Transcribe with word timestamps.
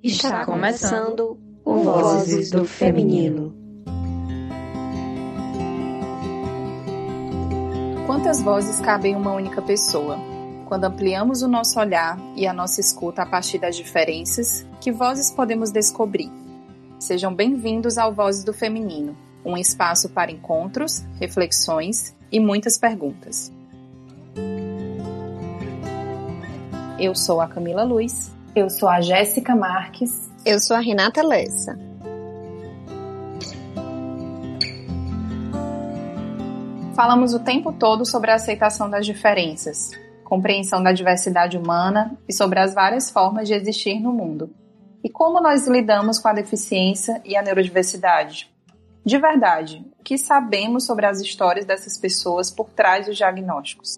Está 0.00 0.44
começando 0.44 1.36
o 1.64 1.82
Vozes 1.82 2.52
do 2.52 2.64
Feminino. 2.64 3.52
Quantas 8.06 8.40
vozes 8.40 8.78
cabem 8.78 9.14
em 9.14 9.16
uma 9.16 9.32
única 9.32 9.60
pessoa? 9.60 10.16
Quando 10.66 10.84
ampliamos 10.84 11.42
o 11.42 11.48
nosso 11.48 11.80
olhar 11.80 12.16
e 12.36 12.46
a 12.46 12.52
nossa 12.52 12.80
escuta 12.80 13.22
a 13.22 13.26
partir 13.26 13.58
das 13.58 13.74
diferenças, 13.74 14.64
que 14.80 14.92
vozes 14.92 15.32
podemos 15.32 15.72
descobrir? 15.72 16.30
Sejam 17.00 17.34
bem-vindos 17.34 17.98
ao 17.98 18.14
Vozes 18.14 18.44
do 18.44 18.52
Feminino, 18.52 19.16
um 19.44 19.56
espaço 19.56 20.08
para 20.10 20.30
encontros, 20.30 21.04
reflexões 21.18 22.14
e 22.30 22.38
muitas 22.38 22.78
perguntas. 22.78 23.52
Eu 27.00 27.16
sou 27.16 27.40
a 27.40 27.48
Camila 27.48 27.82
Luiz. 27.82 28.37
Eu 28.54 28.70
sou 28.70 28.88
a 28.88 29.00
Jéssica 29.00 29.54
Marques. 29.54 30.30
Eu 30.44 30.58
sou 30.58 30.76
a 30.76 30.80
Renata 30.80 31.22
Lessa. 31.22 31.78
Falamos 36.96 37.34
o 37.34 37.40
tempo 37.40 37.72
todo 37.72 38.04
sobre 38.04 38.30
a 38.30 38.34
aceitação 38.34 38.90
das 38.90 39.06
diferenças, 39.06 39.90
compreensão 40.24 40.82
da 40.82 40.92
diversidade 40.92 41.56
humana 41.56 42.18
e 42.28 42.32
sobre 42.32 42.58
as 42.58 42.74
várias 42.74 43.10
formas 43.10 43.46
de 43.46 43.54
existir 43.54 44.00
no 44.00 44.12
mundo. 44.12 44.50
E 45.04 45.08
como 45.08 45.40
nós 45.40 45.68
lidamos 45.68 46.18
com 46.18 46.28
a 46.28 46.32
deficiência 46.32 47.20
e 47.24 47.36
a 47.36 47.42
neurodiversidade? 47.42 48.52
De 49.04 49.18
verdade, 49.18 49.86
o 50.00 50.02
que 50.02 50.18
sabemos 50.18 50.84
sobre 50.84 51.06
as 51.06 51.20
histórias 51.20 51.64
dessas 51.64 51.96
pessoas 51.96 52.50
por 52.50 52.70
trás 52.70 53.06
dos 53.06 53.16
diagnósticos? 53.16 53.96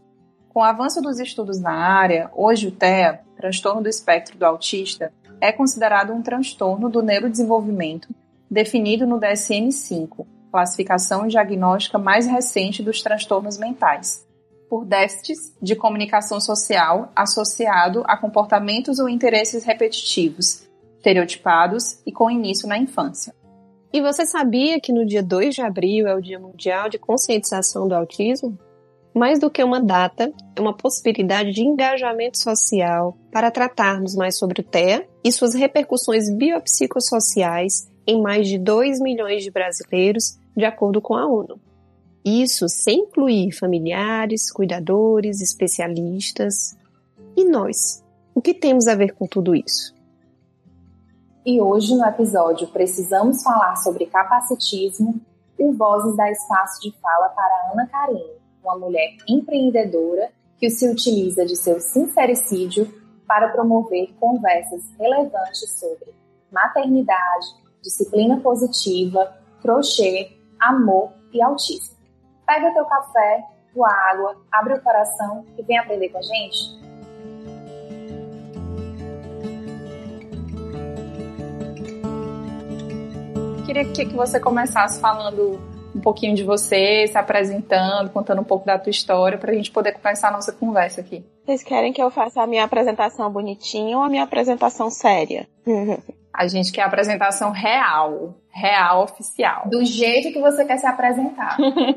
Com 0.50 0.60
o 0.60 0.64
avanço 0.64 1.00
dos 1.00 1.18
estudos 1.18 1.60
na 1.60 1.72
área, 1.72 2.30
hoje 2.34 2.68
o 2.68 2.72
TEA, 2.72 3.20
transtorno 3.40 3.82
do 3.82 3.88
espectro 3.88 4.38
do 4.38 4.44
autista, 4.44 5.12
é 5.40 5.50
considerado 5.50 6.12
um 6.12 6.22
transtorno 6.22 6.88
do 6.88 7.02
neurodesenvolvimento 7.02 8.08
definido 8.50 9.06
no 9.06 9.18
DSM-5, 9.18 10.26
classificação 10.50 11.26
diagnóstica 11.26 11.98
mais 11.98 12.26
recente 12.26 12.82
dos 12.82 13.00
transtornos 13.00 13.56
mentais, 13.56 14.26
por 14.68 14.84
déficits 14.84 15.54
de 15.62 15.74
comunicação 15.74 16.40
social 16.40 17.10
associado 17.14 18.02
a 18.06 18.16
comportamentos 18.16 18.98
ou 18.98 19.08
interesses 19.08 19.64
repetitivos, 19.64 20.68
estereotipados 20.96 22.00
e 22.04 22.12
com 22.12 22.30
início 22.30 22.68
na 22.68 22.76
infância. 22.76 23.34
E 23.92 24.00
você 24.00 24.24
sabia 24.24 24.80
que 24.80 24.92
no 24.92 25.04
dia 25.04 25.22
2 25.22 25.54
de 25.54 25.62
abril 25.62 26.06
é 26.06 26.14
o 26.14 26.20
Dia 26.20 26.38
Mundial 26.38 26.88
de 26.88 26.98
Conscientização 26.98 27.88
do 27.88 27.94
Autismo? 27.94 28.56
Mais 29.14 29.38
do 29.40 29.50
que 29.50 29.62
uma 29.62 29.80
data, 29.80 30.32
é 30.54 30.60
uma 30.60 30.76
possibilidade 30.76 31.52
de 31.52 31.62
engajamento 31.62 32.38
social 32.38 33.16
para 33.32 33.50
tratarmos 33.50 34.14
mais 34.14 34.38
sobre 34.38 34.60
o 34.60 34.64
TEA 34.64 35.08
e 35.24 35.32
suas 35.32 35.54
repercussões 35.54 36.30
biopsicossociais 36.30 37.90
em 38.06 38.22
mais 38.22 38.48
de 38.48 38.58
2 38.58 39.00
milhões 39.00 39.42
de 39.42 39.50
brasileiros, 39.50 40.38
de 40.56 40.64
acordo 40.64 41.00
com 41.00 41.14
a 41.14 41.26
ONU. 41.26 41.60
Isso 42.24 42.68
sem 42.68 43.00
incluir 43.00 43.52
familiares, 43.52 44.52
cuidadores, 44.52 45.40
especialistas. 45.40 46.76
E 47.36 47.44
nós? 47.44 48.04
O 48.34 48.40
que 48.40 48.54
temos 48.54 48.86
a 48.86 48.94
ver 48.94 49.14
com 49.14 49.26
tudo 49.26 49.54
isso? 49.54 49.94
E 51.44 51.60
hoje, 51.60 51.94
no 51.96 52.04
episódio 52.04 52.68
Precisamos 52.68 53.42
Falar 53.42 53.76
sobre 53.76 54.06
Capacitismo, 54.06 55.20
o 55.58 55.72
Vozes 55.72 56.16
dá 56.16 56.30
espaço 56.30 56.80
de 56.80 56.92
fala 57.00 57.28
para 57.30 57.72
Ana 57.72 57.86
Karine, 57.86 58.39
uma 58.62 58.78
mulher 58.78 59.16
empreendedora 59.28 60.30
que 60.58 60.70
se 60.70 60.88
utiliza 60.88 61.44
de 61.44 61.56
seu 61.56 61.80
sincericídio 61.80 62.92
para 63.26 63.48
promover 63.48 64.12
conversas 64.18 64.82
relevantes 64.98 65.78
sobre 65.78 66.12
maternidade, 66.50 67.46
disciplina 67.82 68.40
positiva, 68.40 69.34
crochê, 69.62 70.36
amor 70.58 71.12
e 71.32 71.40
autismo. 71.40 71.96
Pega 72.46 72.74
teu 72.74 72.84
café, 72.84 73.44
tua 73.72 73.88
água, 73.88 74.36
abre 74.52 74.74
o 74.74 74.82
coração 74.82 75.44
e 75.56 75.62
vem 75.62 75.78
aprender 75.78 76.08
com 76.08 76.18
a 76.18 76.22
gente? 76.22 76.80
Queria 83.64 83.84
que 83.92 84.04
você 84.16 84.40
começasse 84.40 85.00
falando 85.00 85.60
um 85.94 86.00
pouquinho 86.00 86.34
de 86.34 86.44
você, 86.44 87.06
se 87.06 87.18
apresentando, 87.18 88.10
contando 88.10 88.40
um 88.40 88.44
pouco 88.44 88.66
da 88.66 88.78
tua 88.78 88.90
história, 88.90 89.38
para 89.38 89.50
a 89.50 89.54
gente 89.54 89.70
poder 89.70 89.92
começar 89.92 90.28
a 90.28 90.32
nossa 90.32 90.52
conversa 90.52 91.00
aqui. 91.00 91.24
Vocês 91.44 91.62
querem 91.62 91.92
que 91.92 92.02
eu 92.02 92.10
faça 92.10 92.42
a 92.42 92.46
minha 92.46 92.64
apresentação 92.64 93.30
bonitinha 93.30 93.96
ou 93.96 94.02
a 94.02 94.08
minha 94.08 94.22
apresentação 94.22 94.90
séria? 94.90 95.48
a 96.32 96.46
gente 96.46 96.72
quer 96.72 96.82
a 96.82 96.86
apresentação 96.86 97.50
real, 97.50 98.34
real, 98.50 99.04
oficial. 99.04 99.68
Do 99.68 99.84
jeito 99.84 100.32
que 100.32 100.40
você 100.40 100.64
quer 100.64 100.78
se 100.78 100.86
apresentar. 100.86 101.56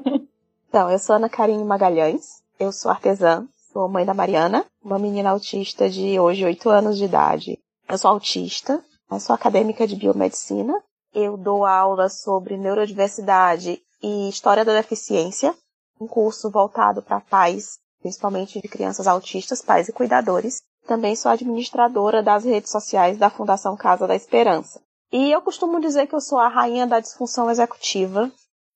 então, 0.67 0.89
eu 0.89 0.99
sou 0.99 1.15
Ana 1.15 1.29
Karine 1.29 1.63
Magalhães, 1.63 2.41
eu 2.59 2.71
sou 2.71 2.91
artesã, 2.91 3.47
sou 3.71 3.87
mãe 3.87 4.05
da 4.05 4.13
Mariana, 4.13 4.65
uma 4.83 4.99
menina 4.99 5.29
autista 5.29 5.89
de 5.89 6.19
hoje 6.19 6.45
8 6.45 6.69
anos 6.69 6.97
de 6.97 7.05
idade. 7.05 7.59
Eu 7.87 7.97
sou 7.97 8.11
autista, 8.11 8.83
eu 9.11 9.19
sou 9.19 9.35
acadêmica 9.35 9.85
de 9.85 9.95
biomedicina, 9.95 10.73
eu 11.13 11.38
dou 11.38 11.66
aula 11.66 12.09
sobre 12.09 12.57
neurodiversidade 12.57 13.81
e 14.01 14.29
História 14.29 14.66
da 14.66 14.74
Deficiência, 14.74 15.56
um 16.00 16.07
curso 16.07 16.50
voltado 16.50 17.01
para 17.01 17.22
pais, 17.22 17.78
principalmente 18.01 18.62
de 18.62 18.68
crianças 18.68 19.07
autistas, 19.07 19.62
pais 19.62 19.88
e 19.88 19.94
cuidadores. 19.94 20.62
Também 20.85 21.16
sou 21.16 21.31
administradora 21.31 22.22
das 22.22 22.44
redes 22.44 22.72
sociais 22.72 23.18
da 23.18 23.29
Fundação 23.29 23.78
Casa 23.78 24.06
da 24.06 24.16
Esperança. 24.16 24.81
E 25.12 25.31
eu 25.31 25.41
costumo 25.41 25.79
dizer 25.79 26.07
que 26.07 26.16
eu 26.16 26.19
sou 26.19 26.40
a 26.40 26.50
rainha 26.50 26.85
da 26.85 27.00
disfunção 27.00 27.50
executiva, 27.50 28.31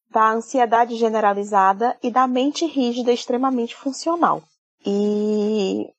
da 0.10 0.32
ansiedade 0.32 0.96
generalizada 0.96 1.98
e 2.02 2.10
da 2.10 2.28
mente 2.28 2.66
rígida 2.66 3.12
extremamente 3.12 3.76
funcional. 3.76 4.42
E 4.86 5.92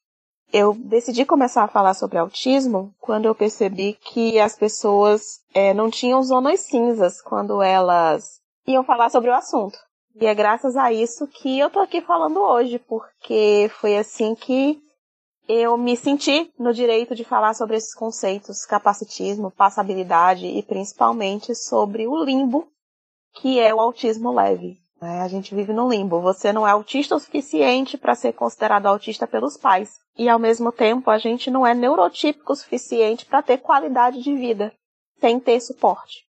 eu 0.53 0.75
decidi 0.75 1.25
começar 1.25 1.65
a 1.65 1.69
falar 1.69 1.95
sobre 1.95 2.19
autismo 2.19 2.95
quando 3.01 3.27
eu 3.27 3.35
percebi 3.35 3.95
que 3.95 4.39
as 4.39 4.57
pessoas 4.57 5.41
é, 5.53 5.75
não 5.75 5.91
tinham 5.91 6.23
zonas 6.23 6.61
cinzas 6.61 7.21
quando 7.21 7.63
elas 7.63 8.41
iam 8.67 8.85
falar 8.85 9.11
sobre 9.11 9.31
o 9.31 9.35
assunto. 9.35 9.79
E 10.21 10.27
é 10.27 10.35
graças 10.35 10.77
a 10.77 10.93
isso 10.93 11.27
que 11.27 11.59
eu 11.59 11.71
tô 11.71 11.81
aqui 11.81 12.01
falando 12.01 12.41
hoje, 12.41 12.79
porque 12.79 13.71
foi 13.81 13.97
assim 13.97 14.35
que 14.35 14.81
eu 15.49 15.79
me 15.79 15.97
senti 15.97 16.53
no 16.59 16.75
direito 16.75 17.15
de 17.15 17.25
falar 17.25 17.55
sobre 17.55 17.77
esses 17.77 17.95
conceitos, 17.95 18.67
capacitismo, 18.67 19.51
passabilidade 19.51 20.47
e 20.47 20.63
principalmente 20.63 21.55
sobre 21.55 22.07
o 22.07 22.23
limbo 22.23 22.69
que 23.35 23.61
é 23.61 23.75
o 23.75 23.81
autismo 23.81 24.33
leve. 24.33 24.79
É, 25.01 25.21
a 25.21 25.29
gente 25.29 25.55
vive 25.55 25.73
no 25.73 25.89
limbo. 25.89 26.21
Você 26.21 26.53
não 26.53 26.67
é 26.67 26.71
autista 26.71 27.15
o 27.15 27.21
suficiente 27.21 27.97
para 27.97 28.15
ser 28.15 28.33
considerado 28.33 28.87
autista 28.87 29.27
pelos 29.27 29.57
pais. 29.57 29.99
E 30.17 30.29
ao 30.29 30.39
mesmo 30.39 30.73
tempo, 30.73 31.11
a 31.11 31.19
gente 31.19 31.51
não 31.51 31.67
é 31.67 31.75
neurotípico 31.75 32.53
o 32.53 32.57
suficiente 32.57 33.25
para 33.25 33.43
ter 33.43 33.59
qualidade 33.59 34.21
de 34.23 34.35
vida 34.35 34.73
sem 35.21 35.39
ter 35.39 35.61
suporte. 35.61 36.27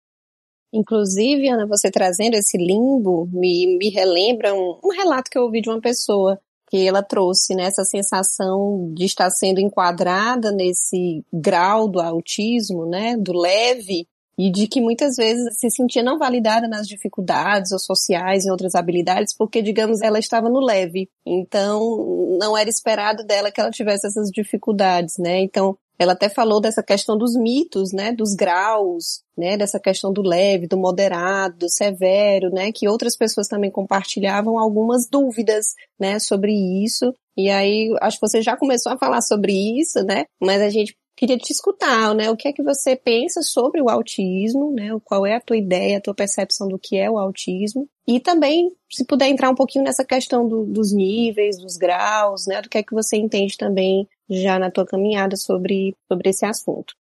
Inclusive, 0.74 1.48
Ana, 1.48 1.66
você 1.66 1.90
trazendo 1.90 2.36
esse 2.36 2.58
limbo 2.58 3.26
me, 3.32 3.78
me 3.78 3.90
relembra 3.90 4.54
um, 4.54 4.80
um 4.84 4.90
relato 4.90 5.32
que 5.32 5.38
eu 5.38 5.44
ouvi 5.44 5.62
de 5.62 5.70
uma 5.70 5.80
pessoa 5.80 6.38
que 6.70 6.86
ela 6.86 7.02
trouxe, 7.02 7.56
né, 7.56 7.64
essa 7.64 7.86
sensação 7.86 8.92
de 8.94 9.06
estar 9.06 9.30
sendo 9.30 9.62
enquadrada 9.62 10.52
nesse 10.52 11.26
grau 11.32 11.88
do 11.88 12.02
autismo, 12.02 12.86
né, 12.86 13.16
do 13.16 13.32
leve, 13.32 14.06
e 14.38 14.52
de 14.52 14.68
que 14.68 14.80
muitas 14.80 15.16
vezes 15.16 15.58
se 15.58 15.70
sentia 15.70 16.04
não 16.04 16.20
validada 16.20 16.68
nas 16.68 16.88
dificuldades 16.88 17.72
ou 17.72 17.80
sociais 17.80 18.46
e 18.46 18.52
outras 18.52 18.76
habilidades, 18.76 19.36
porque, 19.36 19.62
digamos, 19.62 20.02
ela 20.02 20.20
estava 20.20 20.48
no 20.50 20.60
leve. 20.60 21.10
Então, 21.26 22.38
não 22.40 22.56
era 22.56 22.70
esperado 22.70 23.26
dela 23.26 23.52
que 23.52 23.60
ela 23.60 23.72
tivesse 23.72 24.06
essas 24.06 24.30
dificuldades, 24.30 25.18
né? 25.18 25.42
Então, 25.42 25.76
ela 26.00 26.14
até 26.14 26.30
falou 26.30 26.62
dessa 26.62 26.84
questão 26.84 27.18
dos 27.18 27.36
mitos, 27.36 27.92
né, 27.92 28.12
dos 28.12 28.36
graus, 28.36 29.24
né, 29.36 29.58
dessa 29.58 29.80
questão 29.80 30.14
do 30.14 30.22
leve, 30.22 30.68
do 30.68 30.78
moderado, 30.78 31.58
do 31.58 31.70
severo, 31.70 32.52
né, 32.52 32.72
que 32.72 32.88
outras 32.88 33.18
pessoas 33.18 33.48
também 33.48 33.72
compartilhavam 33.72 34.60
algumas 34.60 35.08
dúvidas, 35.10 35.74
né, 36.00 36.20
sobre 36.20 36.54
isso. 36.54 37.14
E 37.36 37.50
aí, 37.50 37.92
acho 38.00 38.20
que 38.20 38.28
você 38.28 38.42
já 38.42 38.56
começou 38.56 38.92
a 38.92 38.98
falar 38.98 39.22
sobre 39.22 39.54
isso, 39.80 40.04
né, 40.04 40.26
mas 40.40 40.62
a 40.62 40.70
gente 40.70 40.96
queria 41.18 41.38
te 41.38 41.52
escutar, 41.52 42.14
né? 42.14 42.30
O 42.30 42.38
que 42.38 42.48
é 42.48 42.54
que 42.54 42.62
você 42.62 42.96
pensa 42.96 43.42
sobre 43.42 43.82
o 43.82 43.90
autismo, 43.90 44.72
né? 44.72 44.90
Qual 45.04 45.26
é 45.26 45.36
a 45.36 45.42
tua 45.42 45.58
ideia, 45.58 45.98
a 45.98 46.02
tua 46.02 46.14
percepção 46.14 46.68
do 46.68 46.78
que 46.78 46.96
é 46.96 47.10
o 47.10 47.18
autismo? 47.18 47.90
E 48.08 48.20
também, 48.20 48.72
se 48.90 49.04
puder 49.04 49.28
entrar 49.28 49.50
um 49.50 49.56
pouquinho 49.56 49.84
nessa 49.84 50.06
questão 50.06 50.48
do, 50.48 50.64
dos 50.64 50.94
níveis, 50.94 51.58
dos 51.58 51.76
graus, 51.76 52.46
né? 52.46 52.62
Do 52.62 52.70
que 52.70 52.78
é 52.78 52.84
que 52.84 52.94
você 52.94 53.18
entende 53.18 53.58
também 53.58 54.08
já 54.30 54.60
na 54.60 54.70
tua 54.70 54.86
caminhada 54.86 55.36
sobre, 55.36 55.96
sobre 56.08 56.30
esse 56.30 56.46
assunto. 56.46 56.94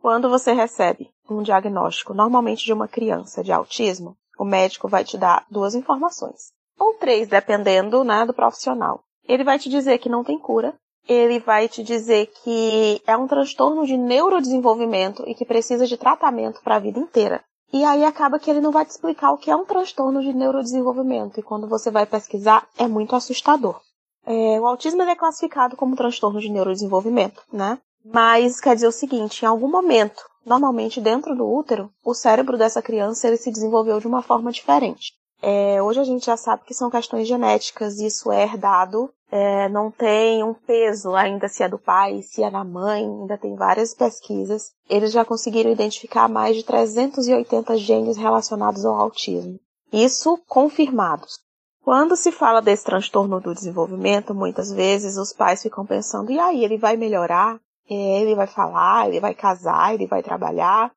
Quando 0.00 0.28
você 0.28 0.52
recebe 0.52 1.08
um 1.30 1.42
diagnóstico, 1.42 2.12
normalmente 2.12 2.64
de 2.64 2.72
uma 2.72 2.88
criança 2.88 3.44
de 3.44 3.52
autismo, 3.52 4.16
o 4.38 4.44
médico 4.44 4.88
vai 4.88 5.04
te 5.04 5.16
dar 5.16 5.46
duas 5.50 5.74
informações. 5.74 6.52
Ou 6.78 6.94
três, 6.94 7.28
dependendo 7.28 8.04
né, 8.04 8.26
do 8.26 8.34
profissional. 8.34 9.04
Ele 9.26 9.44
vai 9.44 9.58
te 9.58 9.68
dizer 9.68 9.98
que 9.98 10.08
não 10.08 10.22
tem 10.22 10.38
cura, 10.38 10.74
ele 11.08 11.38
vai 11.38 11.68
te 11.68 11.82
dizer 11.82 12.26
que 12.42 13.00
é 13.06 13.16
um 13.16 13.26
transtorno 13.26 13.86
de 13.86 13.96
neurodesenvolvimento 13.96 15.24
e 15.26 15.34
que 15.34 15.44
precisa 15.44 15.86
de 15.86 15.96
tratamento 15.96 16.60
para 16.62 16.76
a 16.76 16.80
vida 16.80 16.98
inteira. 16.98 17.42
E 17.72 17.84
aí 17.84 18.04
acaba 18.04 18.38
que 18.38 18.50
ele 18.50 18.60
não 18.60 18.70
vai 18.70 18.84
te 18.84 18.90
explicar 18.90 19.32
o 19.32 19.38
que 19.38 19.50
é 19.50 19.56
um 19.56 19.64
transtorno 19.64 20.22
de 20.22 20.32
neurodesenvolvimento. 20.32 21.40
E 21.40 21.42
quando 21.42 21.68
você 21.68 21.90
vai 21.90 22.06
pesquisar, 22.06 22.66
é 22.78 22.86
muito 22.86 23.16
assustador. 23.16 23.80
É, 24.24 24.60
o 24.60 24.66
autismo 24.66 25.02
é 25.02 25.14
classificado 25.14 25.76
como 25.76 25.96
transtorno 25.96 26.40
de 26.40 26.48
neurodesenvolvimento, 26.48 27.42
né? 27.52 27.78
Mas 28.04 28.60
quer 28.60 28.74
dizer 28.74 28.86
o 28.86 28.92
seguinte, 28.92 29.42
em 29.42 29.46
algum 29.46 29.68
momento, 29.68 30.22
normalmente 30.44 31.00
dentro 31.00 31.34
do 31.34 31.46
útero, 31.46 31.90
o 32.04 32.14
cérebro 32.14 32.56
dessa 32.56 32.80
criança 32.80 33.26
ele 33.26 33.36
se 33.36 33.50
desenvolveu 33.50 33.98
de 33.98 34.06
uma 34.06 34.22
forma 34.22 34.52
diferente. 34.52 35.12
É, 35.42 35.82
hoje 35.82 36.00
a 36.00 36.04
gente 36.04 36.26
já 36.26 36.36
sabe 36.36 36.64
que 36.64 36.74
são 36.74 36.90
questões 36.90 37.28
genéticas, 37.28 37.98
isso 37.98 38.32
é 38.32 38.42
herdado, 38.42 39.12
é, 39.30 39.68
não 39.68 39.90
tem 39.90 40.42
um 40.44 40.54
peso 40.54 41.14
ainda 41.14 41.48
se 41.48 41.62
é 41.62 41.68
do 41.68 41.78
pai, 41.78 42.22
se 42.22 42.42
é 42.42 42.50
da 42.50 42.64
mãe, 42.64 43.04
ainda 43.04 43.36
tem 43.36 43.56
várias 43.56 43.92
pesquisas. 43.92 44.72
Eles 44.88 45.12
já 45.12 45.24
conseguiram 45.24 45.70
identificar 45.70 46.28
mais 46.28 46.56
de 46.56 46.62
380 46.62 47.76
genes 47.76 48.16
relacionados 48.16 48.84
ao 48.84 48.94
autismo. 48.94 49.58
Isso 49.92 50.38
confirmados. 50.46 51.40
Quando 51.82 52.16
se 52.16 52.32
fala 52.32 52.60
desse 52.60 52.84
transtorno 52.84 53.40
do 53.40 53.54
desenvolvimento, 53.54 54.34
muitas 54.34 54.72
vezes 54.72 55.16
os 55.16 55.32
pais 55.32 55.62
ficam 55.62 55.86
pensando, 55.86 56.32
e 56.32 56.38
aí, 56.38 56.64
ele 56.64 56.76
vai 56.76 56.96
melhorar? 56.96 57.60
É, 57.88 58.20
ele 58.20 58.34
vai 58.34 58.48
falar, 58.48 59.08
ele 59.08 59.20
vai 59.20 59.34
casar, 59.34 59.94
ele 59.94 60.06
vai 60.06 60.22
trabalhar? 60.22 60.90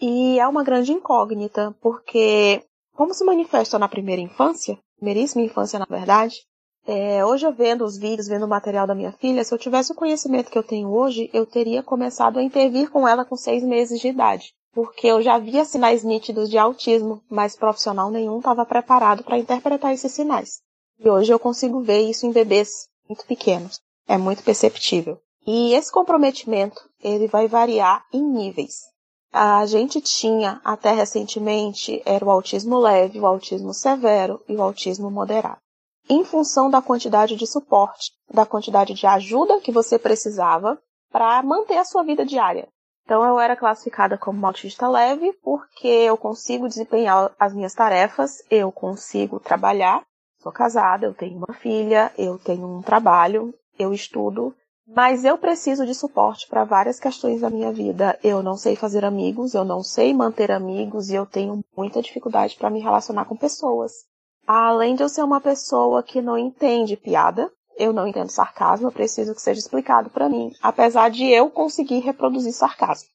E 0.00 0.38
é 0.38 0.46
uma 0.46 0.62
grande 0.62 0.92
incógnita, 0.92 1.74
porque 1.80 2.62
como 2.94 3.14
se 3.14 3.24
manifesta 3.24 3.78
na 3.78 3.88
primeira 3.88 4.20
infância, 4.20 4.78
primeiríssima 4.96 5.42
infância 5.42 5.78
na 5.78 5.86
verdade, 5.88 6.36
é, 6.86 7.24
hoje 7.24 7.46
eu 7.46 7.52
vendo 7.52 7.84
os 7.84 7.96
vídeos, 7.96 8.28
vendo 8.28 8.44
o 8.44 8.48
material 8.48 8.86
da 8.86 8.94
minha 8.94 9.12
filha, 9.12 9.44
se 9.44 9.54
eu 9.54 9.58
tivesse 9.58 9.92
o 9.92 9.94
conhecimento 9.94 10.50
que 10.50 10.58
eu 10.58 10.62
tenho 10.62 10.88
hoje, 10.88 11.30
eu 11.32 11.46
teria 11.46 11.82
começado 11.82 12.38
a 12.38 12.42
intervir 12.42 12.90
com 12.90 13.06
ela 13.06 13.24
com 13.24 13.36
seis 13.36 13.62
meses 13.62 14.00
de 14.00 14.08
idade. 14.08 14.54
Porque 14.72 15.06
eu 15.06 15.22
já 15.22 15.38
via 15.38 15.64
sinais 15.64 16.02
nítidos 16.02 16.50
de 16.50 16.58
autismo, 16.58 17.22
mas 17.30 17.56
profissional 17.56 18.10
nenhum 18.10 18.38
estava 18.38 18.66
preparado 18.66 19.22
para 19.22 19.38
interpretar 19.38 19.92
esses 19.92 20.12
sinais. 20.12 20.60
E 20.98 21.08
hoje 21.08 21.32
eu 21.32 21.38
consigo 21.38 21.80
ver 21.80 22.00
isso 22.00 22.26
em 22.26 22.32
bebês 22.32 22.88
muito 23.08 23.24
pequenos. 23.26 23.80
É 24.06 24.18
muito 24.18 24.42
perceptível. 24.42 25.18
E 25.46 25.74
esse 25.74 25.92
comprometimento, 25.92 26.80
ele 27.02 27.28
vai 27.28 27.46
variar 27.46 28.04
em 28.12 28.22
níveis 28.22 28.94
a 29.36 29.66
gente 29.66 30.00
tinha 30.00 30.60
até 30.64 30.92
recentemente 30.92 32.00
era 32.06 32.24
o 32.24 32.30
autismo 32.30 32.78
leve, 32.78 33.18
o 33.18 33.26
autismo 33.26 33.74
severo 33.74 34.40
e 34.48 34.54
o 34.54 34.62
autismo 34.62 35.10
moderado. 35.10 35.58
Em 36.08 36.24
função 36.24 36.68
da 36.68 36.82
quantidade 36.82 37.36
de 37.36 37.46
suporte, 37.46 38.12
da 38.32 38.44
quantidade 38.44 38.94
de 38.94 39.06
ajuda 39.06 39.60
que 39.60 39.72
você 39.72 39.98
precisava 39.98 40.78
para 41.10 41.42
manter 41.42 41.78
a 41.78 41.84
sua 41.84 42.02
vida 42.02 42.24
diária. 42.24 42.68
Então 43.04 43.22
eu 43.24 43.38
era 43.38 43.56
classificada 43.56 44.16
como 44.16 44.46
autista 44.46 44.88
leve 44.88 45.32
porque 45.42 45.86
eu 45.86 46.16
consigo 46.16 46.68
desempenhar 46.68 47.34
as 47.38 47.54
minhas 47.54 47.74
tarefas, 47.74 48.42
eu 48.50 48.72
consigo 48.72 49.38
trabalhar, 49.38 50.02
sou 50.40 50.50
casada, 50.50 51.06
eu 51.06 51.14
tenho 51.14 51.36
uma 51.36 51.54
filha, 51.54 52.12
eu 52.16 52.38
tenho 52.38 52.66
um 52.66 52.82
trabalho, 52.82 53.54
eu 53.78 53.92
estudo, 53.92 54.54
mas 54.86 55.24
eu 55.24 55.38
preciso 55.38 55.86
de 55.86 55.94
suporte 55.94 56.46
para 56.48 56.64
várias 56.64 57.00
questões 57.00 57.40
da 57.40 57.48
minha 57.48 57.72
vida. 57.72 58.18
Eu 58.22 58.42
não 58.42 58.56
sei 58.56 58.76
fazer 58.76 59.04
amigos, 59.04 59.54
eu 59.54 59.64
não 59.64 59.82
sei 59.82 60.12
manter 60.12 60.50
amigos 60.50 61.08
e 61.08 61.14
eu 61.14 61.24
tenho 61.24 61.64
muita 61.76 62.02
dificuldade 62.02 62.56
para 62.56 62.70
me 62.70 62.80
relacionar 62.80 63.24
com 63.24 63.36
pessoas. 63.36 63.92
Além 64.46 64.94
de 64.94 65.02
eu 65.02 65.08
ser 65.08 65.22
uma 65.22 65.40
pessoa 65.40 66.02
que 66.02 66.20
não 66.20 66.36
entende 66.36 66.96
piada, 66.96 67.50
eu 67.76 67.92
não 67.92 68.06
entendo 68.06 68.30
sarcasmo, 68.30 68.88
eu 68.88 68.92
preciso 68.92 69.34
que 69.34 69.40
seja 69.40 69.60
explicado 69.60 70.10
para 70.10 70.28
mim, 70.28 70.52
apesar 70.62 71.10
de 71.10 71.26
eu 71.26 71.50
conseguir 71.50 72.00
reproduzir 72.00 72.52
sarcasmo. 72.52 73.08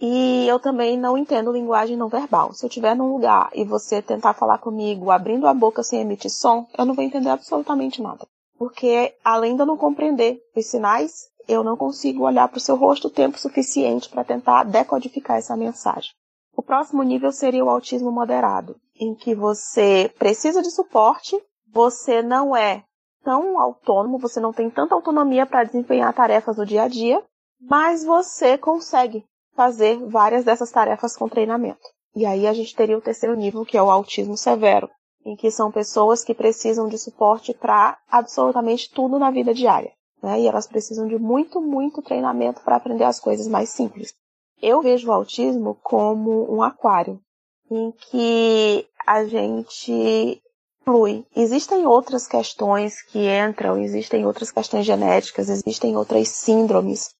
E 0.00 0.46
eu 0.46 0.60
também 0.60 0.96
não 0.96 1.18
entendo 1.18 1.52
linguagem 1.52 1.96
não 1.96 2.08
verbal. 2.08 2.52
Se 2.52 2.64
eu 2.64 2.68
estiver 2.68 2.94
num 2.94 3.12
lugar 3.12 3.50
e 3.52 3.64
você 3.64 4.00
tentar 4.00 4.34
falar 4.34 4.58
comigo 4.58 5.10
abrindo 5.10 5.48
a 5.48 5.54
boca 5.54 5.82
sem 5.82 6.00
emitir 6.00 6.30
som, 6.30 6.68
eu 6.76 6.84
não 6.84 6.94
vou 6.94 7.04
entender 7.04 7.30
absolutamente 7.30 8.00
nada 8.00 8.24
porque 8.58 9.14
além 9.24 9.54
de 9.54 9.62
eu 9.62 9.66
não 9.66 9.76
compreender 9.76 10.42
os 10.54 10.66
sinais, 10.66 11.28
eu 11.46 11.62
não 11.62 11.76
consigo 11.76 12.24
olhar 12.24 12.48
para 12.48 12.58
o 12.58 12.60
seu 12.60 12.76
rosto 12.76 13.06
o 13.06 13.10
tempo 13.10 13.38
suficiente 13.38 14.08
para 14.08 14.24
tentar 14.24 14.64
decodificar 14.64 15.38
essa 15.38 15.56
mensagem. 15.56 16.10
O 16.54 16.62
próximo 16.62 17.04
nível 17.04 17.30
seria 17.30 17.64
o 17.64 17.70
autismo 17.70 18.10
moderado, 18.10 18.76
em 18.98 19.14
que 19.14 19.34
você 19.34 20.12
precisa 20.18 20.62
de 20.62 20.70
suporte, 20.70 21.36
você 21.72 22.22
não 22.22 22.56
é 22.56 22.84
tão 23.22 23.58
autônomo, 23.58 24.18
você 24.18 24.40
não 24.40 24.52
tem 24.52 24.70
tanta 24.70 24.94
autonomia 24.94 25.46
para 25.46 25.64
desempenhar 25.64 26.12
tarefas 26.14 26.56
no 26.56 26.66
dia 26.66 26.84
a 26.84 26.88
dia, 26.88 27.22
mas 27.60 28.04
você 28.04 28.56
consegue 28.56 29.24
fazer 29.54 29.98
várias 30.06 30.44
dessas 30.44 30.70
tarefas 30.70 31.16
com 31.16 31.28
treinamento. 31.28 31.80
E 32.14 32.24
aí 32.24 32.46
a 32.46 32.52
gente 32.52 32.74
teria 32.74 32.96
o 32.96 33.02
terceiro 33.02 33.36
nível, 33.36 33.64
que 33.64 33.76
é 33.76 33.82
o 33.82 33.90
autismo 33.90 34.36
severo, 34.36 34.88
em 35.24 35.36
que 35.36 35.50
são 35.50 35.70
pessoas 35.70 36.24
que 36.24 36.34
precisam 36.34 36.88
de 36.88 36.98
suporte 36.98 37.52
para 37.52 37.98
absolutamente 38.08 38.90
tudo 38.90 39.18
na 39.18 39.30
vida 39.30 39.52
diária. 39.52 39.92
Né? 40.22 40.40
E 40.40 40.48
elas 40.48 40.66
precisam 40.66 41.06
de 41.06 41.18
muito, 41.18 41.60
muito 41.60 42.02
treinamento 42.02 42.60
para 42.62 42.76
aprender 42.76 43.04
as 43.04 43.20
coisas 43.20 43.46
mais 43.46 43.70
simples. 43.70 44.14
Eu 44.60 44.80
vejo 44.80 45.08
o 45.08 45.12
autismo 45.12 45.76
como 45.82 46.52
um 46.52 46.62
aquário, 46.62 47.20
em 47.70 47.92
que 47.92 48.86
a 49.06 49.24
gente 49.24 50.42
flui. 50.84 51.26
Existem 51.36 51.86
outras 51.86 52.26
questões 52.26 53.02
que 53.02 53.18
entram, 53.28 53.78
existem 53.78 54.24
outras 54.24 54.50
questões 54.50 54.86
genéticas, 54.86 55.48
existem 55.48 55.96
outras 55.96 56.28
síndromes. 56.28 57.14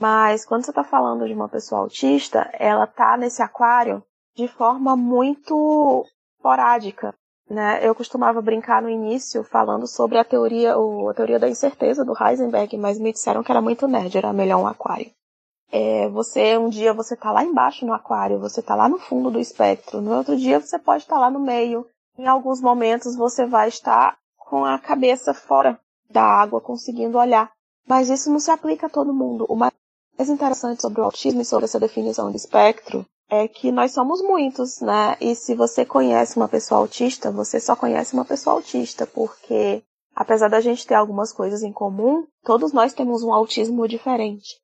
Mas 0.00 0.44
quando 0.44 0.64
você 0.64 0.70
está 0.70 0.84
falando 0.84 1.26
de 1.26 1.32
uma 1.32 1.48
pessoa 1.48 1.82
autista, 1.82 2.50
ela 2.54 2.84
está 2.84 3.16
nesse 3.16 3.42
aquário 3.42 4.02
de 4.36 4.48
forma 4.48 4.96
muito 4.96 6.04
esporádica. 6.36 7.14
Né? 7.48 7.86
Eu 7.86 7.94
costumava 7.94 8.40
brincar 8.40 8.82
no 8.82 8.88
início 8.88 9.44
falando 9.44 9.86
sobre 9.86 10.18
a 10.18 10.24
teoria, 10.24 10.76
o, 10.78 11.08
a 11.08 11.14
teoria 11.14 11.38
da 11.38 11.48
incerteza 11.48 12.04
do 12.04 12.14
Heisenberg, 12.18 12.76
mas 12.76 12.98
me 12.98 13.12
disseram 13.12 13.42
que 13.42 13.50
era 13.50 13.60
muito 13.60 13.86
nerd, 13.86 14.16
era 14.16 14.32
melhor 14.32 14.60
um 14.60 14.66
aquário. 14.66 15.10
É, 15.76 16.08
você 16.08 16.56
um 16.56 16.68
dia 16.68 16.94
você 16.94 17.16
tá 17.16 17.32
lá 17.32 17.42
embaixo 17.42 17.84
no 17.84 17.92
aquário, 17.92 18.38
você 18.38 18.62
tá 18.62 18.76
lá 18.76 18.88
no 18.88 18.96
fundo 18.96 19.28
do 19.28 19.40
espectro, 19.40 20.00
no 20.00 20.16
outro 20.16 20.36
dia 20.36 20.60
você 20.60 20.78
pode 20.78 21.02
estar 21.02 21.16
tá 21.16 21.22
lá 21.22 21.28
no 21.28 21.40
meio. 21.40 21.84
Em 22.16 22.28
alguns 22.28 22.60
momentos 22.60 23.16
você 23.16 23.44
vai 23.44 23.70
estar 23.70 24.16
com 24.38 24.64
a 24.64 24.78
cabeça 24.78 25.34
fora 25.34 25.76
da 26.08 26.22
água, 26.22 26.60
conseguindo 26.60 27.18
olhar. 27.18 27.50
Mas 27.88 28.08
isso 28.08 28.30
não 28.30 28.38
se 28.38 28.52
aplica 28.52 28.86
a 28.86 28.88
todo 28.88 29.12
mundo. 29.12 29.46
O 29.48 29.56
mais 29.56 29.72
interessante 30.28 30.80
sobre 30.80 31.00
o 31.00 31.04
autismo 31.04 31.40
e 31.40 31.44
sobre 31.44 31.64
essa 31.64 31.80
definição 31.80 32.30
de 32.30 32.36
espectro 32.36 33.04
é 33.28 33.48
que 33.48 33.72
nós 33.72 33.90
somos 33.90 34.22
muitos, 34.22 34.80
né? 34.80 35.16
E 35.20 35.34
se 35.34 35.56
você 35.56 35.84
conhece 35.84 36.36
uma 36.36 36.46
pessoa 36.46 36.82
autista, 36.82 37.32
você 37.32 37.58
só 37.58 37.74
conhece 37.74 38.14
uma 38.14 38.24
pessoa 38.24 38.54
autista, 38.54 39.08
porque 39.08 39.82
apesar 40.14 40.46
da 40.46 40.60
gente 40.60 40.86
ter 40.86 40.94
algumas 40.94 41.32
coisas 41.32 41.64
em 41.64 41.72
comum, 41.72 42.24
todos 42.44 42.72
nós 42.72 42.92
temos 42.92 43.24
um 43.24 43.34
autismo 43.34 43.88
diferente. 43.88 44.62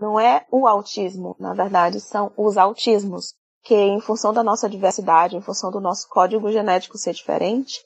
Não 0.00 0.18
é 0.18 0.46
o 0.50 0.66
autismo, 0.68 1.34
na 1.40 1.52
verdade, 1.54 2.00
são 2.00 2.32
os 2.36 2.56
autismos, 2.56 3.34
que 3.64 3.74
em 3.74 4.00
função 4.00 4.32
da 4.32 4.44
nossa 4.44 4.68
diversidade, 4.68 5.36
em 5.36 5.40
função 5.40 5.72
do 5.72 5.80
nosso 5.80 6.08
código 6.08 6.52
genético 6.52 6.96
ser 6.96 7.12
diferente, 7.12 7.80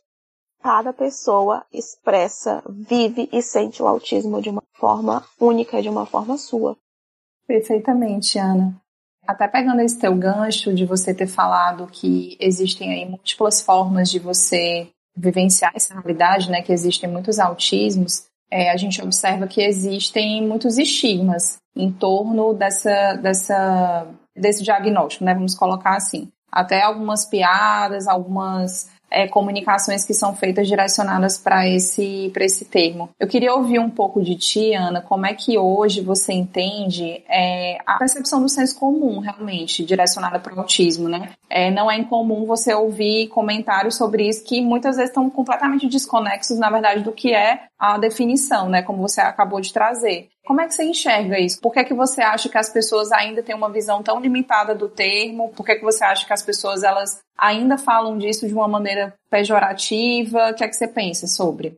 cada 0.62 0.92
pessoa 0.92 1.64
expressa, 1.72 2.62
vive 2.68 3.28
e 3.32 3.40
sente 3.40 3.82
o 3.82 3.88
autismo 3.88 4.42
de 4.42 4.50
uma 4.50 4.62
forma 4.74 5.24
única, 5.40 5.80
de 5.80 5.88
uma 5.88 6.04
forma 6.04 6.36
sua. 6.36 6.76
Perfeitamente, 7.46 8.38
Ana. 8.38 8.76
Até 9.26 9.48
pegando 9.48 9.80
esse 9.80 9.98
teu 9.98 10.14
gancho 10.14 10.74
de 10.74 10.84
você 10.84 11.14
ter 11.14 11.26
falado 11.26 11.86
que 11.86 12.36
existem 12.38 12.92
aí 12.92 13.08
múltiplas 13.08 13.62
formas 13.62 14.10
de 14.10 14.18
você 14.18 14.88
vivenciar 15.16 15.72
essa 15.74 15.94
realidade, 15.94 16.50
né? 16.50 16.60
Que 16.60 16.72
existem 16.72 17.08
muitos 17.08 17.38
autismos. 17.38 18.24
É, 18.50 18.70
a 18.70 18.76
gente 18.76 19.00
observa 19.00 19.46
que 19.46 19.62
existem 19.62 20.46
muitos 20.46 20.76
estigmas 20.76 21.61
em 21.74 21.90
torno 21.90 22.54
dessa, 22.54 23.14
dessa, 23.14 24.06
desse 24.36 24.62
diagnóstico, 24.62 25.24
né? 25.24 25.34
Vamos 25.34 25.54
colocar 25.54 25.96
assim. 25.96 26.28
Até 26.50 26.82
algumas 26.82 27.24
piadas, 27.24 28.06
algumas 28.06 28.90
é, 29.12 29.28
comunicações 29.28 30.04
que 30.04 30.14
são 30.14 30.34
feitas 30.34 30.66
direcionadas 30.66 31.36
para 31.36 31.68
esse, 31.68 32.32
esse 32.34 32.64
termo. 32.64 33.10
Eu 33.20 33.28
queria 33.28 33.54
ouvir 33.54 33.78
um 33.78 33.90
pouco 33.90 34.22
de 34.22 34.34
ti, 34.34 34.72
Ana, 34.72 35.02
como 35.02 35.26
é 35.26 35.34
que 35.34 35.58
hoje 35.58 36.00
você 36.00 36.32
entende 36.32 37.22
é, 37.28 37.78
a 37.86 37.98
percepção 37.98 38.40
do 38.40 38.48
senso 38.48 38.78
comum, 38.78 39.20
realmente, 39.20 39.84
direcionada 39.84 40.40
para 40.40 40.54
o 40.54 40.60
autismo, 40.60 41.08
né? 41.08 41.30
É, 41.48 41.70
não 41.70 41.90
é 41.90 41.98
incomum 41.98 42.46
você 42.46 42.74
ouvir 42.74 43.28
comentários 43.28 43.96
sobre 43.96 44.26
isso 44.26 44.42
que 44.44 44.62
muitas 44.62 44.96
vezes 44.96 45.10
estão 45.10 45.28
completamente 45.28 45.86
desconexos, 45.86 46.58
na 46.58 46.70
verdade, 46.70 47.04
do 47.04 47.12
que 47.12 47.34
é 47.34 47.64
a 47.82 47.98
definição, 47.98 48.68
né? 48.68 48.80
Como 48.80 49.02
você 49.02 49.20
acabou 49.20 49.60
de 49.60 49.72
trazer. 49.72 50.28
Como 50.46 50.60
é 50.60 50.68
que 50.68 50.74
você 50.74 50.84
enxerga 50.84 51.40
isso? 51.40 51.60
Por 51.60 51.72
que, 51.72 51.80
é 51.80 51.84
que 51.84 51.92
você 51.92 52.22
acha 52.22 52.48
que 52.48 52.56
as 52.56 52.68
pessoas 52.68 53.10
ainda 53.10 53.42
têm 53.42 53.56
uma 53.56 53.72
visão 53.72 54.04
tão 54.04 54.20
limitada 54.20 54.72
do 54.72 54.88
termo? 54.88 55.52
Por 55.52 55.66
que, 55.66 55.72
é 55.72 55.74
que 55.74 55.82
você 55.82 56.04
acha 56.04 56.24
que 56.24 56.32
as 56.32 56.44
pessoas 56.44 56.84
elas 56.84 57.18
ainda 57.36 57.76
falam 57.76 58.16
disso 58.16 58.46
de 58.46 58.54
uma 58.54 58.68
maneira 58.68 59.12
pejorativa? 59.28 60.50
O 60.50 60.54
que 60.54 60.62
é 60.62 60.68
que 60.68 60.76
você 60.76 60.86
pensa 60.86 61.26
sobre? 61.26 61.76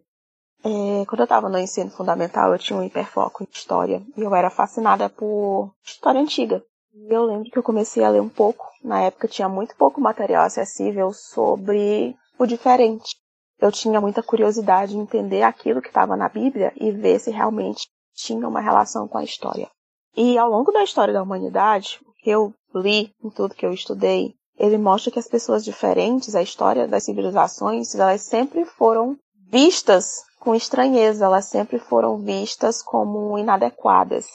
É, 0.63 1.07
quando 1.07 1.21
eu 1.21 1.25
estava 1.25 1.49
no 1.49 1.59
ensino 1.59 1.91
fundamental, 1.91 2.53
eu 2.53 2.59
tinha 2.59 2.79
um 2.79 2.85
hiperfoco 2.85 3.43
em 3.43 3.49
história 3.51 4.03
e 4.15 4.21
eu 4.21 4.35
era 4.35 4.51
fascinada 4.51 5.09
por 5.09 5.73
história 5.83 6.21
antiga. 6.21 6.63
E 6.93 7.15
eu 7.15 7.25
lembro 7.25 7.51
que 7.51 7.59
eu 7.59 7.63
comecei 7.63 8.05
a 8.05 8.11
ler 8.11 8.21
um 8.21 8.29
pouco. 8.29 8.71
Na 8.85 9.01
época 9.01 9.27
tinha 9.27 9.49
muito 9.49 9.75
pouco 9.75 10.03
material 10.03 10.45
acessível 10.45 11.15
sobre 11.15 12.15
o 12.39 12.45
diferente. 12.45 13.17
Eu 13.65 13.73
tinha 13.73 13.99
muita 13.99 14.23
curiosidade 14.23 14.95
em 14.95 15.01
entender 15.01 15.41
aquilo 15.41 15.81
que 15.81 15.89
estava 15.89 16.19
na 16.19 16.29
Bíblia 16.29 16.71
e 16.77 16.91
ver 16.91 17.19
se 17.19 17.31
realmente 17.31 17.89
tinha 18.15 18.47
uma 18.47 18.61
relação 18.61 19.09
com 19.09 19.17
a 19.17 19.25
história. 19.25 19.71
E 20.15 20.37
ao 20.37 20.51
longo 20.51 20.71
da 20.71 20.85
história 20.85 21.15
da 21.15 21.23
humanidade, 21.23 21.99
o 22.07 22.13
que 22.23 22.29
eu 22.29 22.53
li, 22.75 23.11
em 23.25 23.31
tudo 23.31 23.55
que 23.55 23.65
eu 23.65 23.73
estudei, 23.73 24.35
ele 24.59 24.77
mostra 24.77 25.11
que 25.11 25.19
as 25.19 25.27
pessoas 25.27 25.65
diferentes, 25.65 26.35
a 26.35 26.43
história 26.43 26.87
das 26.87 27.05
civilizações, 27.05 27.95
elas 27.95 28.21
sempre 28.21 28.67
foram 28.67 29.17
vistas 29.51 30.23
com 30.41 30.55
estranheza, 30.55 31.25
elas 31.25 31.47
sempre 31.47 31.79
foram 31.79 32.19
vistas 32.19 32.83
como 32.83 33.39
inadequadas. 33.39 34.27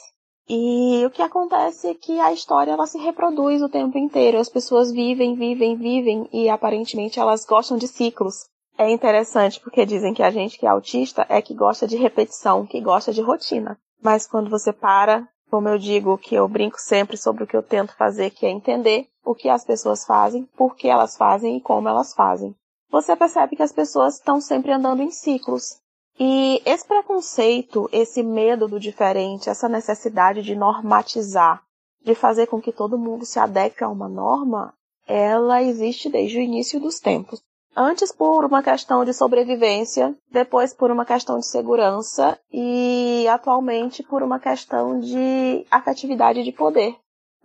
E 0.48 1.06
o 1.06 1.10
que 1.10 1.22
acontece 1.22 1.86
é 1.86 1.94
que 1.94 2.18
a 2.18 2.32
história 2.32 2.72
ela 2.72 2.88
se 2.88 2.98
reproduz 2.98 3.62
o 3.62 3.68
tempo 3.68 3.96
inteiro. 3.96 4.40
As 4.40 4.48
pessoas 4.48 4.90
vivem, 4.90 5.36
vivem, 5.36 5.76
vivem 5.76 6.28
e 6.32 6.48
aparentemente 6.48 7.20
elas 7.20 7.44
gostam 7.44 7.78
de 7.78 7.86
ciclos. 7.86 8.50
É 8.80 8.88
interessante 8.88 9.60
porque 9.60 9.84
dizem 9.84 10.14
que 10.14 10.22
a 10.22 10.30
gente 10.30 10.58
que 10.58 10.64
é 10.64 10.70
autista 10.70 11.26
é 11.28 11.42
que 11.42 11.52
gosta 11.52 11.86
de 11.86 11.98
repetição, 11.98 12.64
que 12.64 12.80
gosta 12.80 13.12
de 13.12 13.20
rotina. 13.20 13.78
Mas 14.02 14.26
quando 14.26 14.48
você 14.48 14.72
para, 14.72 15.28
como 15.50 15.68
eu 15.68 15.76
digo, 15.76 16.16
que 16.16 16.34
eu 16.34 16.48
brinco 16.48 16.80
sempre 16.80 17.18
sobre 17.18 17.44
o 17.44 17.46
que 17.46 17.54
eu 17.54 17.62
tento 17.62 17.94
fazer, 17.94 18.30
que 18.30 18.46
é 18.46 18.48
entender 18.48 19.06
o 19.22 19.34
que 19.34 19.50
as 19.50 19.66
pessoas 19.66 20.06
fazem, 20.06 20.48
por 20.56 20.74
que 20.74 20.88
elas 20.88 21.14
fazem 21.14 21.58
e 21.58 21.60
como 21.60 21.90
elas 21.90 22.14
fazem. 22.14 22.56
Você 22.90 23.14
percebe 23.14 23.54
que 23.54 23.62
as 23.62 23.70
pessoas 23.70 24.14
estão 24.14 24.40
sempre 24.40 24.72
andando 24.72 25.02
em 25.02 25.10
ciclos. 25.10 25.78
E 26.18 26.62
esse 26.64 26.88
preconceito, 26.88 27.86
esse 27.92 28.22
medo 28.22 28.66
do 28.66 28.80
diferente, 28.80 29.50
essa 29.50 29.68
necessidade 29.68 30.40
de 30.40 30.56
normatizar, 30.56 31.62
de 32.02 32.14
fazer 32.14 32.46
com 32.46 32.62
que 32.62 32.72
todo 32.72 32.98
mundo 32.98 33.26
se 33.26 33.38
adeque 33.38 33.84
a 33.84 33.90
uma 33.90 34.08
norma, 34.08 34.72
ela 35.06 35.62
existe 35.62 36.08
desde 36.08 36.38
o 36.38 36.40
início 36.40 36.80
dos 36.80 36.98
tempos. 36.98 37.42
Antes 37.76 38.10
por 38.10 38.44
uma 38.44 38.62
questão 38.62 39.04
de 39.04 39.12
sobrevivência, 39.12 40.14
depois 40.30 40.74
por 40.74 40.90
uma 40.90 41.04
questão 41.04 41.38
de 41.38 41.46
segurança 41.46 42.38
e 42.52 43.26
atualmente 43.28 44.02
por 44.02 44.22
uma 44.22 44.40
questão 44.40 44.98
de 44.98 45.64
afetividade 45.70 46.42
de 46.42 46.52
poder. 46.52 46.96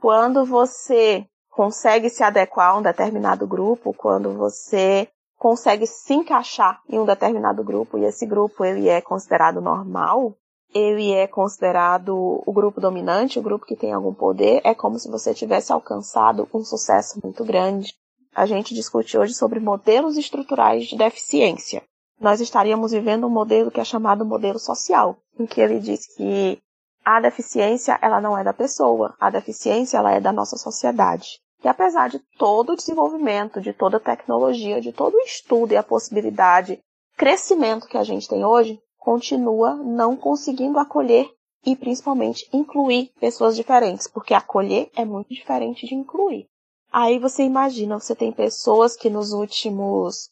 Quando 0.02 0.44
você 0.44 1.26
consegue 1.50 2.10
se 2.10 2.24
adequar 2.24 2.72
a 2.72 2.78
um 2.78 2.82
determinado 2.82 3.48
grupo, 3.48 3.94
quando 3.94 4.34
você 4.34 5.08
consegue 5.38 5.86
se 5.86 6.14
encaixar 6.14 6.82
em 6.90 7.00
um 7.00 7.06
determinado 7.06 7.64
grupo 7.64 7.98
e 7.98 8.06
esse 8.06 8.26
grupo 8.26 8.66
ele 8.66 8.90
é 8.90 9.02
considerado 9.02 9.62
normal, 9.62 10.36
ele 10.74 11.14
é 11.14 11.28
considerado 11.28 12.42
o 12.46 12.52
grupo 12.52 12.82
dominante, 12.82 13.40
o 13.40 13.42
grupo 13.42 13.66
que 13.66 13.76
tem 13.76 13.94
algum 13.94 14.14
poder, 14.14 14.60
é 14.66 14.74
como 14.74 15.00
se 15.00 15.10
você 15.10 15.34
tivesse 15.34 15.72
alcançado 15.72 16.50
um 16.54 16.64
sucesso 16.64 17.20
muito 17.24 17.46
grande. 17.46 17.94
A 18.36 18.46
gente 18.46 18.74
discute 18.74 19.18
hoje 19.18 19.34
sobre 19.34 19.62
modelos 19.62 20.18
estruturais 20.18 20.88
de 20.88 20.98
deficiência. 20.98 21.82
Nós 22.20 22.42
estaríamos 22.42 22.92
vivendo 22.92 23.26
um 23.26 23.30
modelo 23.30 23.72
que 23.72 23.80
é 23.80 23.86
chamado 23.86 24.26
modelo 24.26 24.60
social, 24.60 25.18
em 25.40 25.46
que 25.46 25.62
ele 25.62 25.80
diz 25.80 26.06
que 26.06 26.60
a 27.06 27.22
deficiência 27.22 27.98
ela 28.02 28.20
não 28.20 28.38
é 28.38 28.44
da 28.44 28.52
pessoa, 28.52 29.16
a 29.22 29.30
deficiência 29.30 29.98
ela 29.98 30.12
é 30.12 30.20
da 30.20 30.34
nossa 30.34 30.58
sociedade. 30.58 31.40
E 31.64 31.68
apesar 31.70 32.10
de 32.10 32.20
todo 32.38 32.74
o 32.74 32.76
desenvolvimento, 32.76 33.62
de 33.62 33.72
toda 33.72 33.98
a 33.98 34.02
tecnologia, 34.02 34.82
de 34.82 34.92
todo 34.92 35.16
o 35.16 35.22
estudo 35.22 35.72
e 35.72 35.78
a 35.78 35.84
possibilidade, 35.84 36.82
crescimento 37.16 37.88
que 37.88 37.98
a 37.98 38.04
gente 38.04 38.28
tem 38.28 38.44
hoje, 38.44 38.78
continua 38.98 39.76
não 39.76 40.18
conseguindo 40.18 40.78
acolher 40.78 41.30
e 41.66 41.74
principalmente 41.74 42.50
incluir 42.52 43.12
pessoas 43.18 43.56
diferentes, 43.56 44.08
porque 44.08 44.34
acolher 44.34 44.92
é 44.94 45.06
muito 45.06 45.34
diferente 45.34 45.88
de 45.88 45.96
incluir. 45.96 46.50
Aí 46.98 47.20
você 47.20 47.44
imagina, 47.44 48.00
você 48.00 48.16
tem 48.16 48.32
pessoas 48.32 48.96
que 48.96 49.10
nos 49.10 49.34
últimos, 49.34 50.30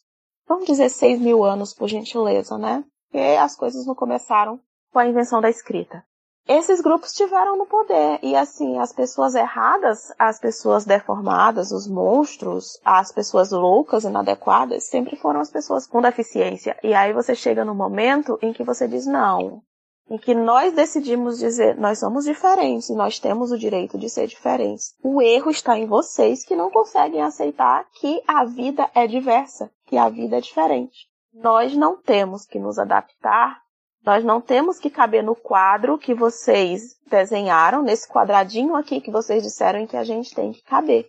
vamos 0.48 0.66
dizer, 0.66 0.88
seis 0.88 1.20
mil 1.20 1.44
anos, 1.44 1.74
por 1.74 1.88
gentileza, 1.88 2.56
né? 2.56 2.82
Porque 3.10 3.36
as 3.36 3.54
coisas 3.54 3.84
não 3.84 3.94
começaram 3.94 4.58
com 4.90 4.98
a 4.98 5.06
invenção 5.06 5.42
da 5.42 5.50
escrita 5.50 6.02
esses 6.46 6.80
grupos 6.80 7.12
tiveram 7.12 7.56
no 7.56 7.66
poder. 7.66 8.18
E 8.22 8.36
assim, 8.36 8.78
as 8.78 8.92
pessoas 8.92 9.34
erradas, 9.34 10.12
as 10.18 10.38
pessoas 10.38 10.84
deformadas, 10.84 11.72
os 11.72 11.88
monstros, 11.88 12.78
as 12.84 13.10
pessoas 13.10 13.50
loucas, 13.50 14.04
inadequadas, 14.04 14.84
sempre 14.84 15.16
foram 15.16 15.40
as 15.40 15.50
pessoas 15.50 15.86
com 15.86 16.02
deficiência. 16.02 16.76
E 16.82 16.92
aí 16.92 17.12
você 17.12 17.34
chega 17.34 17.64
no 17.64 17.74
momento 17.74 18.38
em 18.42 18.52
que 18.52 18.62
você 18.62 18.86
diz 18.86 19.06
não. 19.06 19.62
Em 20.08 20.18
que 20.18 20.34
nós 20.34 20.74
decidimos 20.74 21.38
dizer, 21.38 21.76
nós 21.76 21.98
somos 21.98 22.24
diferentes 22.24 22.90
e 22.90 22.94
nós 22.94 23.18
temos 23.18 23.50
o 23.50 23.58
direito 23.58 23.96
de 23.98 24.08
ser 24.10 24.26
diferentes. 24.26 24.94
O 25.02 25.22
erro 25.22 25.50
está 25.50 25.78
em 25.78 25.86
vocês 25.86 26.44
que 26.44 26.54
não 26.54 26.70
conseguem 26.70 27.22
aceitar 27.22 27.86
que 27.94 28.22
a 28.26 28.44
vida 28.44 28.90
é 28.94 29.06
diversa, 29.06 29.70
que 29.86 29.96
a 29.96 30.08
vida 30.08 30.36
é 30.36 30.40
diferente. 30.40 31.08
Nós 31.32 31.74
não 31.74 31.96
temos 31.96 32.44
que 32.44 32.58
nos 32.58 32.78
adaptar 32.78 33.64
nós 34.04 34.22
não 34.22 34.38
temos 34.38 34.78
que 34.78 34.90
caber 34.90 35.24
no 35.24 35.34
quadro 35.34 35.96
que 35.96 36.12
vocês 36.12 36.94
desenharam, 37.08 37.82
nesse 37.82 38.06
quadradinho 38.06 38.76
aqui 38.76 39.00
que 39.00 39.10
vocês 39.10 39.42
disseram 39.42 39.86
que 39.86 39.96
a 39.96 40.04
gente 40.04 40.34
tem 40.34 40.52
que 40.52 40.62
caber. 40.62 41.08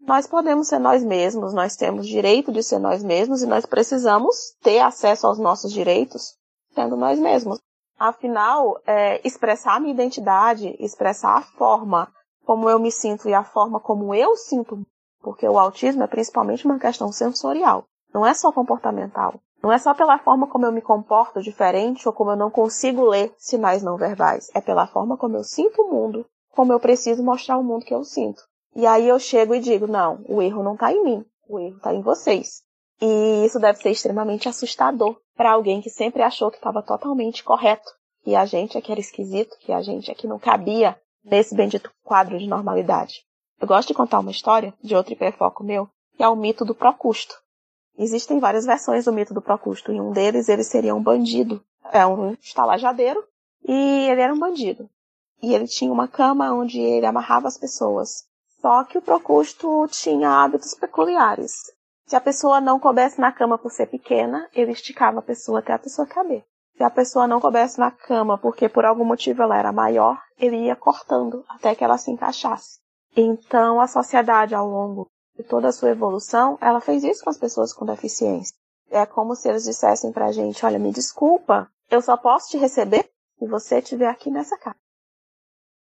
Nós 0.00 0.26
podemos 0.26 0.68
ser 0.68 0.78
nós 0.78 1.04
mesmos, 1.04 1.52
nós 1.52 1.76
temos 1.76 2.08
direito 2.08 2.50
de 2.50 2.62
ser 2.62 2.78
nós 2.78 3.04
mesmos 3.04 3.42
e 3.42 3.46
nós 3.46 3.66
precisamos 3.66 4.34
ter 4.62 4.78
acesso 4.78 5.26
aos 5.26 5.38
nossos 5.38 5.70
direitos 5.70 6.34
sendo 6.74 6.96
nós 6.96 7.18
mesmos. 7.18 7.60
Afinal, 8.00 8.80
é, 8.86 9.20
expressar 9.28 9.76
a 9.76 9.80
minha 9.80 9.92
identidade, 9.92 10.74
expressar 10.80 11.36
a 11.36 11.42
forma 11.42 12.10
como 12.46 12.70
eu 12.70 12.78
me 12.78 12.90
sinto 12.90 13.28
e 13.28 13.34
a 13.34 13.44
forma 13.44 13.78
como 13.78 14.14
eu 14.14 14.34
sinto, 14.38 14.82
porque 15.20 15.46
o 15.46 15.58
autismo 15.58 16.02
é 16.02 16.06
principalmente 16.06 16.64
uma 16.64 16.78
questão 16.78 17.12
sensorial, 17.12 17.84
não 18.14 18.26
é 18.26 18.32
só 18.32 18.50
comportamental. 18.50 19.34
Não 19.62 19.70
é 19.70 19.78
só 19.78 19.92
pela 19.92 20.18
forma 20.18 20.46
como 20.46 20.64
eu 20.64 20.72
me 20.72 20.80
comporto 20.80 21.42
diferente 21.42 22.08
ou 22.08 22.14
como 22.14 22.30
eu 22.30 22.36
não 22.36 22.50
consigo 22.50 23.04
ler 23.04 23.34
sinais 23.36 23.82
não 23.82 23.98
verbais. 23.98 24.50
É 24.54 24.60
pela 24.62 24.86
forma 24.86 25.18
como 25.18 25.36
eu 25.36 25.44
sinto 25.44 25.82
o 25.82 25.92
mundo, 25.92 26.24
como 26.52 26.72
eu 26.72 26.80
preciso 26.80 27.22
mostrar 27.22 27.58
o 27.58 27.62
mundo 27.62 27.84
que 27.84 27.94
eu 27.94 28.02
sinto. 28.02 28.42
E 28.74 28.86
aí 28.86 29.06
eu 29.06 29.18
chego 29.18 29.54
e 29.54 29.60
digo, 29.60 29.86
não, 29.86 30.24
o 30.26 30.40
erro 30.40 30.62
não 30.62 30.72
está 30.72 30.90
em 30.90 31.04
mim, 31.04 31.26
o 31.46 31.60
erro 31.60 31.76
está 31.76 31.92
em 31.92 32.00
vocês. 32.00 32.62
E 33.00 33.46
isso 33.46 33.58
deve 33.58 33.78
ser 33.78 33.90
extremamente 33.90 34.48
assustador 34.48 35.18
para 35.34 35.52
alguém 35.52 35.80
que 35.80 35.88
sempre 35.88 36.22
achou 36.22 36.50
que 36.50 36.58
estava 36.58 36.82
totalmente 36.82 37.42
correto, 37.42 37.90
que 38.22 38.34
a 38.34 38.44
gente 38.44 38.76
é 38.76 38.80
que 38.80 38.92
era 38.92 39.00
esquisito, 39.00 39.56
que 39.60 39.72
a 39.72 39.80
gente 39.80 40.10
é 40.10 40.14
que 40.14 40.26
não 40.26 40.38
cabia 40.38 41.00
nesse 41.24 41.54
bendito 41.54 41.90
quadro 42.04 42.38
de 42.38 42.46
normalidade. 42.46 43.24
Eu 43.60 43.66
gosto 43.66 43.88
de 43.88 43.94
contar 43.94 44.20
uma 44.20 44.30
história 44.30 44.74
de 44.82 44.94
outro 44.94 45.12
hiperfoco 45.12 45.64
meu, 45.64 45.88
que 46.16 46.22
é 46.22 46.28
o 46.28 46.36
mito 46.36 46.64
do 46.64 46.74
Procusto. 46.74 47.34
Existem 47.98 48.38
várias 48.38 48.64
versões 48.64 49.04
do 49.04 49.12
mito 49.12 49.34
do 49.34 49.42
Procusto. 49.42 49.92
Em 49.92 50.00
um 50.00 50.12
deles, 50.12 50.48
ele 50.48 50.64
seria 50.64 50.94
um 50.94 51.02
bandido. 51.02 51.62
É 51.92 52.06
um 52.06 52.32
estalajadeiro. 52.32 53.22
E 53.66 54.08
ele 54.08 54.20
era 54.20 54.32
um 54.32 54.38
bandido. 54.38 54.88
E 55.42 55.54
ele 55.54 55.66
tinha 55.66 55.92
uma 55.92 56.08
cama 56.08 56.52
onde 56.52 56.80
ele 56.80 57.04
amarrava 57.04 57.48
as 57.48 57.58
pessoas. 57.58 58.24
Só 58.60 58.84
que 58.84 58.96
o 58.96 59.02
Procusto 59.02 59.86
tinha 59.90 60.30
hábitos 60.30 60.74
peculiares. 60.74 61.52
Se 62.10 62.16
a 62.16 62.20
pessoa 62.20 62.60
não 62.60 62.80
coubesse 62.80 63.20
na 63.20 63.30
cama 63.30 63.56
por 63.56 63.70
ser 63.70 63.86
pequena, 63.86 64.50
ele 64.52 64.72
esticava 64.72 65.20
a 65.20 65.22
pessoa 65.22 65.60
até 65.60 65.72
a 65.72 65.78
pessoa 65.78 66.08
caber. 66.08 66.44
Se 66.76 66.82
a 66.82 66.90
pessoa 66.90 67.24
não 67.24 67.40
coubesse 67.40 67.78
na 67.78 67.92
cama 67.92 68.36
porque 68.36 68.68
por 68.68 68.84
algum 68.84 69.04
motivo 69.04 69.44
ela 69.44 69.56
era 69.56 69.70
maior, 69.70 70.20
ele 70.36 70.56
ia 70.56 70.74
cortando 70.74 71.44
até 71.48 71.72
que 71.72 71.84
ela 71.84 71.96
se 71.96 72.10
encaixasse. 72.10 72.80
Então 73.16 73.80
a 73.80 73.86
sociedade 73.86 74.56
ao 74.56 74.66
longo 74.66 75.08
de 75.36 75.44
toda 75.44 75.68
a 75.68 75.72
sua 75.72 75.90
evolução, 75.90 76.58
ela 76.60 76.80
fez 76.80 77.04
isso 77.04 77.22
com 77.22 77.30
as 77.30 77.38
pessoas 77.38 77.72
com 77.72 77.86
deficiência. 77.86 78.56
É 78.90 79.06
como 79.06 79.36
se 79.36 79.48
eles 79.48 79.62
dissessem 79.62 80.10
pra 80.10 80.32
gente, 80.32 80.66
olha, 80.66 80.80
me 80.80 80.90
desculpa, 80.90 81.70
eu 81.88 82.02
só 82.02 82.16
posso 82.16 82.48
te 82.48 82.58
receber 82.58 83.08
se 83.38 83.46
você 83.46 83.78
estiver 83.78 84.08
aqui 84.08 84.32
nessa 84.32 84.58
casa. 84.58 84.80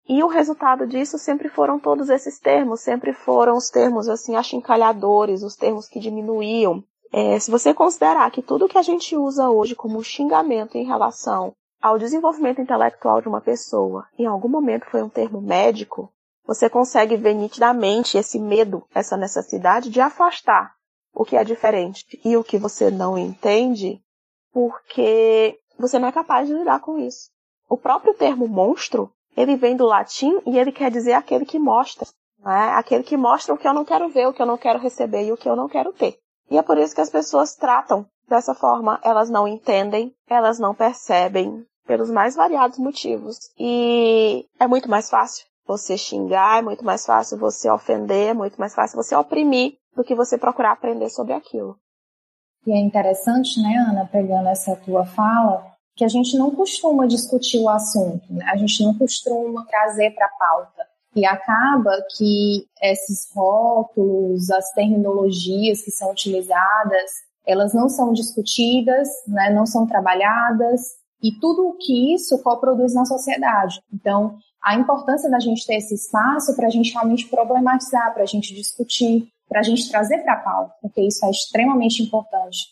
E 0.08 0.22
o 0.22 0.26
resultado 0.26 0.86
disso 0.86 1.16
sempre 1.18 1.48
foram 1.48 1.78
todos 1.78 2.10
esses 2.10 2.38
termos, 2.38 2.80
sempre 2.80 3.12
foram 3.12 3.56
os 3.56 3.70
termos 3.70 4.08
assim 4.08 4.34
achincalhadores, 4.34 5.42
os 5.42 5.54
termos 5.54 5.88
que 5.88 6.00
diminuíam. 6.00 6.82
É, 7.12 7.38
se 7.38 7.50
você 7.50 7.72
considerar 7.72 8.30
que 8.30 8.42
tudo 8.42 8.68
que 8.68 8.78
a 8.78 8.82
gente 8.82 9.16
usa 9.16 9.48
hoje 9.50 9.74
como 9.74 10.02
xingamento 10.02 10.76
em 10.76 10.84
relação 10.84 11.54
ao 11.80 11.98
desenvolvimento 11.98 12.60
intelectual 12.60 13.20
de 13.20 13.28
uma 13.28 13.40
pessoa, 13.40 14.06
em 14.18 14.26
algum 14.26 14.48
momento 14.48 14.86
foi 14.90 15.02
um 15.02 15.08
termo 15.08 15.40
médico, 15.40 16.12
você 16.44 16.68
consegue 16.68 17.16
ver 17.16 17.34
nitidamente 17.34 18.18
esse 18.18 18.38
medo, 18.38 18.84
essa 18.94 19.16
necessidade 19.16 19.90
de 19.90 20.00
afastar 20.00 20.74
o 21.14 21.24
que 21.24 21.36
é 21.36 21.44
diferente 21.44 22.20
e 22.24 22.36
o 22.36 22.42
que 22.42 22.58
você 22.58 22.90
não 22.90 23.18
entende, 23.18 24.02
porque 24.52 25.58
você 25.78 25.98
não 25.98 26.08
é 26.08 26.12
capaz 26.12 26.48
de 26.48 26.54
lidar 26.54 26.80
com 26.80 26.98
isso. 26.98 27.30
O 27.68 27.76
próprio 27.76 28.14
termo 28.14 28.48
monstro, 28.48 29.12
ele 29.36 29.56
vem 29.56 29.76
do 29.76 29.86
latim 29.86 30.40
e 30.46 30.58
ele 30.58 30.72
quer 30.72 30.90
dizer 30.90 31.14
aquele 31.14 31.44
que 31.44 31.58
mostra, 31.58 32.06
né? 32.44 32.70
aquele 32.74 33.02
que 33.02 33.16
mostra 33.16 33.54
o 33.54 33.58
que 33.58 33.66
eu 33.66 33.74
não 33.74 33.84
quero 33.84 34.08
ver, 34.08 34.28
o 34.28 34.32
que 34.32 34.42
eu 34.42 34.46
não 34.46 34.58
quero 34.58 34.78
receber 34.78 35.26
e 35.26 35.32
o 35.32 35.36
que 35.36 35.48
eu 35.48 35.56
não 35.56 35.68
quero 35.68 35.92
ter. 35.92 36.16
E 36.50 36.58
é 36.58 36.62
por 36.62 36.76
isso 36.78 36.94
que 36.94 37.00
as 37.00 37.10
pessoas 37.10 37.54
tratam 37.54 38.06
dessa 38.28 38.54
forma. 38.54 39.00
Elas 39.02 39.30
não 39.30 39.48
entendem, 39.48 40.14
elas 40.28 40.58
não 40.58 40.74
percebem, 40.74 41.64
pelos 41.86 42.10
mais 42.10 42.34
variados 42.34 42.78
motivos. 42.78 43.38
E 43.58 44.46
é 44.58 44.66
muito 44.66 44.88
mais 44.88 45.08
fácil 45.08 45.46
você 45.66 45.96
xingar, 45.96 46.58
é 46.58 46.62
muito 46.62 46.84
mais 46.84 47.06
fácil 47.06 47.38
você 47.38 47.70
ofender, 47.70 48.30
é 48.30 48.34
muito 48.34 48.58
mais 48.58 48.74
fácil 48.74 48.96
você 48.96 49.14
oprimir 49.14 49.74
do 49.94 50.04
que 50.04 50.14
você 50.14 50.36
procurar 50.36 50.72
aprender 50.72 51.08
sobre 51.10 51.32
aquilo. 51.32 51.76
E 52.66 52.72
é 52.72 52.78
interessante, 52.78 53.60
né, 53.60 53.74
Ana, 53.88 54.08
pegando 54.10 54.48
essa 54.48 54.76
tua 54.76 55.04
fala, 55.04 55.71
que 55.96 56.04
a 56.04 56.08
gente 56.08 56.36
não 56.36 56.50
costuma 56.50 57.06
discutir 57.06 57.58
o 57.58 57.68
assunto, 57.68 58.32
né? 58.32 58.44
a 58.50 58.56
gente 58.56 58.82
não 58.82 58.94
costuma 58.94 59.64
trazer 59.66 60.10
para 60.14 60.26
a 60.26 60.30
pauta. 60.30 60.86
E 61.14 61.26
acaba 61.26 61.92
que 62.16 62.66
esses 62.82 63.28
rótulos, 63.34 64.50
as 64.50 64.70
terminologias 64.72 65.82
que 65.82 65.90
são 65.90 66.10
utilizadas, 66.10 67.10
elas 67.46 67.74
não 67.74 67.88
são 67.88 68.14
discutidas, 68.14 69.08
né, 69.26 69.50
não 69.50 69.66
são 69.66 69.86
trabalhadas, 69.86 70.80
e 71.22 71.32
tudo 71.38 71.68
o 71.68 71.76
que 71.76 72.14
isso 72.14 72.42
coproduz 72.42 72.94
na 72.94 73.04
sociedade. 73.04 73.80
Então, 73.92 74.38
a 74.62 74.74
importância 74.74 75.30
da 75.30 75.38
gente 75.38 75.66
ter 75.66 75.76
esse 75.76 75.94
espaço 75.94 76.54
para 76.56 76.66
a 76.66 76.70
gente 76.70 76.92
realmente 76.92 77.28
problematizar, 77.28 78.12
para 78.12 78.22
a 78.22 78.26
gente 78.26 78.54
discutir, 78.54 79.28
para 79.48 79.60
a 79.60 79.62
gente 79.62 79.88
trazer 79.90 80.18
para 80.22 80.34
a 80.34 80.40
pauta, 80.40 80.74
porque 80.80 81.02
isso 81.02 81.24
é 81.26 81.30
extremamente 81.30 82.02
importante. 82.02 82.68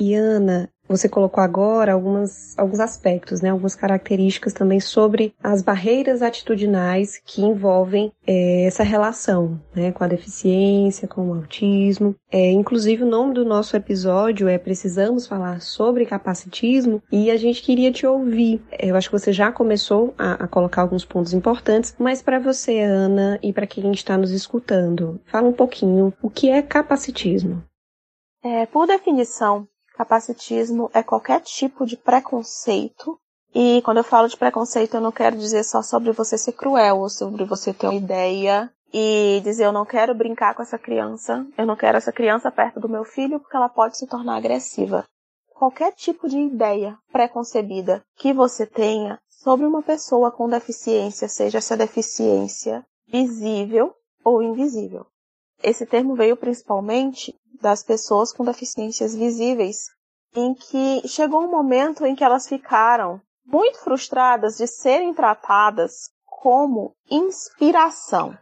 E 0.00 0.14
Ana, 0.14 0.70
você 0.88 1.10
colocou 1.10 1.44
agora 1.44 1.92
algumas, 1.92 2.58
alguns 2.58 2.80
aspectos, 2.80 3.42
né, 3.42 3.50
algumas 3.50 3.74
características 3.74 4.54
também 4.54 4.80
sobre 4.80 5.34
as 5.40 5.62
barreiras 5.62 6.22
atitudinais 6.22 7.20
que 7.24 7.42
envolvem 7.42 8.10
é, 8.26 8.64
essa 8.64 8.82
relação 8.82 9.60
né, 9.76 9.92
com 9.92 10.02
a 10.02 10.08
deficiência, 10.08 11.06
com 11.06 11.28
o 11.28 11.34
autismo. 11.34 12.16
É, 12.32 12.50
inclusive, 12.50 13.04
o 13.04 13.08
nome 13.08 13.34
do 13.34 13.44
nosso 13.44 13.76
episódio 13.76 14.48
é 14.48 14.56
Precisamos 14.56 15.26
Falar 15.26 15.60
sobre 15.60 16.06
Capacitismo 16.06 17.02
e 17.12 17.30
a 17.30 17.36
gente 17.36 17.62
queria 17.62 17.92
te 17.92 18.06
ouvir. 18.06 18.62
Eu 18.78 18.96
acho 18.96 19.10
que 19.10 19.18
você 19.18 19.34
já 19.34 19.52
começou 19.52 20.14
a, 20.16 20.44
a 20.44 20.48
colocar 20.48 20.80
alguns 20.80 21.04
pontos 21.04 21.34
importantes, 21.34 21.94
mas 21.98 22.22
para 22.22 22.40
você, 22.40 22.80
Ana, 22.80 23.38
e 23.42 23.52
para 23.52 23.66
quem 23.66 23.92
está 23.92 24.16
nos 24.16 24.30
escutando, 24.30 25.20
fala 25.26 25.46
um 25.46 25.52
pouquinho 25.52 26.10
o 26.22 26.30
que 26.30 26.48
é 26.48 26.62
capacitismo. 26.62 27.62
É, 28.42 28.64
por 28.64 28.86
definição, 28.86 29.68
Capacitismo 30.00 30.90
é 30.94 31.02
qualquer 31.02 31.42
tipo 31.42 31.84
de 31.84 31.94
preconceito. 31.94 33.20
E 33.54 33.82
quando 33.82 33.98
eu 33.98 34.04
falo 34.04 34.28
de 34.28 34.36
preconceito, 34.38 34.94
eu 34.94 35.00
não 35.00 35.12
quero 35.12 35.36
dizer 35.36 35.62
só 35.62 35.82
sobre 35.82 36.10
você 36.10 36.38
ser 36.38 36.52
cruel 36.52 37.00
ou 37.00 37.10
sobre 37.10 37.44
você 37.44 37.74
ter 37.74 37.86
uma 37.86 37.94
ideia 37.94 38.72
e 38.94 39.42
dizer 39.44 39.66
eu 39.66 39.72
não 39.72 39.84
quero 39.84 40.14
brincar 40.14 40.54
com 40.54 40.62
essa 40.62 40.78
criança, 40.78 41.46
eu 41.58 41.66
não 41.66 41.76
quero 41.76 41.98
essa 41.98 42.10
criança 42.10 42.50
perto 42.50 42.80
do 42.80 42.88
meu 42.88 43.04
filho 43.04 43.38
porque 43.40 43.54
ela 43.54 43.68
pode 43.68 43.98
se 43.98 44.06
tornar 44.06 44.38
agressiva. 44.38 45.04
Qualquer 45.50 45.92
tipo 45.92 46.30
de 46.30 46.38
ideia 46.38 46.96
preconcebida 47.12 48.02
que 48.16 48.32
você 48.32 48.64
tenha 48.64 49.20
sobre 49.28 49.66
uma 49.66 49.82
pessoa 49.82 50.30
com 50.30 50.48
deficiência, 50.48 51.28
seja 51.28 51.58
essa 51.58 51.76
deficiência 51.76 52.86
visível 53.06 53.94
ou 54.24 54.42
invisível. 54.42 55.04
Esse 55.62 55.84
termo 55.84 56.14
veio 56.14 56.38
principalmente 56.38 57.34
das 57.60 57.82
pessoas 57.82 58.32
com 58.32 58.44
deficiências 58.44 59.14
visíveis, 59.14 59.86
em 60.34 60.54
que 60.54 61.06
chegou 61.08 61.44
um 61.44 61.50
momento 61.50 62.06
em 62.06 62.14
que 62.14 62.24
elas 62.24 62.48
ficaram 62.48 63.20
muito 63.44 63.78
frustradas 63.80 64.56
de 64.56 64.66
serem 64.66 65.12
tratadas 65.12 66.10
como 66.24 66.94
inspiração. 67.10 68.36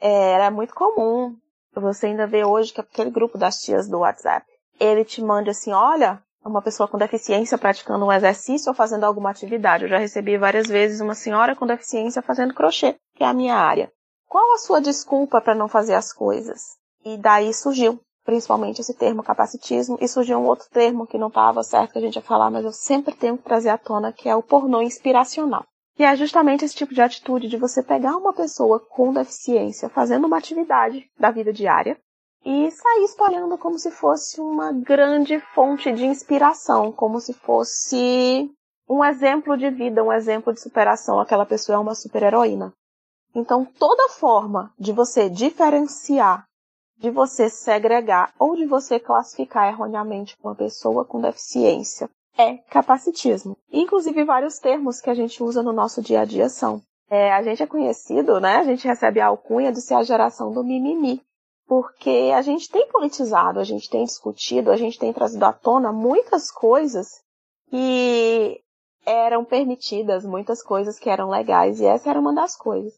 Era 0.00 0.50
muito 0.50 0.74
comum, 0.74 1.36
você 1.74 2.06
ainda 2.06 2.26
vê 2.26 2.44
hoje 2.44 2.72
que 2.72 2.80
aquele 2.80 3.10
grupo 3.10 3.36
das 3.36 3.60
tias 3.60 3.88
do 3.88 3.98
WhatsApp, 3.98 4.46
ele 4.78 5.04
te 5.04 5.22
manda 5.22 5.50
assim, 5.50 5.72
olha, 5.72 6.22
uma 6.44 6.62
pessoa 6.62 6.88
com 6.88 6.98
deficiência 6.98 7.58
praticando 7.58 8.04
um 8.04 8.12
exercício 8.12 8.70
ou 8.70 8.74
fazendo 8.74 9.04
alguma 9.04 9.30
atividade. 9.30 9.84
Eu 9.84 9.90
já 9.90 9.98
recebi 9.98 10.36
várias 10.36 10.66
vezes 10.68 11.00
uma 11.00 11.14
senhora 11.14 11.56
com 11.56 11.66
deficiência 11.66 12.22
fazendo 12.22 12.54
crochê, 12.54 12.96
que 13.14 13.24
é 13.24 13.26
a 13.26 13.34
minha 13.34 13.56
área. 13.56 13.90
Qual 14.28 14.54
a 14.54 14.58
sua 14.58 14.80
desculpa 14.80 15.40
para 15.40 15.54
não 15.54 15.68
fazer 15.68 15.94
as 15.94 16.12
coisas? 16.12 16.60
E 17.04 17.16
daí 17.16 17.52
surgiu 17.52 18.00
principalmente 18.24 18.80
esse 18.80 18.94
termo 18.94 19.22
capacitismo, 19.22 19.98
e 20.00 20.08
surgiu 20.08 20.38
um 20.38 20.46
outro 20.46 20.66
termo 20.70 21.06
que 21.06 21.18
não 21.18 21.28
estava 21.28 21.62
certo 21.62 21.92
que 21.92 21.98
a 21.98 22.00
gente 22.00 22.16
ia 22.16 22.22
falar, 22.22 22.50
mas 22.50 22.64
eu 22.64 22.72
sempre 22.72 23.14
tenho 23.14 23.36
que 23.36 23.44
trazer 23.44 23.68
à 23.68 23.78
tona, 23.78 24.12
que 24.12 24.28
é 24.28 24.34
o 24.34 24.42
pornô 24.42 24.80
inspiracional. 24.82 25.64
Que 25.94 26.02
é 26.02 26.16
justamente 26.16 26.64
esse 26.64 26.74
tipo 26.74 26.92
de 26.92 27.02
atitude 27.02 27.48
de 27.48 27.56
você 27.56 27.82
pegar 27.82 28.16
uma 28.16 28.32
pessoa 28.32 28.80
com 28.80 29.12
deficiência 29.12 29.88
fazendo 29.88 30.26
uma 30.26 30.38
atividade 30.38 31.08
da 31.18 31.30
vida 31.30 31.52
diária 31.52 31.96
e 32.44 32.70
sair 32.70 33.04
espalhando 33.04 33.56
como 33.56 33.78
se 33.78 33.90
fosse 33.90 34.40
uma 34.40 34.72
grande 34.72 35.38
fonte 35.54 35.92
de 35.92 36.04
inspiração, 36.04 36.90
como 36.90 37.20
se 37.20 37.32
fosse 37.32 38.50
um 38.88 39.04
exemplo 39.04 39.56
de 39.56 39.70
vida, 39.70 40.02
um 40.02 40.12
exemplo 40.12 40.52
de 40.52 40.60
superação. 40.60 41.20
Aquela 41.20 41.46
pessoa 41.46 41.76
é 41.76 41.78
uma 41.78 41.94
super-heroína. 41.94 42.72
Então, 43.34 43.64
toda 43.64 44.10
forma 44.10 44.72
de 44.78 44.92
você 44.92 45.30
diferenciar 45.30 46.44
de 46.98 47.10
você 47.10 47.48
segregar 47.48 48.32
ou 48.38 48.56
de 48.56 48.66
você 48.66 48.98
classificar 48.98 49.68
erroneamente 49.68 50.36
uma 50.42 50.54
pessoa 50.54 51.04
com 51.04 51.20
deficiência 51.20 52.08
é 52.36 52.56
capacitismo. 52.68 53.56
Inclusive, 53.72 54.24
vários 54.24 54.58
termos 54.58 55.00
que 55.00 55.10
a 55.10 55.14
gente 55.14 55.42
usa 55.42 55.62
no 55.62 55.72
nosso 55.72 56.02
dia 56.02 56.20
a 56.20 56.24
dia 56.24 56.48
são. 56.48 56.82
É, 57.08 57.32
a 57.32 57.42
gente 57.42 57.62
é 57.62 57.66
conhecido, 57.66 58.40
né? 58.40 58.56
A 58.56 58.64
gente 58.64 58.86
recebe 58.86 59.20
a 59.20 59.26
alcunha 59.26 59.72
de 59.72 59.80
ser 59.80 59.94
a 59.94 60.02
geração 60.02 60.52
do 60.52 60.64
mimimi. 60.64 61.22
Porque 61.66 62.32
a 62.34 62.42
gente 62.42 62.68
tem 62.68 62.88
politizado, 62.88 63.58
a 63.58 63.64
gente 63.64 63.88
tem 63.88 64.04
discutido, 64.04 64.70
a 64.70 64.76
gente 64.76 64.98
tem 64.98 65.12
trazido 65.12 65.44
à 65.44 65.52
tona 65.52 65.92
muitas 65.92 66.50
coisas 66.50 67.22
que 67.70 68.60
eram 69.06 69.44
permitidas, 69.44 70.24
muitas 70.24 70.62
coisas 70.62 70.98
que 70.98 71.08
eram 71.08 71.30
legais, 71.30 71.80
e 71.80 71.86
essa 71.86 72.10
era 72.10 72.20
uma 72.20 72.34
das 72.34 72.56
coisas. 72.56 72.94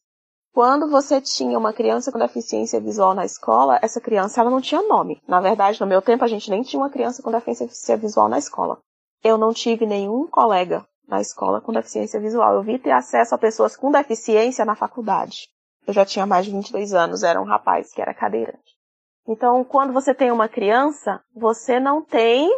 Quando 0.56 0.88
você 0.88 1.20
tinha 1.20 1.58
uma 1.58 1.70
criança 1.70 2.10
com 2.10 2.18
deficiência 2.18 2.80
visual 2.80 3.14
na 3.14 3.26
escola, 3.26 3.78
essa 3.82 4.00
criança 4.00 4.40
ela 4.40 4.48
não 4.48 4.58
tinha 4.58 4.80
nome. 4.80 5.20
Na 5.28 5.38
verdade, 5.38 5.78
no 5.78 5.86
meu 5.86 6.00
tempo, 6.00 6.24
a 6.24 6.26
gente 6.26 6.48
nem 6.48 6.62
tinha 6.62 6.80
uma 6.80 6.88
criança 6.88 7.22
com 7.22 7.30
deficiência 7.30 7.94
visual 7.98 8.26
na 8.26 8.38
escola. 8.38 8.78
Eu 9.22 9.36
não 9.36 9.52
tive 9.52 9.84
nenhum 9.84 10.26
colega 10.26 10.82
na 11.06 11.20
escola 11.20 11.60
com 11.60 11.74
deficiência 11.74 12.18
visual. 12.18 12.54
Eu 12.54 12.62
vi 12.62 12.78
ter 12.78 12.92
acesso 12.92 13.34
a 13.34 13.38
pessoas 13.38 13.76
com 13.76 13.90
deficiência 13.90 14.64
na 14.64 14.74
faculdade. 14.74 15.46
Eu 15.86 15.92
já 15.92 16.06
tinha 16.06 16.24
mais 16.24 16.46
de 16.46 16.52
22 16.52 16.94
anos, 16.94 17.22
era 17.22 17.38
um 17.38 17.44
rapaz 17.44 17.92
que 17.92 18.00
era 18.00 18.14
cadeirante. 18.14 18.78
Então, 19.28 19.62
quando 19.62 19.92
você 19.92 20.14
tem 20.14 20.30
uma 20.30 20.48
criança, 20.48 21.20
você 21.34 21.78
não 21.78 22.00
tem, 22.00 22.48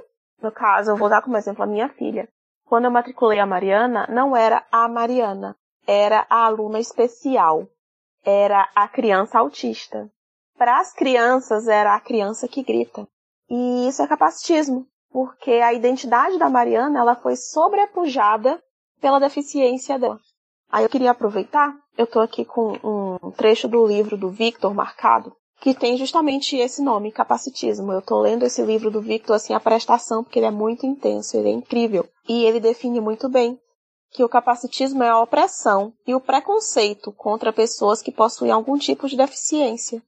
no 0.40 0.52
caso, 0.52 0.92
eu 0.92 0.96
vou 0.96 1.08
dar 1.08 1.20
como 1.20 1.36
exemplo 1.36 1.64
a 1.64 1.66
minha 1.66 1.88
filha. 1.88 2.28
Quando 2.64 2.84
eu 2.84 2.92
matriculei 2.92 3.40
a 3.40 3.46
Mariana, 3.46 4.06
não 4.08 4.36
era 4.36 4.64
a 4.70 4.86
Mariana, 4.86 5.56
era 5.84 6.24
a 6.30 6.44
aluna 6.44 6.78
especial 6.78 7.66
era 8.24 8.68
a 8.74 8.88
criança 8.88 9.38
autista. 9.38 10.10
Para 10.56 10.80
as 10.80 10.92
crianças, 10.92 11.68
era 11.68 11.94
a 11.94 12.00
criança 12.00 12.48
que 12.48 12.62
grita. 12.62 13.06
E 13.48 13.88
isso 13.88 14.02
é 14.02 14.06
capacitismo, 14.06 14.86
porque 15.10 15.52
a 15.52 15.72
identidade 15.72 16.38
da 16.38 16.50
Mariana 16.50 16.98
ela 16.98 17.14
foi 17.14 17.36
sobrepujada 17.36 18.60
pela 19.00 19.20
deficiência 19.20 19.98
dela. 19.98 20.18
Aí 20.70 20.84
eu 20.84 20.90
queria 20.90 21.12
aproveitar, 21.12 21.74
eu 21.96 22.04
estou 22.04 22.20
aqui 22.20 22.44
com 22.44 22.76
um 22.84 23.30
trecho 23.30 23.68
do 23.68 23.86
livro 23.86 24.18
do 24.18 24.28
Victor 24.28 24.74
marcado, 24.74 25.34
que 25.60 25.74
tem 25.74 25.96
justamente 25.96 26.56
esse 26.56 26.82
nome, 26.82 27.10
capacitismo. 27.10 27.90
Eu 27.90 28.00
estou 28.00 28.20
lendo 28.20 28.44
esse 28.44 28.62
livro 28.62 28.90
do 28.90 29.00
Victor 29.00 29.36
assim 29.36 29.54
a 29.54 29.60
prestação, 29.60 30.22
porque 30.22 30.38
ele 30.38 30.46
é 30.46 30.50
muito 30.50 30.84
intenso, 30.84 31.36
ele 31.36 31.48
é 31.48 31.52
incrível. 31.52 32.06
E 32.28 32.44
ele 32.44 32.60
define 32.60 33.00
muito 33.00 33.28
bem 33.28 33.58
que 34.10 34.24
o 34.24 34.28
capacitismo 34.28 35.02
é 35.02 35.08
a 35.08 35.20
opressão 35.20 35.92
e 36.06 36.14
o 36.14 36.20
preconceito 36.20 37.12
contra 37.12 37.52
pessoas 37.52 38.00
que 38.00 38.12
possuem 38.12 38.50
algum 38.50 38.78
tipo 38.78 39.08
de 39.08 39.16
deficiência. 39.16 40.02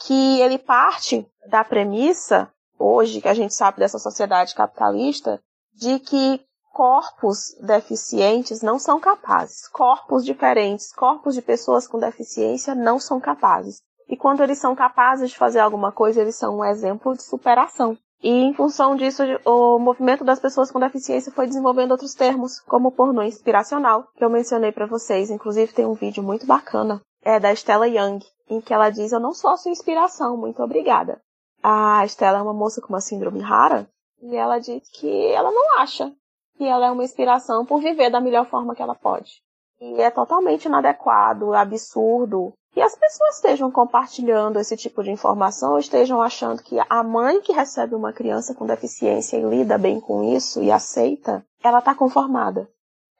Que 0.00 0.40
ele 0.40 0.58
parte 0.58 1.26
da 1.48 1.62
premissa, 1.62 2.52
hoje 2.78 3.20
que 3.20 3.28
a 3.28 3.34
gente 3.34 3.54
sabe 3.54 3.78
dessa 3.78 3.98
sociedade 3.98 4.54
capitalista, 4.54 5.40
de 5.74 5.98
que 5.98 6.40
corpos 6.72 7.54
deficientes 7.60 8.62
não 8.62 8.78
são 8.78 8.98
capazes. 8.98 9.68
Corpos 9.68 10.24
diferentes, 10.24 10.92
corpos 10.92 11.34
de 11.34 11.42
pessoas 11.42 11.86
com 11.86 11.98
deficiência 11.98 12.74
não 12.74 12.98
são 12.98 13.20
capazes. 13.20 13.82
E 14.08 14.16
quando 14.16 14.42
eles 14.42 14.58
são 14.58 14.74
capazes 14.74 15.30
de 15.30 15.38
fazer 15.38 15.60
alguma 15.60 15.92
coisa, 15.92 16.20
eles 16.20 16.36
são 16.36 16.58
um 16.58 16.64
exemplo 16.64 17.14
de 17.14 17.22
superação. 17.22 17.96
E 18.22 18.30
em 18.30 18.54
função 18.54 18.94
disso, 18.94 19.22
o 19.44 19.80
movimento 19.80 20.22
das 20.22 20.38
pessoas 20.38 20.70
com 20.70 20.78
deficiência 20.78 21.32
foi 21.32 21.46
desenvolvendo 21.46 21.90
outros 21.90 22.14
termos, 22.14 22.60
como 22.60 22.88
o 22.88 22.92
pornô 22.92 23.20
inspiracional, 23.22 24.06
que 24.14 24.24
eu 24.24 24.30
mencionei 24.30 24.70
para 24.70 24.86
vocês. 24.86 25.28
Inclusive 25.28 25.72
tem 25.72 25.84
um 25.84 25.94
vídeo 25.94 26.22
muito 26.22 26.46
bacana, 26.46 27.00
é 27.20 27.40
da 27.40 27.52
Stella 27.52 27.88
Young, 27.88 28.20
em 28.48 28.60
que 28.60 28.72
ela 28.72 28.90
diz: 28.90 29.10
"Eu 29.10 29.18
não 29.18 29.32
sou 29.32 29.50
a 29.50 29.56
sua 29.56 29.72
inspiração, 29.72 30.36
muito 30.36 30.62
obrigada". 30.62 31.20
A 31.60 32.06
Stella 32.06 32.38
é 32.38 32.42
uma 32.42 32.54
moça 32.54 32.80
com 32.80 32.90
uma 32.90 33.00
síndrome 33.00 33.40
rara, 33.40 33.88
e 34.20 34.36
ela 34.36 34.60
diz 34.60 34.88
que 34.90 35.26
ela 35.32 35.50
não 35.50 35.80
acha 35.80 36.12
que 36.56 36.64
ela 36.64 36.86
é 36.86 36.90
uma 36.92 37.04
inspiração 37.04 37.66
por 37.66 37.80
viver 37.80 38.08
da 38.08 38.20
melhor 38.20 38.46
forma 38.46 38.74
que 38.74 38.82
ela 38.82 38.94
pode. 38.94 39.42
E 39.80 40.00
é 40.00 40.12
totalmente 40.12 40.66
inadequado, 40.66 41.54
absurdo 41.54 42.52
e 42.74 42.80
as 42.80 42.96
pessoas 42.96 43.36
estejam 43.36 43.70
compartilhando 43.70 44.58
esse 44.58 44.76
tipo 44.76 45.02
de 45.02 45.10
informação, 45.10 45.78
estejam 45.78 46.22
achando 46.22 46.62
que 46.62 46.78
a 46.88 47.02
mãe 47.02 47.40
que 47.40 47.52
recebe 47.52 47.94
uma 47.94 48.12
criança 48.12 48.54
com 48.54 48.66
deficiência 48.66 49.36
e 49.36 49.42
lida 49.42 49.76
bem 49.76 50.00
com 50.00 50.34
isso 50.34 50.62
e 50.62 50.70
aceita, 50.70 51.44
ela 51.62 51.80
está 51.80 51.94
conformada. 51.94 52.68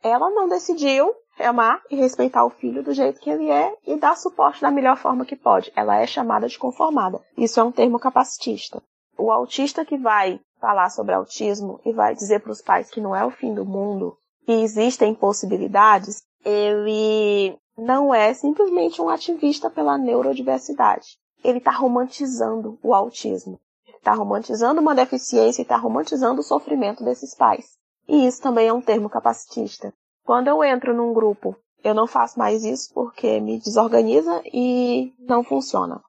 Ela 0.03 0.31
não 0.31 0.49
decidiu 0.49 1.15
amar 1.39 1.81
e 1.91 1.97
respeitar 1.97 2.45
o 2.45 2.51
filho 2.51 2.83
do 2.83 2.93
jeito 2.93 3.21
que 3.21 3.31
ele 3.31 3.51
é 3.51 3.75
e 3.87 3.97
dar 3.97 4.17
suporte 4.17 4.61
da 4.61 4.71
melhor 4.71 4.97
forma 4.97 5.25
que 5.25 5.37
pode. 5.37 5.73
Ela 5.77 5.99
é 5.99 6.07
chamada 6.07 6.49
de 6.49 6.59
conformada. 6.59 7.21
Isso 7.37 7.61
é 7.61 7.63
um 7.63 7.73
termo 7.73 7.99
capacitista. 7.99 8.83
O 9.19 9.31
autista 9.31 9.85
que 9.85 9.97
vai 9.97 10.41
falar 10.61 10.91
sobre 10.91 11.15
autismo 11.15 11.81
e 11.85 11.93
vai 11.93 12.15
dizer 12.15 12.41
para 12.41 12.53
os 12.53 12.63
pais 12.63 12.91
que 12.91 13.01
não 13.01 13.15
é 13.15 13.25
o 13.25 13.31
fim 13.31 13.53
do 13.53 13.65
mundo, 13.65 14.17
que 14.45 14.53
existem 14.53 15.15
possibilidades, 15.15 16.23
ele 16.45 17.57
não 17.77 18.15
é 18.15 18.35
simplesmente 18.35 19.01
um 19.01 19.09
ativista 19.09 19.71
pela 19.71 19.99
neurodiversidade. 19.99 21.19
Ele 21.43 21.59
está 21.59 21.71
romantizando 21.71 22.79
o 22.83 22.95
autismo. 22.95 23.61
Está 23.97 24.13
romantizando 24.15 24.81
uma 24.81 24.95
deficiência 24.95 25.63
e 25.63 25.65
está 25.65 25.77
romantizando 25.77 26.41
o 26.41 26.45
sofrimento 26.45 27.05
desses 27.05 27.35
pais. 27.35 27.77
E 28.09 28.27
isso 28.27 28.43
também 28.43 28.69
é 28.69 28.73
um 28.73 28.81
termo 28.81 29.09
capacitista. 29.09 29.93
Quando 30.25 30.49
eu 30.49 30.63
entro 30.63 30.95
num 30.95 31.13
grupo, 31.13 31.57
eu 31.83 31.95
não 31.95 32.07
faço 32.07 32.39
mais 32.39 32.65
isso 32.65 32.93
porque 32.95 33.41
me 33.41 33.59
desorganiza 33.59 34.43
e 34.53 35.13
não 35.19 35.43
funciona. 35.43 36.01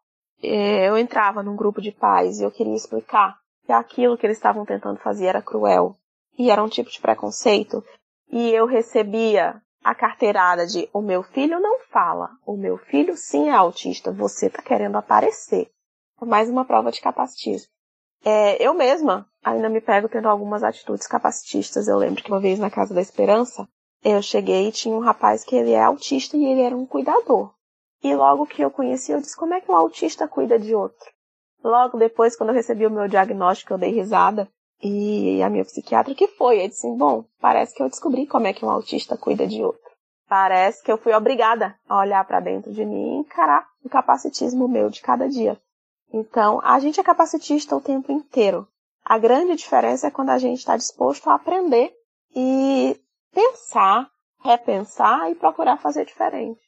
É, 0.41 0.89
eu 0.89 0.97
entrava 0.97 1.41
num 1.41 1.55
grupo 1.55 1.81
de 1.81 1.91
pais 1.91 2.39
e 2.39 2.43
eu 2.43 2.51
queria 2.51 2.75
explicar 2.75 3.37
que 3.65 3.71
aquilo 3.71 4.17
que 4.17 4.25
eles 4.25 4.37
estavam 4.37 4.65
tentando 4.65 4.99
fazer 4.99 5.27
era 5.27 5.41
cruel 5.41 5.95
e 6.37 6.51
era 6.51 6.63
um 6.63 6.67
tipo 6.67 6.89
de 6.89 6.99
preconceito. 6.99 7.83
E 8.29 8.49
eu 8.49 8.65
recebia 8.65 9.61
a 9.83 9.93
carteirada 9.93 10.65
de 10.65 10.89
o 10.93 11.01
meu 11.01 11.23
filho 11.23 11.59
não 11.59 11.79
fala, 11.91 12.29
o 12.45 12.55
meu 12.55 12.77
filho 12.77 13.17
sim 13.17 13.49
é 13.49 13.51
autista, 13.51 14.11
você 14.11 14.49
tá 14.49 14.61
querendo 14.61 14.97
aparecer. 14.97 15.69
Mais 16.21 16.49
uma 16.49 16.63
prova 16.63 16.89
de 16.89 17.01
capacitismo. 17.01 17.67
É, 18.23 18.65
eu 18.65 18.73
mesma 18.73 19.27
ainda 19.43 19.67
me 19.67 19.81
pego 19.81 20.07
tendo 20.07 20.29
algumas 20.29 20.63
atitudes 20.63 21.05
capacitistas. 21.05 21.87
Eu 21.87 21.97
lembro 21.97 22.23
que 22.23 22.31
uma 22.31 22.39
vez 22.39 22.57
na 22.57 22.69
Casa 22.69 22.93
da 22.93 23.01
Esperança, 23.01 23.67
eu 24.01 24.21
cheguei 24.21 24.69
e 24.69 24.71
tinha 24.71 24.95
um 24.95 25.01
rapaz 25.01 25.43
que 25.43 25.55
ele 25.55 25.71
é 25.71 25.83
autista 25.83 26.37
e 26.37 26.45
ele 26.45 26.61
era 26.61 26.75
um 26.75 26.85
cuidador. 26.85 27.53
E 28.01 28.15
logo 28.15 28.45
que 28.45 28.61
eu 28.61 28.71
conheci, 28.71 29.11
eu 29.11 29.19
disse, 29.19 29.35
como 29.35 29.53
é 29.53 29.59
que 29.59 29.69
um 29.69 29.75
autista 29.75 30.27
cuida 30.27 30.57
de 30.57 30.73
outro? 30.73 31.11
Logo 31.63 31.97
depois, 31.97 32.35
quando 32.35 32.49
eu 32.49 32.55
recebi 32.55 32.85
o 32.85 32.91
meu 32.91 33.07
diagnóstico, 33.07 33.73
eu 33.73 33.77
dei 33.77 33.91
risada. 33.91 34.49
E 34.81 35.41
a 35.41 35.49
minha 35.49 35.63
psiquiatra 35.63 36.13
que 36.13 36.27
foi, 36.27 36.59
ele 36.59 36.69
disse, 36.69 36.89
bom, 36.97 37.25
parece 37.39 37.73
que 37.73 37.81
eu 37.81 37.89
descobri 37.89 38.27
como 38.27 38.47
é 38.47 38.53
que 38.53 38.65
um 38.65 38.69
autista 38.69 39.17
cuida 39.17 39.47
de 39.47 39.63
outro. 39.63 39.81
Parece 40.27 40.83
que 40.83 40.91
eu 40.91 40.97
fui 40.97 41.13
obrigada 41.13 41.75
a 41.87 41.99
olhar 41.99 42.25
para 42.25 42.39
dentro 42.39 42.73
de 42.73 42.85
mim 42.85 43.15
e 43.15 43.19
encarar 43.19 43.65
o 43.83 43.89
capacitismo 43.89 44.67
meu 44.67 44.89
de 44.89 45.01
cada 45.01 45.29
dia. 45.29 45.59
Então, 46.11 46.59
a 46.63 46.79
gente 46.79 46.99
é 46.99 47.03
capacitista 47.03 47.75
o 47.75 47.81
tempo 47.81 48.11
inteiro. 48.11 48.67
A 49.03 49.17
grande 49.17 49.55
diferença 49.55 50.07
é 50.07 50.11
quando 50.11 50.29
a 50.29 50.37
gente 50.37 50.59
está 50.59 50.77
disposto 50.77 51.29
a 51.29 51.35
aprender 51.35 51.93
e 52.35 52.99
pensar, 53.33 54.09
repensar 54.41 55.29
e 55.31 55.35
procurar 55.35 55.77
fazer 55.77 56.05
diferente. 56.05 56.61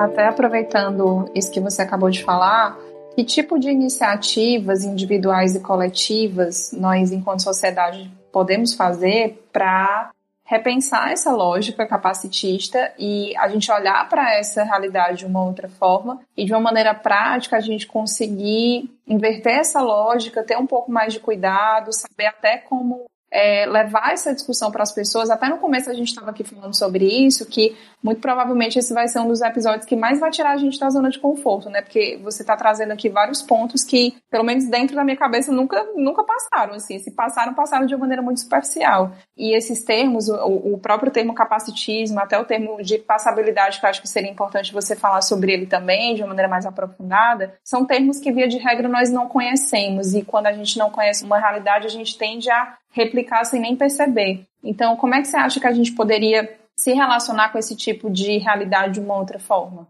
Até 0.00 0.28
aproveitando 0.28 1.30
isso 1.34 1.52
que 1.52 1.60
você 1.60 1.82
acabou 1.82 2.08
de 2.08 2.24
falar, 2.24 2.74
que 3.14 3.22
tipo 3.22 3.58
de 3.58 3.68
iniciativas 3.68 4.82
individuais 4.82 5.54
e 5.54 5.60
coletivas 5.60 6.72
nós, 6.72 7.12
enquanto 7.12 7.42
sociedade, 7.42 8.10
podemos 8.32 8.72
fazer 8.72 9.46
para 9.52 10.10
repensar 10.42 11.12
essa 11.12 11.30
lógica 11.32 11.86
capacitista 11.86 12.94
e 12.98 13.36
a 13.36 13.46
gente 13.48 13.70
olhar 13.70 14.08
para 14.08 14.38
essa 14.38 14.64
realidade 14.64 15.18
de 15.18 15.26
uma 15.26 15.44
outra 15.44 15.68
forma 15.68 16.18
e 16.34 16.46
de 16.46 16.52
uma 16.54 16.60
maneira 16.60 16.94
prática 16.94 17.58
a 17.58 17.60
gente 17.60 17.86
conseguir 17.86 18.90
inverter 19.06 19.58
essa 19.58 19.82
lógica, 19.82 20.42
ter 20.42 20.56
um 20.56 20.66
pouco 20.66 20.90
mais 20.90 21.12
de 21.12 21.20
cuidado, 21.20 21.92
saber 21.92 22.26
até 22.26 22.56
como 22.56 23.04
é, 23.30 23.64
levar 23.66 24.12
essa 24.12 24.34
discussão 24.34 24.70
para 24.70 24.82
as 24.82 24.92
pessoas. 24.92 25.30
Até 25.30 25.48
no 25.48 25.58
começo 25.58 25.88
a 25.88 25.94
gente 25.94 26.08
estava 26.08 26.30
aqui 26.30 26.42
falando 26.42 26.76
sobre 26.76 27.04
isso, 27.04 27.46
que 27.46 27.76
muito 28.02 28.20
provavelmente 28.20 28.78
esse 28.78 28.94
vai 28.94 29.06
ser 29.08 29.20
um 29.20 29.28
dos 29.28 29.40
episódios 29.42 29.84
que 29.84 29.94
mais 29.94 30.18
vai 30.18 30.30
tirar 30.30 30.52
a 30.52 30.56
gente 30.56 30.78
da 30.78 30.88
zona 30.88 31.10
de 31.10 31.18
conforto, 31.18 31.68
né? 31.68 31.82
Porque 31.82 32.18
você 32.22 32.42
está 32.42 32.56
trazendo 32.56 32.92
aqui 32.92 33.08
vários 33.08 33.42
pontos 33.42 33.84
que, 33.84 34.14
pelo 34.30 34.44
menos 34.44 34.64
dentro 34.68 34.96
da 34.96 35.04
minha 35.04 35.16
cabeça, 35.16 35.52
nunca, 35.52 35.86
nunca 35.94 36.24
passaram. 36.24 36.74
Assim, 36.74 36.98
se 36.98 37.10
passaram, 37.10 37.52
passaram 37.52 37.86
de 37.86 37.94
uma 37.94 38.00
maneira 38.00 38.22
muito 38.22 38.40
superficial. 38.40 39.12
E 39.36 39.54
esses 39.54 39.82
termos, 39.84 40.28
o, 40.28 40.74
o 40.74 40.78
próprio 40.78 41.12
termo 41.12 41.34
capacitismo, 41.34 42.18
até 42.20 42.38
o 42.38 42.44
termo 42.44 42.82
de 42.82 42.98
passabilidade, 42.98 43.78
que 43.78 43.84
eu 43.84 43.90
acho 43.90 44.00
que 44.00 44.08
seria 44.08 44.30
importante 44.30 44.72
você 44.72 44.96
falar 44.96 45.20
sobre 45.20 45.52
ele 45.52 45.66
também, 45.66 46.14
de 46.14 46.22
uma 46.22 46.28
maneira 46.28 46.48
mais 46.48 46.64
aprofundada, 46.64 47.54
são 47.62 47.84
termos 47.84 48.18
que, 48.18 48.32
via 48.32 48.48
de 48.48 48.58
regra, 48.58 48.88
nós 48.88 49.10
não 49.10 49.28
conhecemos. 49.28 50.14
E 50.14 50.22
quando 50.22 50.46
a 50.46 50.52
gente 50.52 50.78
não 50.78 50.90
conhece 50.90 51.24
uma 51.24 51.38
realidade, 51.38 51.86
a 51.86 51.90
gente 51.90 52.16
tende 52.16 52.50
a 52.50 52.76
replicar 52.92 53.44
sem 53.44 53.60
nem 53.60 53.76
perceber. 53.76 54.44
Então, 54.62 54.96
como 54.96 55.14
é 55.14 55.20
que 55.20 55.28
você 55.28 55.36
acha 55.36 55.60
que 55.60 55.66
a 55.66 55.72
gente 55.72 55.92
poderia 55.92 56.59
se 56.80 56.94
relacionar 56.94 57.50
com 57.50 57.58
esse 57.58 57.76
tipo 57.76 58.10
de 58.10 58.38
realidade 58.38 58.94
de 58.94 59.00
uma 59.00 59.16
outra 59.16 59.38
forma? 59.38 59.86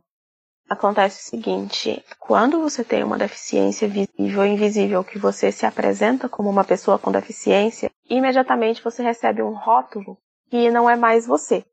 Acontece 0.69 1.21
o 1.21 1.31
seguinte, 1.31 2.05
quando 2.19 2.61
você 2.61 2.85
tem 2.85 3.03
uma 3.03 3.19
deficiência 3.19 3.89
visível 3.89 4.41
ou 4.41 4.47
invisível 4.47 5.05
que 5.05 5.19
você 5.19 5.51
se 5.53 5.65
apresenta 5.67 6.29
como 6.29 6.49
uma 6.49 6.65
pessoa 6.65 6.99
com 6.99 7.13
deficiência, 7.13 7.91
imediatamente 8.09 8.83
você 8.83 9.03
recebe 9.03 9.41
um 9.43 9.55
rótulo 9.55 10.17
que 10.49 10.71
não 10.71 10.91
é 10.91 10.97
mais 10.97 11.27
você. 11.27 11.65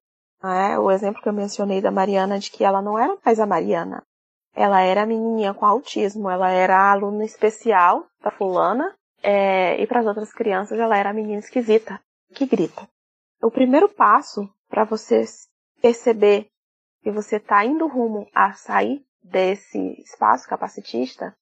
É? 0.43 0.77
O 0.77 0.91
exemplo 0.91 1.21
que 1.21 1.30
eu 1.30 1.34
mencionei 1.34 1.82
da 1.82 1.91
Mariana 1.91 2.38
de 2.38 2.51
que 2.51 2.63
ela 2.63 2.82
não 2.82 2.97
era 2.97 3.17
mais 3.25 3.39
a 3.39 3.45
Mariana. 3.45 4.03
Ela 4.56 4.82
era 4.82 5.03
a 5.03 5.06
menininha 5.06 5.53
com 5.53 5.65
autismo, 5.65 6.30
ela 6.30 6.51
era 6.51 6.77
a 6.77 6.91
aluna 6.91 7.25
especial 7.25 8.06
da 8.21 8.32
fulana 8.32 8.95
é, 9.23 9.82
e 9.82 9.88
para 9.88 9.99
as 9.99 10.06
outras 10.06 10.32
crianças 10.32 10.80
ela 10.80 10.97
era 10.97 11.10
a 11.10 11.13
menina 11.13 11.39
esquisita, 11.39 11.99
que 12.34 12.45
grita. 12.45 12.88
O 13.41 13.51
primeiro 13.51 13.89
passo 13.89 14.49
para 14.69 14.84
você 14.84 15.23
perceber 15.82 16.49
que 17.01 17.12
você 17.12 17.38
está 17.38 17.63
indo 17.65 17.88
rumo 17.88 18.27
a 18.34 18.53
sair 18.53 19.06
desse 19.23 19.80
espaço 20.01 20.47
capacitista 20.47 21.36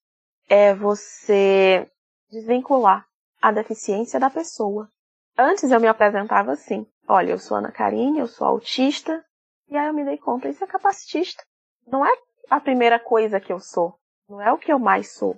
é 0.48 0.74
você 0.74 1.90
desvincular 2.30 3.06
a 3.42 3.52
deficiência 3.52 4.20
da 4.20 4.30
pessoa. 4.30 4.90
Antes 5.38 5.72
eu 5.72 5.80
me 5.80 5.88
apresentava 5.88 6.52
assim: 6.52 6.86
olha, 7.08 7.32
eu 7.32 7.40
sou 7.40 7.58
Ana 7.58 7.72
Karine, 7.72 8.20
eu 8.20 8.28
sou 8.28 8.48
autista, 8.48 9.24
e 9.68 9.78
aí 9.78 9.88
eu 9.88 9.94
me 9.94 10.06
dei 10.06 10.18
conta, 10.18 10.50
isso 10.50 10.64
é 10.64 10.68
capacitista. 10.68 11.44
Não 11.88 12.06
é 12.06 12.12
a 12.50 12.60
primeira 12.60 13.00
coisa 13.00 13.40
que 13.40 13.52
eu 13.52 13.60
sou, 13.60 14.00
não 14.30 14.42
é 14.42 14.52
o 14.52 14.58
que 14.58 14.72
eu 14.72 14.80
mais 14.80 15.14
sou. 15.14 15.36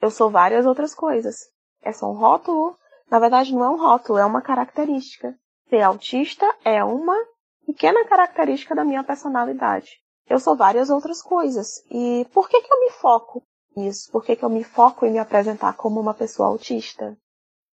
Eu 0.00 0.10
sou 0.10 0.30
várias 0.30 0.66
outras 0.66 0.94
coisas 0.94 1.50
é 1.82 1.92
só 1.92 2.10
um 2.10 2.14
rótulo. 2.14 2.78
Na 3.10 3.18
verdade, 3.18 3.52
não 3.52 3.64
é 3.64 3.68
um 3.68 3.76
rótulo, 3.76 4.18
é 4.18 4.24
uma 4.24 4.42
característica. 4.42 5.34
Ser 5.68 5.82
autista 5.82 6.46
é 6.64 6.82
uma 6.84 7.16
pequena 7.72 8.04
característica 8.04 8.74
da 8.74 8.84
minha 8.84 9.04
personalidade. 9.04 10.00
Eu 10.28 10.38
sou 10.38 10.56
várias 10.56 10.90
outras 10.90 11.22
coisas. 11.22 11.82
E 11.90 12.26
por 12.32 12.48
que, 12.48 12.60
que 12.60 12.72
eu 12.72 12.80
me 12.80 12.90
foco 12.90 13.42
nisso? 13.76 14.10
Por 14.12 14.24
que, 14.24 14.36
que 14.36 14.44
eu 14.44 14.50
me 14.50 14.64
foco 14.64 15.06
em 15.06 15.12
me 15.12 15.18
apresentar 15.18 15.74
como 15.74 16.00
uma 16.00 16.14
pessoa 16.14 16.48
autista? 16.48 17.16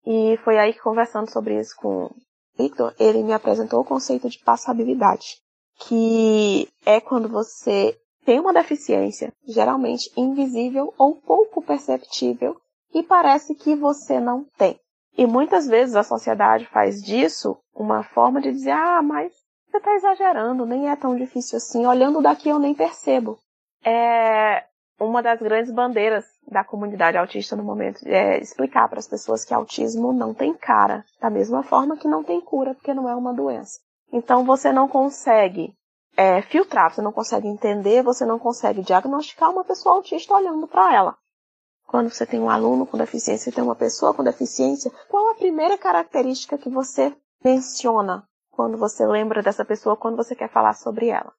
E 0.05 0.37
foi 0.43 0.57
aí 0.57 0.73
que, 0.73 0.79
conversando 0.79 1.31
sobre 1.31 1.59
isso 1.59 1.75
com 1.77 2.05
o 2.05 2.15
Victor, 2.57 2.93
ele 2.99 3.23
me 3.23 3.33
apresentou 3.33 3.81
o 3.81 3.85
conceito 3.85 4.29
de 4.29 4.39
passabilidade, 4.39 5.41
que 5.79 6.69
é 6.85 7.01
quando 7.01 7.27
você 7.27 7.97
tem 8.23 8.39
uma 8.39 8.53
deficiência, 8.53 9.33
geralmente 9.45 10.09
invisível 10.15 10.93
ou 10.97 11.15
pouco 11.15 11.61
perceptível, 11.61 12.55
e 12.93 13.03
parece 13.03 13.55
que 13.55 13.75
você 13.75 14.19
não 14.19 14.45
tem. 14.57 14.79
E 15.17 15.25
muitas 15.25 15.67
vezes 15.67 15.95
a 15.95 16.03
sociedade 16.03 16.65
faz 16.67 17.01
disso 17.01 17.57
uma 17.73 18.03
forma 18.03 18.41
de 18.41 18.51
dizer, 18.51 18.71
ah, 18.71 19.01
mas 19.01 19.33
você 19.75 19.77
está 19.77 19.95
exagerando, 19.95 20.65
nem 20.65 20.89
é 20.89 20.95
tão 20.95 21.15
difícil 21.15 21.57
assim, 21.57 21.85
olhando 21.85 22.21
daqui 22.21 22.49
eu 22.49 22.59
nem 22.59 22.73
percebo. 22.73 23.37
É 23.83 24.63
uma 24.99 25.21
das 25.21 25.39
grandes 25.39 25.71
bandeiras 25.71 26.25
da 26.47 26.63
comunidade 26.63 27.17
autista 27.17 27.55
no 27.55 27.63
momento 27.63 27.99
é 28.07 28.39
explicar 28.39 28.87
para 28.87 28.99
as 28.99 29.07
pessoas 29.07 29.43
que 29.43 29.53
autismo 29.53 30.13
não 30.13 30.33
tem 30.33 30.53
cara, 30.53 31.03
da 31.19 31.29
mesma 31.29 31.63
forma 31.63 31.97
que 31.97 32.07
não 32.07 32.23
tem 32.23 32.39
cura, 32.39 32.73
porque 32.73 32.93
não 32.93 33.09
é 33.09 33.15
uma 33.15 33.33
doença. 33.33 33.79
Então 34.13 34.45
você 34.45 34.71
não 34.71 34.87
consegue 34.87 35.73
é, 36.15 36.41
filtrar, 36.41 36.93
você 36.93 37.01
não 37.01 37.11
consegue 37.11 37.47
entender, 37.47 38.01
você 38.01 38.25
não 38.25 38.39
consegue 38.39 38.81
diagnosticar 38.81 39.51
uma 39.51 39.65
pessoa 39.65 39.95
autista 39.95 40.33
olhando 40.33 40.67
para 40.67 40.95
ela. 40.95 41.17
Quando 41.85 42.09
você 42.09 42.25
tem 42.25 42.39
um 42.39 42.49
aluno 42.49 42.85
com 42.85 42.97
deficiência, 42.97 43.51
tem 43.51 43.63
uma 43.63 43.75
pessoa 43.75 44.13
com 44.13 44.23
deficiência, 44.23 44.91
qual 45.09 45.31
a 45.31 45.35
primeira 45.35 45.77
característica 45.77 46.57
que 46.57 46.69
você 46.69 47.13
menciona 47.43 48.25
quando 48.55 48.77
você 48.77 49.05
lembra 49.05 49.43
dessa 49.43 49.65
pessoa, 49.65 49.97
quando 49.97 50.15
você 50.15 50.35
quer 50.35 50.49
falar 50.49 50.73
sobre 50.73 51.07
ela? 51.07 51.33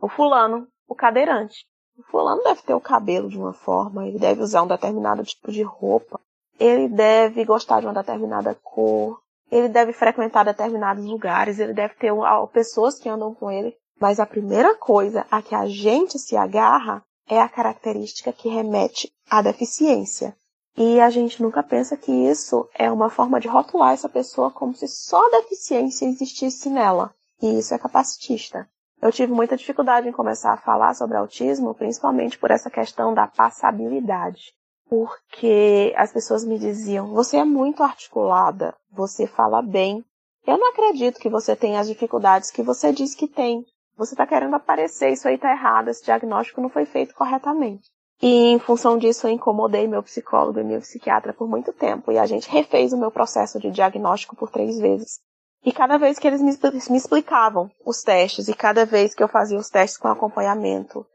O 0.00 0.08
fulano, 0.08 0.66
o 0.88 0.94
cadeirante. 0.94 1.66
O 1.98 2.02
fulano 2.04 2.42
deve 2.42 2.62
ter 2.62 2.74
o 2.74 2.80
cabelo 2.80 3.28
de 3.28 3.38
uma 3.38 3.52
forma, 3.52 4.06
ele 4.06 4.18
deve 4.18 4.42
usar 4.42 4.62
um 4.62 4.66
determinado 4.66 5.22
tipo 5.22 5.52
de 5.52 5.62
roupa, 5.62 6.18
ele 6.58 6.88
deve 6.88 7.44
gostar 7.44 7.80
de 7.80 7.86
uma 7.86 7.94
determinada 7.94 8.54
cor, 8.62 9.20
ele 9.50 9.68
deve 9.68 9.92
frequentar 9.92 10.44
determinados 10.44 11.04
lugares, 11.04 11.58
ele 11.58 11.74
deve 11.74 11.94
ter 11.94 12.10
pessoas 12.52 12.98
que 12.98 13.08
andam 13.08 13.34
com 13.34 13.50
ele, 13.50 13.76
mas 14.00 14.18
a 14.18 14.26
primeira 14.26 14.74
coisa 14.74 15.26
a 15.30 15.42
que 15.42 15.54
a 15.54 15.66
gente 15.66 16.18
se 16.18 16.36
agarra 16.36 17.04
é 17.28 17.40
a 17.40 17.48
característica 17.48 18.32
que 18.32 18.48
remete 18.48 19.12
à 19.30 19.42
deficiência. 19.42 20.34
E 20.76 21.00
a 21.00 21.10
gente 21.10 21.42
nunca 21.42 21.62
pensa 21.62 21.96
que 21.96 22.10
isso 22.10 22.68
é 22.74 22.90
uma 22.90 23.10
forma 23.10 23.38
de 23.38 23.46
rotular 23.46 23.92
essa 23.92 24.08
pessoa 24.08 24.50
como 24.50 24.74
se 24.74 24.88
só 24.88 25.28
deficiência 25.30 26.06
existisse 26.06 26.70
nela. 26.70 27.14
E 27.42 27.58
isso 27.58 27.74
é 27.74 27.78
capacitista. 27.78 28.68
Eu 29.00 29.10
tive 29.10 29.32
muita 29.32 29.56
dificuldade 29.56 30.08
em 30.08 30.12
começar 30.12 30.52
a 30.52 30.56
falar 30.56 30.94
sobre 30.94 31.16
autismo, 31.16 31.74
principalmente 31.74 32.38
por 32.38 32.50
essa 32.50 32.70
questão 32.70 33.12
da 33.12 33.26
passabilidade. 33.26 34.54
Porque 34.88 35.92
as 35.96 36.12
pessoas 36.12 36.44
me 36.44 36.58
diziam: 36.58 37.08
você 37.08 37.38
é 37.38 37.44
muito 37.44 37.82
articulada, 37.82 38.74
você 38.90 39.26
fala 39.26 39.60
bem. 39.60 40.04
Eu 40.46 40.56
não 40.56 40.70
acredito 40.70 41.18
que 41.18 41.28
você 41.28 41.56
tenha 41.56 41.80
as 41.80 41.88
dificuldades 41.88 42.50
que 42.50 42.62
você 42.62 42.92
diz 42.92 43.14
que 43.14 43.26
tem. 43.26 43.66
Você 43.96 44.14
está 44.14 44.26
querendo 44.26 44.54
aparecer, 44.54 45.12
isso 45.12 45.28
aí 45.28 45.34
está 45.34 45.50
errado, 45.50 45.88
esse 45.88 46.04
diagnóstico 46.04 46.60
não 46.60 46.68
foi 46.68 46.86
feito 46.86 47.14
corretamente. 47.14 47.90
E 48.22 48.52
em 48.52 48.58
função 48.60 48.96
disso 48.96 49.26
eu 49.26 49.32
incomodei 49.32 49.88
meu 49.88 50.00
psicólogo 50.00 50.60
e 50.60 50.64
meu 50.64 50.80
psiquiatra 50.80 51.34
por 51.34 51.48
muito 51.48 51.72
tempo. 51.72 52.12
E 52.12 52.18
a 52.18 52.24
gente 52.24 52.48
refez 52.48 52.92
o 52.92 52.96
meu 52.96 53.10
processo 53.10 53.58
de 53.58 53.68
diagnóstico 53.70 54.36
por 54.36 54.48
três 54.48 54.78
vezes. 54.78 55.18
E 55.64 55.72
cada 55.72 55.98
vez 55.98 56.18
que 56.18 56.26
eles 56.28 56.40
me, 56.40 56.96
explicavam 56.96 57.70
os 57.84 58.02
testes, 58.02 58.48
e 58.48 58.54
cada 58.54 58.84
vez 58.84 59.14
que 59.14 59.22
eu 59.22 59.28
fazia 59.28 59.58
os 59.58 59.68
testes 59.68 59.96
com 59.96 60.08
acompanhamento, 60.08 61.06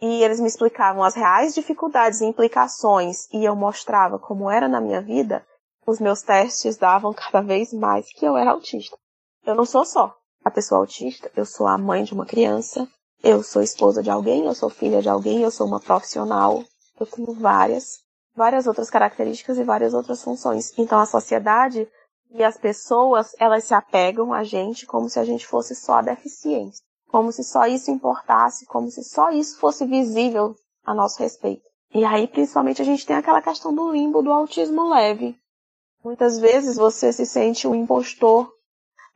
e 0.00 0.22
eles 0.22 0.38
me 0.38 0.46
explicavam 0.46 1.02
as 1.02 1.14
reais 1.14 1.54
dificuldades 1.54 2.20
e 2.20 2.26
implicações, 2.26 3.26
e 3.32 3.42
eu 3.42 3.56
mostrava 3.56 4.18
como 4.18 4.50
era 4.50 4.68
na 4.68 4.82
minha 4.82 5.00
vida, 5.00 5.46
os 5.86 5.98
meus 5.98 6.20
testes 6.20 6.76
davam 6.76 7.14
cada 7.14 7.40
vez 7.40 7.72
mais 7.72 8.12
que 8.12 8.26
eu 8.26 8.36
era 8.36 8.50
autista. 8.50 8.98
Eu 9.46 9.54
não 9.54 9.64
sou 9.64 9.84
só 9.84 10.14
a 10.44 10.50
pessoa 10.50 10.80
autista, 10.80 11.30
eu 11.34 11.46
sou 11.46 11.66
a 11.66 11.78
mãe 11.78 12.04
de 12.04 12.12
uma 12.12 12.26
criança, 12.26 12.86
eu 13.26 13.42
sou 13.42 13.60
esposa 13.60 14.02
de 14.04 14.10
alguém, 14.10 14.46
eu 14.46 14.54
sou 14.54 14.70
filha 14.70 15.02
de 15.02 15.08
alguém, 15.08 15.42
eu 15.42 15.50
sou 15.50 15.66
uma 15.66 15.80
profissional. 15.80 16.62
Eu 16.98 17.06
tenho 17.06 17.32
várias, 17.34 17.98
várias 18.36 18.68
outras 18.68 18.88
características 18.88 19.58
e 19.58 19.64
várias 19.64 19.92
outras 19.94 20.22
funções. 20.22 20.72
Então 20.78 21.00
a 21.00 21.06
sociedade 21.06 21.88
e 22.30 22.44
as 22.44 22.56
pessoas, 22.56 23.34
elas 23.38 23.64
se 23.64 23.74
apegam 23.74 24.32
a 24.32 24.44
gente 24.44 24.86
como 24.86 25.08
se 25.08 25.18
a 25.18 25.24
gente 25.24 25.44
fosse 25.44 25.74
só 25.74 25.94
a 25.94 26.02
deficiência. 26.02 26.84
Como 27.08 27.32
se 27.32 27.42
só 27.42 27.66
isso 27.66 27.90
importasse, 27.90 28.64
como 28.66 28.90
se 28.90 29.02
só 29.02 29.30
isso 29.30 29.58
fosse 29.58 29.84
visível 29.84 30.54
a 30.84 30.94
nosso 30.94 31.18
respeito. 31.18 31.64
E 31.92 32.04
aí, 32.04 32.28
principalmente, 32.28 32.80
a 32.80 32.84
gente 32.84 33.06
tem 33.06 33.16
aquela 33.16 33.42
questão 33.42 33.74
do 33.74 33.90
limbo 33.90 34.22
do 34.22 34.30
autismo 34.30 34.88
leve. 34.88 35.36
Muitas 36.04 36.38
vezes 36.38 36.76
você 36.76 37.12
se 37.12 37.26
sente 37.26 37.66
um 37.66 37.74
impostor. 37.74 38.52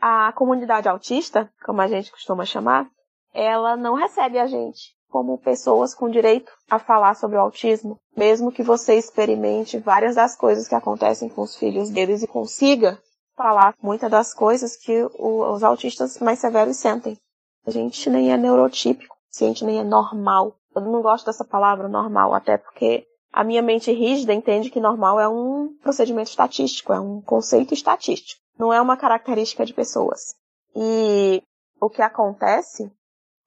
A 0.01 0.33
comunidade 0.33 0.88
autista, 0.88 1.53
como 1.64 1.81
a 1.81 1.87
gente 1.87 2.11
costuma 2.11 2.44
chamar, 2.44 2.88
ela 3.33 3.77
não 3.77 3.95
recebe 3.95 4.38
a 4.38 4.47
gente 4.47 4.95
como 5.11 5.38
pessoas 5.38 5.93
com 5.93 6.09
direito 6.09 6.53
a 6.71 6.79
falar 6.79 7.14
sobre 7.14 7.37
o 7.37 7.40
autismo, 7.40 7.99
mesmo 8.16 8.53
que 8.53 8.62
você 8.62 8.95
experimente 8.95 9.79
várias 9.79 10.14
das 10.14 10.37
coisas 10.37 10.69
que 10.69 10.75
acontecem 10.75 11.29
com 11.29 11.43
os 11.43 11.57
filhos 11.57 11.90
deles 11.90 12.23
e 12.23 12.29
consiga 12.29 12.99
falar 13.37 13.75
muitas 13.83 14.11
das 14.11 14.33
coisas 14.33 14.77
que 14.77 15.05
os 15.19 15.62
autistas 15.62 16.19
mais 16.21 16.38
severos 16.38 16.77
sentem. 16.77 17.19
A 17.66 17.71
gente 17.71 18.09
nem 18.09 18.33
é 18.33 18.37
neurotípico, 18.37 19.16
a 19.40 19.45
gente 19.45 19.64
nem 19.64 19.81
é 19.81 19.85
normal. 19.85 20.57
Eu 20.75 20.83
não 20.83 21.03
gosto 21.03 21.27
dessa 21.27 21.45
palavra 21.45 21.88
normal, 21.88 22.33
até 22.33 22.57
porque 22.57 23.05
a 23.33 23.43
minha 23.43 23.62
mente 23.62 23.93
rígida 23.93 24.33
entende 24.33 24.71
que 24.71 24.81
normal 24.81 25.19
é 25.19 25.29
um 25.29 25.75
procedimento 25.83 26.31
estatístico, 26.31 26.93
é 26.93 27.01
um 27.01 27.21
conceito 27.21 27.75
estatístico, 27.75 28.40
não 28.59 28.73
é 28.73 28.81
uma 28.81 28.97
característica 28.97 29.64
de 29.64 29.75
pessoas. 29.75 30.35
E 30.75 31.43
o 31.81 31.90
que 31.90 32.03
acontece 32.03 32.90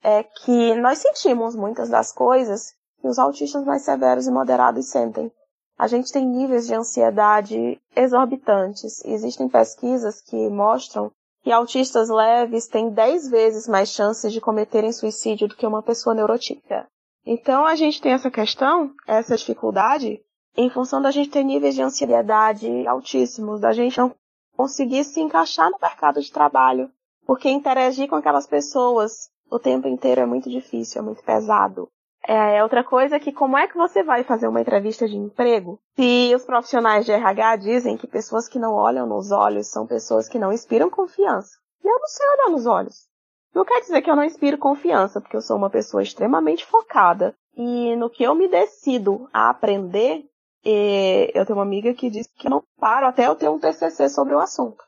é 0.04 0.22
que 0.22 0.74
nós 0.74 0.98
sentimos 0.98 1.56
muitas 1.56 1.88
das 1.88 2.12
coisas 2.12 2.74
que 3.00 3.08
os 3.08 3.18
autistas 3.18 3.64
mais 3.64 3.82
severos 3.82 4.26
e 4.26 4.30
moderados 4.30 4.90
sentem. 4.90 5.32
A 5.78 5.88
gente 5.88 6.12
tem 6.12 6.26
níveis 6.26 6.66
de 6.66 6.74
ansiedade 6.74 7.80
exorbitantes. 7.96 9.02
Existem 9.04 9.48
pesquisas 9.48 10.20
que 10.20 10.48
mostram 10.50 11.10
que 11.42 11.50
autistas 11.50 12.10
leves 12.10 12.68
têm 12.68 12.90
10 12.90 13.30
vezes 13.30 13.66
mais 13.66 13.88
chances 13.88 14.32
de 14.32 14.40
cometerem 14.40 14.92
suicídio 14.92 15.48
do 15.48 15.56
que 15.56 15.66
uma 15.66 15.82
pessoa 15.82 16.14
neurotípica. 16.14 16.86
Então 17.26 17.64
a 17.64 17.74
gente 17.74 18.00
tem 18.00 18.12
essa 18.12 18.30
questão, 18.30 18.92
essa 19.06 19.36
dificuldade, 19.36 20.22
em 20.54 20.70
função 20.70 21.00
da 21.00 21.10
gente 21.10 21.30
ter 21.30 21.42
níveis 21.42 21.74
de 21.74 21.82
ansiedade 21.82 22.86
altíssimos, 22.86 23.60
da 23.60 23.72
gente 23.72 23.98
não 23.98 24.14
conseguir 24.54 25.02
se 25.02 25.20
encaixar 25.20 25.70
no 25.70 25.78
mercado 25.80 26.20
de 26.20 26.30
trabalho, 26.30 26.90
porque 27.26 27.48
interagir 27.48 28.08
com 28.08 28.16
aquelas 28.16 28.46
pessoas 28.46 29.32
o 29.54 29.58
tempo 29.60 29.86
inteiro 29.86 30.20
é 30.20 30.26
muito 30.26 30.50
difícil, 30.50 31.00
é 31.00 31.04
muito 31.04 31.22
pesado. 31.22 31.88
É, 32.26 32.62
outra 32.62 32.82
coisa 32.82 33.16
é 33.16 33.20
que 33.20 33.32
como 33.32 33.56
é 33.56 33.68
que 33.68 33.76
você 33.76 34.02
vai 34.02 34.24
fazer 34.24 34.48
uma 34.48 34.60
entrevista 34.60 35.06
de 35.06 35.16
emprego 35.16 35.78
se 35.94 36.32
os 36.34 36.44
profissionais 36.44 37.04
de 37.04 37.12
RH 37.12 37.56
dizem 37.56 37.96
que 37.96 38.06
pessoas 38.06 38.48
que 38.48 38.58
não 38.58 38.72
olham 38.72 39.06
nos 39.06 39.30
olhos 39.30 39.68
são 39.68 39.86
pessoas 39.86 40.28
que 40.28 40.38
não 40.38 40.52
inspiram 40.52 40.90
confiança? 40.90 41.56
E 41.84 41.88
eu 41.88 41.98
não 42.00 42.08
sei 42.08 42.26
olhar 42.30 42.50
nos 42.50 42.66
olhos. 42.66 43.06
Não 43.54 43.64
quer 43.64 43.80
dizer 43.80 44.02
que 44.02 44.10
eu 44.10 44.16
não 44.16 44.24
inspiro 44.24 44.58
confiança, 44.58 45.20
porque 45.20 45.36
eu 45.36 45.42
sou 45.42 45.56
uma 45.56 45.70
pessoa 45.70 46.02
extremamente 46.02 46.66
focada 46.66 47.32
e 47.56 47.94
no 47.94 48.10
que 48.10 48.24
eu 48.24 48.34
me 48.34 48.48
decido 48.48 49.28
a 49.32 49.50
aprender, 49.50 50.24
eu 50.64 51.46
tenho 51.46 51.58
uma 51.58 51.62
amiga 51.62 51.94
que 51.94 52.10
diz 52.10 52.26
que 52.36 52.48
eu 52.48 52.50
não 52.50 52.64
paro 52.80 53.06
até 53.06 53.28
eu 53.28 53.36
ter 53.36 53.48
um 53.48 53.58
TCC 53.60 54.08
sobre 54.08 54.34
o 54.34 54.40
assunto 54.40 54.82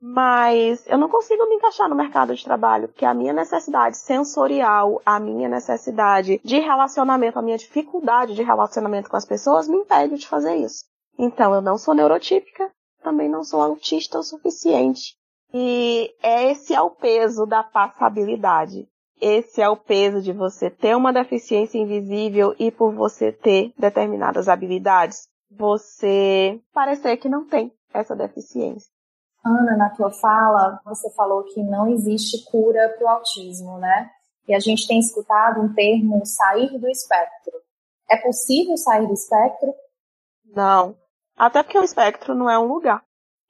mas 0.00 0.86
eu 0.86 0.96
não 0.96 1.08
consigo 1.08 1.46
me 1.46 1.56
encaixar 1.56 1.88
no 1.88 1.94
mercado 1.94 2.34
de 2.34 2.42
trabalho, 2.42 2.88
porque 2.88 3.04
a 3.04 3.12
minha 3.12 3.32
necessidade 3.32 3.98
sensorial, 3.98 5.02
a 5.04 5.20
minha 5.20 5.48
necessidade 5.48 6.40
de 6.42 6.58
relacionamento, 6.58 7.38
a 7.38 7.42
minha 7.42 7.58
dificuldade 7.58 8.34
de 8.34 8.42
relacionamento 8.42 9.10
com 9.10 9.16
as 9.16 9.26
pessoas 9.26 9.68
me 9.68 9.76
impede 9.76 10.16
de 10.16 10.26
fazer 10.26 10.56
isso. 10.56 10.84
Então, 11.18 11.54
eu 11.54 11.60
não 11.60 11.76
sou 11.76 11.94
neurotípica, 11.94 12.70
também 13.02 13.28
não 13.28 13.44
sou 13.44 13.60
autista 13.60 14.18
o 14.18 14.22
suficiente. 14.22 15.14
E 15.52 16.14
esse 16.22 16.74
é 16.74 16.80
o 16.80 16.90
peso 16.90 17.44
da 17.44 17.62
passabilidade. 17.62 18.88
Esse 19.20 19.60
é 19.60 19.68
o 19.68 19.76
peso 19.76 20.22
de 20.22 20.32
você 20.32 20.70
ter 20.70 20.96
uma 20.96 21.12
deficiência 21.12 21.76
invisível 21.76 22.54
e 22.58 22.70
por 22.70 22.94
você 22.94 23.30
ter 23.32 23.74
determinadas 23.76 24.48
habilidades, 24.48 25.28
você 25.50 26.58
parecer 26.72 27.18
que 27.18 27.28
não 27.28 27.44
tem 27.44 27.70
essa 27.92 28.16
deficiência. 28.16 28.88
Ana, 29.44 29.76
na 29.76 29.90
tua 29.90 30.10
fala, 30.10 30.80
você 30.84 31.10
falou 31.10 31.44
que 31.44 31.62
não 31.62 31.88
existe 31.88 32.44
cura 32.50 32.94
para 32.96 33.04
o 33.04 33.08
autismo, 33.08 33.78
né? 33.78 34.10
E 34.46 34.54
a 34.54 34.58
gente 34.58 34.86
tem 34.86 34.98
escutado 34.98 35.60
um 35.60 35.72
termo 35.72 36.24
sair 36.24 36.78
do 36.78 36.88
espectro. 36.88 37.52
É 38.10 38.16
possível 38.16 38.76
sair 38.76 39.06
do 39.06 39.14
espectro? 39.14 39.72
Não. 40.44 40.96
Até 41.36 41.62
porque 41.62 41.78
o 41.78 41.84
espectro 41.84 42.34
não 42.34 42.50
é 42.50 42.58
um 42.58 42.66
lugar. 42.66 43.02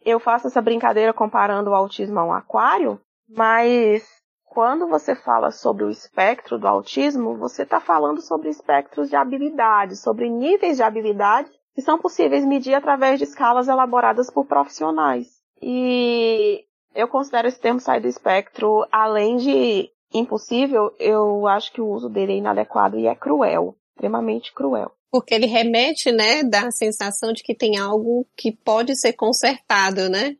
Eu 0.04 0.20
faço 0.20 0.46
essa 0.46 0.62
brincadeira 0.62 1.12
comparando 1.12 1.70
o 1.70 1.74
autismo 1.74 2.18
a 2.20 2.24
um 2.24 2.32
aquário, 2.32 3.00
mas 3.28 4.06
quando 4.44 4.86
você 4.88 5.14
fala 5.14 5.50
sobre 5.50 5.84
o 5.84 5.90
espectro 5.90 6.58
do 6.58 6.68
autismo, 6.68 7.36
você 7.36 7.62
está 7.62 7.80
falando 7.80 8.20
sobre 8.20 8.48
espectros 8.48 9.08
de 9.08 9.16
habilidades, 9.16 10.00
sobre 10.00 10.28
níveis 10.28 10.76
de 10.76 10.82
habilidade 10.82 11.50
que 11.74 11.82
são 11.82 11.98
possíveis 11.98 12.44
medir 12.44 12.74
através 12.74 13.18
de 13.18 13.24
escalas 13.24 13.68
elaboradas 13.68 14.30
por 14.30 14.44
profissionais. 14.46 15.39
E 15.60 16.64
eu 16.94 17.08
considero 17.08 17.48
esse 17.48 17.60
termo 17.60 17.80
sair 17.80 18.00
do 18.00 18.08
espectro, 18.08 18.86
além 18.90 19.36
de 19.36 19.90
impossível, 20.12 20.94
eu 20.98 21.46
acho 21.46 21.72
que 21.72 21.80
o 21.80 21.88
uso 21.88 22.08
dele 22.08 22.32
é 22.32 22.36
inadequado 22.36 22.98
e 22.98 23.06
é 23.06 23.14
cruel, 23.14 23.76
extremamente 23.90 24.52
cruel. 24.52 24.92
Porque 25.10 25.34
ele 25.34 25.46
remete, 25.46 26.12
né, 26.12 26.42
dá 26.42 26.68
a 26.68 26.70
sensação 26.70 27.32
de 27.32 27.42
que 27.42 27.54
tem 27.54 27.78
algo 27.78 28.26
que 28.36 28.52
pode 28.52 28.96
ser 28.96 29.12
consertado, 29.12 30.08
né? 30.08 30.36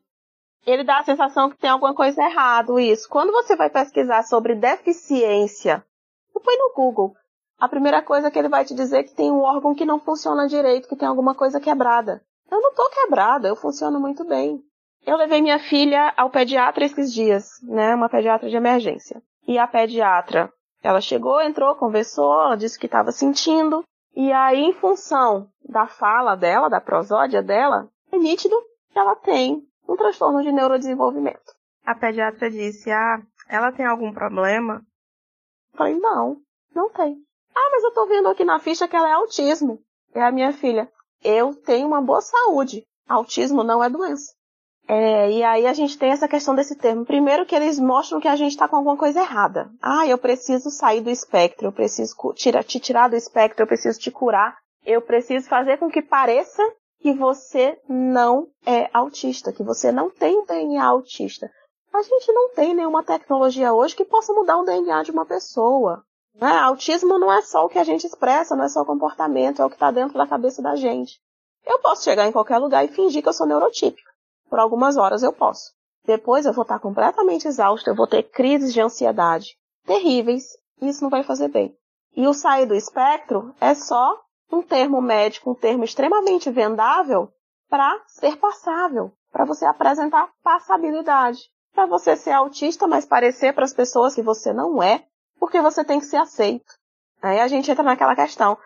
Ele 0.67 0.85
dá 0.85 0.99
a 0.99 1.05
sensação 1.05 1.51
que 1.51 1.57
tem 1.57 1.71
alguma 1.71 1.95
coisa 1.95 2.23
errada, 2.23 2.81
isso. 2.81 3.09
Quando 3.09 3.33
você 3.33 3.57
vai 3.57 3.71
pesquisar 3.71 4.23
sobre 4.23 4.55
deficiência, 4.55 5.85
põe 6.43 6.57
no 6.57 6.73
Google. 6.75 7.15
A 7.59 7.69
primeira 7.69 8.03
coisa 8.03 8.31
que 8.31 8.39
ele 8.39 8.49
vai 8.49 8.65
te 8.65 8.75
dizer 8.75 8.99
é 8.99 9.03
que 9.03 9.15
tem 9.15 9.31
um 9.31 9.41
órgão 9.41 9.75
que 9.75 9.85
não 9.85 10.01
funciona 10.01 10.49
direito, 10.49 10.89
que 10.89 10.97
tem 10.97 11.07
alguma 11.07 11.35
coisa 11.35 11.61
quebrada. 11.61 12.23
Eu 12.51 12.61
não 12.61 12.75
tô 12.75 12.89
quebrada, 12.91 13.49
eu 13.49 13.55
funciono 13.55 14.01
muito 14.01 14.25
bem. 14.25 14.63
Eu 15.07 15.17
levei 15.17 15.41
minha 15.41 15.59
filha 15.59 16.13
ao 16.17 16.31
pediatra 16.31 16.85
esses 16.85 17.13
dias, 17.13 17.61
né? 17.63 17.95
Uma 17.95 18.09
pediatra 18.09 18.49
de 18.49 18.57
emergência. 18.57 19.23
E 19.47 19.59
a 19.59 19.67
pediatra, 19.67 20.53
ela 20.83 21.01
chegou, 21.01 21.41
entrou, 21.41 21.75
conversou, 21.75 22.33
ela 22.33 22.57
disse 22.57 22.79
que 22.79 22.87
estava 22.87 23.11
sentindo. 23.11 23.83
E 24.15 24.31
aí, 24.33 24.61
em 24.61 24.73
função 24.75 25.49
da 25.67 25.87
fala 25.87 26.37
dela, 26.37 26.69
da 26.69 26.81
prosódia 26.81 27.43
dela, 27.43 27.89
é 28.13 28.19
nítido 28.19 28.55
que 28.93 28.99
ela 28.99 29.17
tem 29.17 29.63
um 29.89 29.97
transtorno 29.97 30.43
de 30.43 30.53
neurodesenvolvimento. 30.53 31.53
A 31.85 31.95
pediatra 31.95 32.51
disse: 32.51 32.91
Ah, 32.91 33.23
ela 33.49 33.73
tem 33.73 33.87
algum 33.87 34.13
problema? 34.13 34.83
Eu 35.73 35.79
falei: 35.79 35.99
Não, 35.99 36.37
não 36.75 36.91
tem. 36.91 37.17
Ah, 37.55 37.69
mas 37.73 37.85
eu 37.85 37.93
tô 37.93 38.07
vendo 38.07 38.29
aqui 38.29 38.45
na 38.45 38.59
ficha 38.59 38.87
que 38.87 38.95
ela 38.95 39.09
é 39.09 39.13
autismo. 39.13 39.81
É 40.15 40.23
a 40.23 40.31
minha 40.31 40.53
filha. 40.53 40.91
Eu 41.23 41.55
tenho 41.55 41.87
uma 41.87 42.03
boa 42.03 42.21
saúde. 42.21 42.85
Autismo 43.09 43.65
não 43.65 43.83
é 43.83 43.89
doença 43.89 44.33
É, 44.93 45.31
e 45.31 45.45
aí 45.45 45.69
a 45.69 45.73
gente 45.73 45.97
tem 45.97 46.11
essa 46.11 46.27
questão 46.27 46.53
desse 46.53 46.75
termo. 46.75 47.07
Primeiro 47.07 47.47
que 47.47 47.55
eles 47.55 47.79
mostram 47.79 48.21
que 48.21 48.27
a 48.27 48.35
gente 48.35 48.51
está 48.51 48.67
com 48.67 48.75
alguma 48.75 48.97
coisa 48.97 49.21
errada. 49.21 49.71
Ah, 49.81 50.05
eu 50.05 50.19
preciso 50.19 50.69
sair 50.69 51.01
do 51.01 51.09
espectro, 51.09 51.69
eu 51.69 51.73
preciso 51.73 52.13
tira, 52.35 52.61
te 52.65 52.81
tirar 52.81 53.09
do 53.09 53.15
espectro, 53.15 53.63
eu 53.63 53.69
preciso 53.69 54.01
te 54.01 54.11
curar, 54.11 54.57
eu 54.85 55.01
preciso 55.01 55.49
fazer 55.49 55.79
com 55.79 55.89
que 55.89 56.03
pareça 56.03 56.61
que 57.01 57.13
você 57.13 57.79
não 57.89 58.49
é 58.67 58.91
autista, 58.93 59.53
que 59.53 59.63
você 59.63 59.93
não 59.93 60.11
tem 60.11 60.45
DNA 60.45 60.85
autista. 60.85 61.49
A 61.95 62.03
gente 62.03 62.33
não 62.33 62.53
tem 62.53 62.75
nenhuma 62.75 63.05
tecnologia 63.05 63.73
hoje 63.73 63.95
que 63.95 64.05
possa 64.05 64.33
mudar 64.33 64.59
o 64.59 64.65
DNA 64.65 65.05
de 65.05 65.13
uma 65.13 65.25
pessoa. 65.25 66.03
Né? 66.35 66.51
Autismo 66.51 67.17
não 67.17 67.33
é 67.33 67.43
só 67.43 67.65
o 67.65 67.69
que 67.69 67.79
a 67.79 67.85
gente 67.85 68.09
expressa, 68.09 68.57
não 68.57 68.65
é 68.65 68.69
só 68.69 68.83
o 68.83 68.87
comportamento, 68.87 69.63
é 69.63 69.65
o 69.65 69.69
que 69.69 69.77
está 69.77 69.93
dentro 69.93 70.19
da 70.19 70.27
cabeça 70.27 70.61
da 70.61 70.75
gente. 70.75 71.21
Eu 71.65 71.79
posso 71.79 72.03
chegar 72.03 72.27
em 72.27 72.33
qualquer 72.33 72.59
lugar 72.59 72.85
e 72.85 72.89
fingir 72.89 73.23
que 73.23 73.29
eu 73.29 73.33
sou 73.33 73.47
neurotípico. 73.47 74.10
Por 74.51 74.59
algumas 74.59 74.97
horas 74.97 75.23
eu 75.23 75.33
posso. 75.33 75.73
Depois 76.05 76.45
eu 76.45 76.53
vou 76.53 76.63
estar 76.63 76.81
completamente 76.81 77.47
exausto, 77.47 77.89
eu 77.89 77.95
vou 77.95 78.09
ter 78.09 78.25
crises 78.25 78.75
de 78.75 78.81
ansiedade 78.81 79.57
terríveis, 79.87 80.45
e 80.83 80.89
isso 80.89 81.03
não 81.03 81.11
vai 81.11 81.23
fazer 81.23 81.49
bem. 81.49 81.75
E 82.17 82.27
o 82.27 82.35
sair 82.35 82.67
do 82.67 82.75
espectro 82.75 83.55
é 83.61 83.75
só 83.75 84.21
um 84.51 84.61
termo 84.61 85.01
médico, 85.01 85.53
um 85.53 85.55
termo 85.55 85.85
extremamente 85.85 86.51
vendável 86.51 87.31
para 87.69 88.03
ser 88.09 88.37
passável, 88.37 89.13
para 89.31 89.45
você 89.45 89.65
apresentar 89.65 90.29
passabilidade, 90.43 91.39
para 91.73 91.87
você 91.87 92.17
ser 92.17 92.33
autista, 92.33 92.89
mas 92.89 93.07
parecer 93.07 93.55
para 93.55 93.65
as 93.65 93.73
pessoas 93.73 94.15
que 94.15 94.23
você 94.23 94.53
não 94.53 94.83
é, 94.83 95.05
porque 95.39 95.61
você 95.61 95.85
tem 95.85 96.01
que 96.01 96.07
ser 96.07 96.17
aceito. 96.17 96.75
Aí 97.23 97.39
a 97.39 97.47
gente 97.47 97.71
entra 97.71 97.85
naquela 97.85 98.17
questão. 98.17 98.59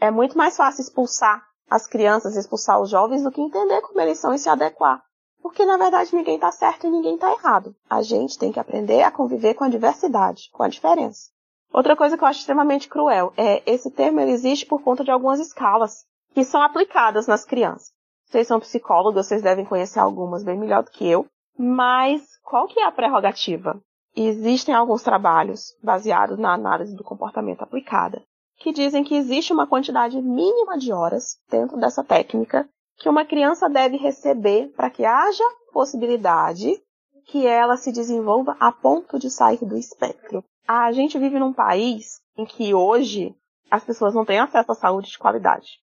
É 0.00 0.10
muito 0.10 0.36
mais 0.36 0.56
fácil 0.56 0.82
expulsar 0.82 1.46
as 1.70 1.86
crianças, 1.86 2.36
expulsar 2.36 2.80
os 2.80 2.90
jovens, 2.90 3.22
do 3.22 3.30
que 3.30 3.40
entender 3.40 3.80
como 3.82 4.00
eles 4.00 4.18
são 4.18 4.34
e 4.34 4.38
se 4.38 4.48
adequar. 4.48 5.00
Porque 5.42 5.64
na 5.64 5.76
verdade 5.76 6.14
ninguém 6.14 6.36
está 6.36 6.50
certo 6.52 6.86
e 6.86 6.90
ninguém 6.90 7.14
está 7.14 7.32
errado. 7.32 7.74
A 7.88 8.02
gente 8.02 8.38
tem 8.38 8.52
que 8.52 8.60
aprender 8.60 9.02
a 9.02 9.10
conviver 9.10 9.54
com 9.54 9.64
a 9.64 9.68
diversidade, 9.68 10.50
com 10.52 10.62
a 10.62 10.68
diferença. 10.68 11.30
Outra 11.72 11.96
coisa 11.96 12.16
que 12.16 12.24
eu 12.24 12.28
acho 12.28 12.40
extremamente 12.40 12.88
cruel 12.88 13.32
é 13.36 13.62
esse 13.70 13.90
termo 13.90 14.20
existe 14.20 14.66
por 14.66 14.82
conta 14.82 15.04
de 15.04 15.10
algumas 15.10 15.38
escalas 15.38 16.04
que 16.34 16.44
são 16.44 16.62
aplicadas 16.62 17.26
nas 17.26 17.44
crianças. 17.44 17.92
Vocês 18.26 18.46
são 18.46 18.60
psicólogos, 18.60 19.26
vocês 19.26 19.42
devem 19.42 19.64
conhecer 19.64 19.98
algumas 19.98 20.42
bem 20.42 20.58
melhor 20.58 20.82
do 20.82 20.90
que 20.90 21.06
eu. 21.06 21.26
Mas 21.56 22.38
qual 22.42 22.66
que 22.66 22.80
é 22.80 22.84
a 22.84 22.92
prerrogativa? 22.92 23.80
Existem 24.14 24.74
alguns 24.74 25.02
trabalhos 25.02 25.76
baseados 25.82 26.38
na 26.38 26.52
análise 26.52 26.94
do 26.94 27.04
comportamento 27.04 27.62
aplicada 27.62 28.22
que 28.58 28.72
dizem 28.72 29.04
que 29.04 29.14
existe 29.14 29.52
uma 29.52 29.66
quantidade 29.66 30.20
mínima 30.20 30.76
de 30.76 30.92
horas 30.92 31.38
dentro 31.48 31.76
dessa 31.76 32.02
técnica 32.02 32.68
que 32.98 33.08
uma 33.08 33.24
criança 33.24 33.68
deve 33.68 33.96
receber 33.96 34.72
para 34.76 34.90
que 34.90 35.04
haja 35.04 35.44
possibilidade 35.72 36.82
que 37.26 37.46
ela 37.46 37.76
se 37.76 37.92
desenvolva 37.92 38.56
a 38.58 38.72
ponto 38.72 39.18
de 39.18 39.30
sair 39.30 39.64
do 39.64 39.76
espectro. 39.76 40.42
A 40.66 40.90
gente 40.92 41.18
vive 41.18 41.38
num 41.38 41.52
país 41.52 42.20
em 42.36 42.44
que 42.44 42.74
hoje 42.74 43.34
as 43.70 43.84
pessoas 43.84 44.14
não 44.14 44.24
têm 44.24 44.40
acesso 44.40 44.72
à 44.72 44.74
saúde 44.74 45.10
de 45.10 45.18
qualidade. 45.18 45.78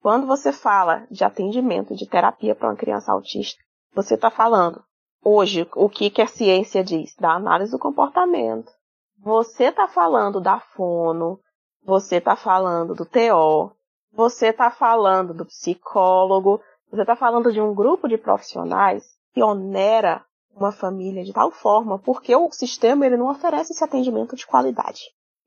Quando 0.00 0.26
você 0.26 0.52
fala 0.52 1.06
de 1.10 1.24
atendimento, 1.24 1.94
de 1.94 2.06
terapia 2.06 2.54
para 2.54 2.68
uma 2.68 2.76
criança 2.76 3.12
autista, 3.12 3.62
você 3.94 4.14
está 4.14 4.30
falando 4.30 4.82
hoje 5.22 5.68
o 5.74 5.88
que, 5.88 6.10
que 6.10 6.22
a 6.22 6.26
ciência 6.26 6.84
diz 6.84 7.14
da 7.16 7.32
análise 7.32 7.72
do 7.72 7.78
comportamento. 7.78 8.70
Você 9.18 9.64
está 9.64 9.88
falando 9.88 10.40
da 10.40 10.60
fono, 10.60 11.38
você 11.84 12.16
está 12.16 12.36
falando 12.36 12.94
do 12.94 13.04
TO, 13.04 13.74
você 14.12 14.48
está 14.48 14.70
falando 14.70 15.32
do 15.32 15.46
psicólogo, 15.46 16.60
você 16.90 17.02
está 17.02 17.14
falando 17.14 17.52
de 17.52 17.60
um 17.60 17.74
grupo 17.74 18.08
de 18.08 18.18
profissionais 18.18 19.04
que 19.32 19.42
onera 19.42 20.24
uma 20.54 20.72
família 20.72 21.24
de 21.24 21.32
tal 21.32 21.50
forma 21.50 21.98
porque 21.98 22.34
o 22.34 22.50
sistema 22.50 23.06
ele 23.06 23.16
não 23.16 23.30
oferece 23.30 23.72
esse 23.72 23.84
atendimento 23.84 24.34
de 24.34 24.46
qualidade. 24.46 25.00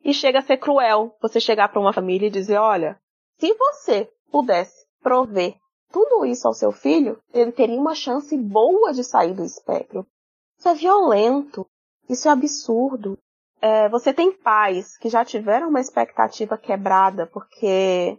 E 0.03 0.13
chega 0.13 0.39
a 0.39 0.41
ser 0.41 0.57
cruel 0.57 1.15
você 1.21 1.39
chegar 1.39 1.69
para 1.69 1.79
uma 1.79 1.93
família 1.93 2.27
e 2.27 2.31
dizer, 2.31 2.57
olha, 2.57 2.99
se 3.37 3.53
você 3.53 4.09
pudesse 4.31 4.85
prover 5.01 5.55
tudo 5.91 6.25
isso 6.25 6.47
ao 6.47 6.53
seu 6.53 6.71
filho, 6.71 7.19
ele 7.33 7.51
teria 7.51 7.79
uma 7.79 7.93
chance 7.93 8.35
boa 8.37 8.91
de 8.91 9.03
sair 9.03 9.33
do 9.33 9.43
espectro. 9.43 10.05
Isso 10.57 10.67
é 10.67 10.73
violento, 10.73 11.65
isso 12.09 12.27
é 12.27 12.31
absurdo. 12.31 13.17
É, 13.61 13.87
você 13.89 14.13
tem 14.13 14.31
pais 14.31 14.97
que 14.97 15.07
já 15.07 15.23
tiveram 15.23 15.69
uma 15.69 15.79
expectativa 15.79 16.57
quebrada 16.57 17.27
porque 17.27 18.17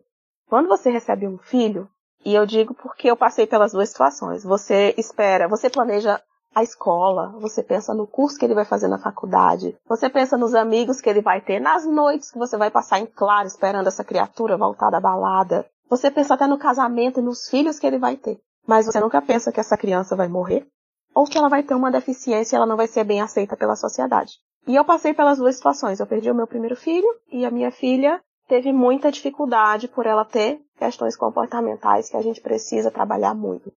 quando 0.48 0.68
você 0.68 0.90
recebe 0.90 1.26
um 1.26 1.38
filho, 1.38 1.88
e 2.24 2.34
eu 2.34 2.46
digo 2.46 2.74
porque 2.74 3.10
eu 3.10 3.16
passei 3.16 3.46
pelas 3.46 3.72
duas 3.72 3.90
situações, 3.90 4.44
você 4.44 4.94
espera, 4.96 5.48
você 5.48 5.68
planeja 5.68 6.20
a 6.54 6.62
escola, 6.62 7.32
você 7.40 7.62
pensa 7.62 7.92
no 7.92 8.06
curso 8.06 8.38
que 8.38 8.44
ele 8.44 8.54
vai 8.54 8.64
fazer 8.64 8.86
na 8.86 8.98
faculdade, 8.98 9.76
você 9.86 10.08
pensa 10.08 10.36
nos 10.36 10.54
amigos 10.54 11.00
que 11.00 11.10
ele 11.10 11.20
vai 11.20 11.40
ter, 11.40 11.60
nas 11.60 11.84
noites 11.84 12.30
que 12.30 12.38
você 12.38 12.56
vai 12.56 12.70
passar 12.70 13.00
em 13.00 13.06
claro 13.06 13.46
esperando 13.46 13.88
essa 13.88 14.04
criatura 14.04 14.56
voltar 14.56 14.90
da 14.90 15.00
balada. 15.00 15.66
Você 15.90 16.10
pensa 16.10 16.34
até 16.34 16.46
no 16.46 16.58
casamento 16.58 17.20
e 17.20 17.22
nos 17.22 17.48
filhos 17.48 17.78
que 17.78 17.86
ele 17.86 17.98
vai 17.98 18.16
ter. 18.16 18.38
Mas 18.66 18.86
você 18.86 19.00
nunca 19.00 19.20
pensa 19.20 19.52
que 19.52 19.60
essa 19.60 19.76
criança 19.76 20.16
vai 20.16 20.28
morrer 20.28 20.66
ou 21.14 21.24
que 21.24 21.36
ela 21.36 21.48
vai 21.48 21.62
ter 21.62 21.74
uma 21.74 21.90
deficiência 21.90 22.54
e 22.54 22.56
ela 22.56 22.66
não 22.66 22.76
vai 22.76 22.86
ser 22.86 23.04
bem 23.04 23.20
aceita 23.20 23.56
pela 23.56 23.76
sociedade. 23.76 24.32
E 24.66 24.74
eu 24.74 24.84
passei 24.84 25.12
pelas 25.12 25.38
duas 25.38 25.56
situações. 25.56 26.00
Eu 26.00 26.06
perdi 26.06 26.30
o 26.30 26.34
meu 26.34 26.46
primeiro 26.46 26.74
filho 26.74 27.06
e 27.30 27.44
a 27.44 27.50
minha 27.50 27.70
filha 27.70 28.20
teve 28.46 28.72
muita 28.72 29.10
dificuldade 29.10 29.88
por 29.88 30.06
ela 30.06 30.24
ter 30.24 30.60
questões 30.76 31.16
comportamentais 31.16 32.08
que 32.08 32.16
a 32.16 32.22
gente 32.22 32.40
precisa 32.40 32.90
trabalhar 32.90 33.34
muito. 33.34 33.72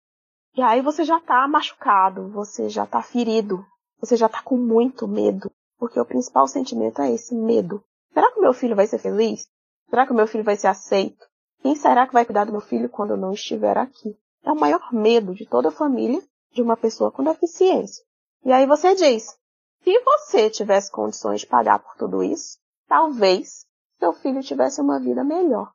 E 0.55 0.61
aí 0.61 0.81
você 0.81 1.03
já 1.03 1.19
tá 1.19 1.47
machucado, 1.47 2.29
você 2.29 2.69
já 2.69 2.85
tá 2.85 3.01
ferido, 3.01 3.65
você 3.99 4.15
já 4.15 4.29
tá 4.29 4.41
com 4.41 4.57
muito 4.57 5.07
medo, 5.07 5.51
porque 5.77 5.99
o 5.99 6.05
principal 6.05 6.47
sentimento 6.47 7.01
é 7.01 7.11
esse 7.11 7.35
medo. 7.35 7.83
Será 8.13 8.31
que 8.31 8.39
o 8.39 8.41
meu 8.41 8.53
filho 8.53 8.75
vai 8.75 8.87
ser 8.87 8.99
feliz? 8.99 9.47
Será 9.89 10.05
que 10.05 10.13
o 10.13 10.15
meu 10.15 10.27
filho 10.27 10.43
vai 10.43 10.55
ser 10.55 10.67
aceito? 10.67 11.25
Quem 11.61 11.75
será 11.75 12.07
que 12.07 12.13
vai 12.13 12.25
cuidar 12.25 12.45
do 12.45 12.51
meu 12.51 12.61
filho 12.61 12.89
quando 12.89 13.11
eu 13.11 13.17
não 13.17 13.33
estiver 13.33 13.77
aqui? 13.77 14.17
É 14.43 14.51
o 14.51 14.59
maior 14.59 14.93
medo 14.93 15.33
de 15.33 15.45
toda 15.45 15.69
a 15.69 15.71
família 15.71 16.21
de 16.53 16.61
uma 16.61 16.77
pessoa 16.77 17.11
com 17.11 17.23
deficiência. 17.23 18.03
E 18.45 18.51
aí 18.51 18.65
você 18.65 18.95
diz, 18.95 19.35
se 19.83 19.99
você 19.99 20.49
tivesse 20.49 20.91
condições 20.91 21.41
de 21.41 21.47
pagar 21.47 21.79
por 21.79 21.95
tudo 21.95 22.23
isso, 22.23 22.57
talvez 22.87 23.64
seu 24.05 24.13
filho 24.13 24.41
tivesse 24.43 24.79
uma 24.79 24.99
vida 24.99 25.23
melhor. 25.23 25.71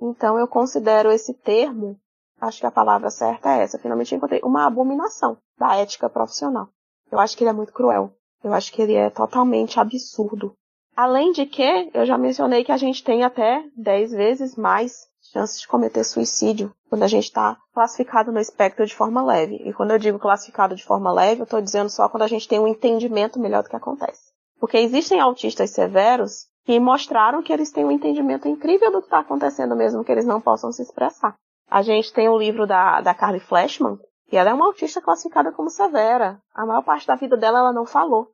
Então 0.00 0.36
eu 0.36 0.48
considero 0.48 1.12
esse 1.12 1.32
termo, 1.32 1.96
acho 2.40 2.58
que 2.58 2.66
a 2.66 2.72
palavra 2.72 3.08
certa 3.08 3.52
é 3.54 3.62
essa, 3.62 3.78
finalmente 3.78 4.14
encontrei, 4.14 4.40
uma 4.42 4.66
abominação 4.66 5.38
da 5.56 5.76
ética 5.76 6.10
profissional. 6.10 6.68
Eu 7.10 7.20
acho 7.20 7.36
que 7.36 7.44
ele 7.44 7.50
é 7.50 7.52
muito 7.52 7.72
cruel. 7.72 8.12
Eu 8.42 8.52
acho 8.52 8.72
que 8.72 8.82
ele 8.82 8.94
é 8.94 9.10
totalmente 9.10 9.78
absurdo. 9.78 10.54
Além 10.96 11.30
de 11.30 11.46
que, 11.46 11.90
eu 11.94 12.04
já 12.04 12.18
mencionei 12.18 12.64
que 12.64 12.72
a 12.72 12.76
gente 12.76 13.04
tem 13.04 13.22
até 13.22 13.64
10 13.76 14.10
vezes 14.10 14.56
mais 14.56 15.06
chances 15.32 15.60
de 15.60 15.68
cometer 15.68 16.02
suicídio 16.02 16.74
quando 16.88 17.04
a 17.04 17.08
gente 17.08 17.24
está 17.24 17.56
classificado 17.72 18.32
no 18.32 18.40
espectro 18.40 18.84
de 18.86 18.94
forma 18.94 19.22
leve. 19.22 19.56
E 19.64 19.72
quando 19.72 19.92
eu 19.92 19.98
digo 19.98 20.18
classificado 20.18 20.74
de 20.74 20.84
forma 20.84 21.12
leve, 21.12 21.42
eu 21.42 21.44
estou 21.44 21.60
dizendo 21.60 21.90
só 21.90 22.08
quando 22.08 22.24
a 22.24 22.28
gente 22.28 22.48
tem 22.48 22.58
um 22.58 22.66
entendimento 22.66 23.38
melhor 23.38 23.62
do 23.62 23.68
que 23.68 23.76
acontece. 23.76 24.32
Porque 24.58 24.78
existem 24.78 25.20
autistas 25.20 25.70
severos 25.70 26.47
que 26.68 26.78
mostraram 26.78 27.42
que 27.42 27.50
eles 27.50 27.70
têm 27.70 27.86
um 27.86 27.90
entendimento 27.90 28.46
incrível 28.46 28.92
do 28.92 29.00
que 29.00 29.06
está 29.06 29.20
acontecendo, 29.20 29.74
mesmo 29.74 30.04
que 30.04 30.12
eles 30.12 30.26
não 30.26 30.38
possam 30.38 30.70
se 30.70 30.82
expressar. 30.82 31.34
A 31.66 31.80
gente 31.80 32.12
tem 32.12 32.28
o 32.28 32.36
livro 32.36 32.66
da, 32.66 33.00
da 33.00 33.14
Carly 33.14 33.40
Flashman, 33.40 33.98
que 34.28 34.36
ela 34.36 34.50
é 34.50 34.52
uma 34.52 34.66
autista 34.66 35.00
classificada 35.00 35.50
como 35.50 35.70
severa. 35.70 36.38
A 36.54 36.66
maior 36.66 36.82
parte 36.82 37.06
da 37.06 37.14
vida 37.14 37.38
dela 37.38 37.60
ela 37.60 37.72
não 37.72 37.86
falou. 37.86 38.28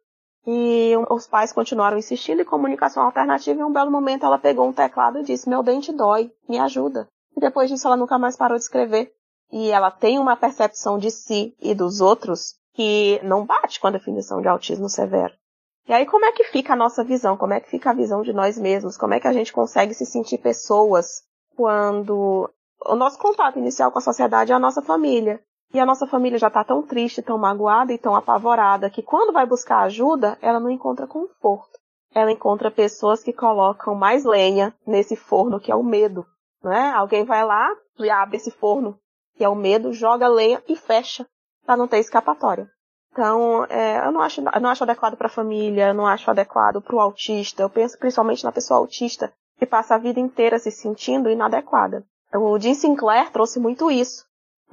E 0.44 0.94
os 1.10 1.28
pais 1.28 1.52
continuaram 1.52 1.96
insistindo 1.96 2.42
em 2.42 2.44
comunicação 2.44 3.04
alternativa 3.04 3.56
e 3.56 3.62
em 3.62 3.64
um 3.64 3.72
belo 3.72 3.92
momento 3.92 4.26
ela 4.26 4.36
pegou 4.36 4.66
um 4.66 4.72
teclado 4.72 5.20
e 5.20 5.22
disse, 5.22 5.48
meu 5.48 5.62
dente 5.62 5.92
dói, 5.92 6.32
me 6.48 6.58
ajuda. 6.58 7.06
E 7.36 7.40
depois 7.40 7.70
disso 7.70 7.86
ela 7.86 7.96
nunca 7.96 8.18
mais 8.18 8.36
parou 8.36 8.58
de 8.58 8.64
escrever. 8.64 9.12
E 9.52 9.70
ela 9.70 9.92
tem 9.92 10.18
uma 10.18 10.34
percepção 10.34 10.98
de 10.98 11.12
si 11.12 11.54
e 11.60 11.72
dos 11.72 12.00
outros 12.00 12.56
que 12.72 13.20
não 13.22 13.46
bate 13.46 13.78
com 13.78 13.86
a 13.86 13.92
definição 13.92 14.42
de 14.42 14.48
autismo 14.48 14.88
severo. 14.88 15.32
E 15.86 15.92
aí 15.92 16.06
como 16.06 16.24
é 16.24 16.32
que 16.32 16.44
fica 16.44 16.72
a 16.72 16.76
nossa 16.76 17.04
visão? 17.04 17.36
Como 17.36 17.52
é 17.52 17.60
que 17.60 17.68
fica 17.68 17.90
a 17.90 17.94
visão 17.94 18.22
de 18.22 18.32
nós 18.32 18.58
mesmos? 18.58 18.96
Como 18.96 19.12
é 19.12 19.20
que 19.20 19.28
a 19.28 19.32
gente 19.32 19.52
consegue 19.52 19.92
se 19.92 20.06
sentir 20.06 20.38
pessoas 20.38 21.22
quando 21.54 22.50
o 22.86 22.94
nosso 22.94 23.18
contato 23.18 23.58
inicial 23.58 23.92
com 23.92 23.98
a 23.98 24.02
sociedade 24.02 24.52
é 24.52 24.54
a 24.54 24.58
nossa 24.58 24.80
família? 24.80 25.42
E 25.72 25.80
a 25.80 25.84
nossa 25.84 26.06
família 26.06 26.38
já 26.38 26.48
está 26.48 26.62
tão 26.62 26.82
triste, 26.82 27.20
tão 27.20 27.36
magoada 27.36 27.92
e 27.92 27.98
tão 27.98 28.14
apavorada 28.14 28.88
que 28.88 29.02
quando 29.02 29.32
vai 29.32 29.44
buscar 29.44 29.80
ajuda, 29.80 30.38
ela 30.40 30.60
não 30.60 30.70
encontra 30.70 31.06
conforto. 31.06 31.78
Ela 32.14 32.30
encontra 32.30 32.70
pessoas 32.70 33.22
que 33.22 33.32
colocam 33.32 33.94
mais 33.94 34.24
lenha 34.24 34.72
nesse 34.86 35.16
forno 35.16 35.58
que 35.58 35.72
é 35.72 35.74
o 35.74 35.82
medo. 35.82 36.24
Né? 36.62 36.92
Alguém 36.92 37.24
vai 37.24 37.44
lá 37.44 37.68
e 37.98 38.08
abre 38.08 38.36
esse 38.36 38.50
forno 38.50 38.98
que 39.36 39.44
é 39.44 39.48
o 39.48 39.54
medo, 39.54 39.92
joga 39.92 40.28
lenha 40.28 40.62
e 40.68 40.76
fecha 40.76 41.26
para 41.66 41.76
não 41.76 41.88
ter 41.88 41.98
escapatória. 41.98 42.70
Então, 43.14 43.64
é, 43.70 44.04
eu, 44.04 44.10
não 44.10 44.20
acho, 44.20 44.42
não 44.42 44.68
acho 44.68 44.82
adequado 44.82 45.16
para 45.16 45.28
a 45.28 45.30
família, 45.30 45.88
eu 45.88 45.94
não 45.94 46.04
acho 46.04 46.28
adequado 46.28 46.82
para 46.82 46.96
o 46.96 47.00
autista. 47.00 47.62
Eu 47.62 47.70
penso 47.70 47.96
principalmente 47.96 48.42
na 48.42 48.50
pessoa 48.50 48.80
autista 48.80 49.32
que 49.56 49.64
passa 49.64 49.94
a 49.94 49.98
vida 49.98 50.18
inteira 50.18 50.58
se 50.58 50.72
sentindo 50.72 51.30
inadequada. 51.30 52.04
O 52.34 52.58
Jim 52.58 52.74
Sinclair 52.74 53.30
trouxe 53.30 53.60
muito 53.60 53.88
isso 53.88 54.24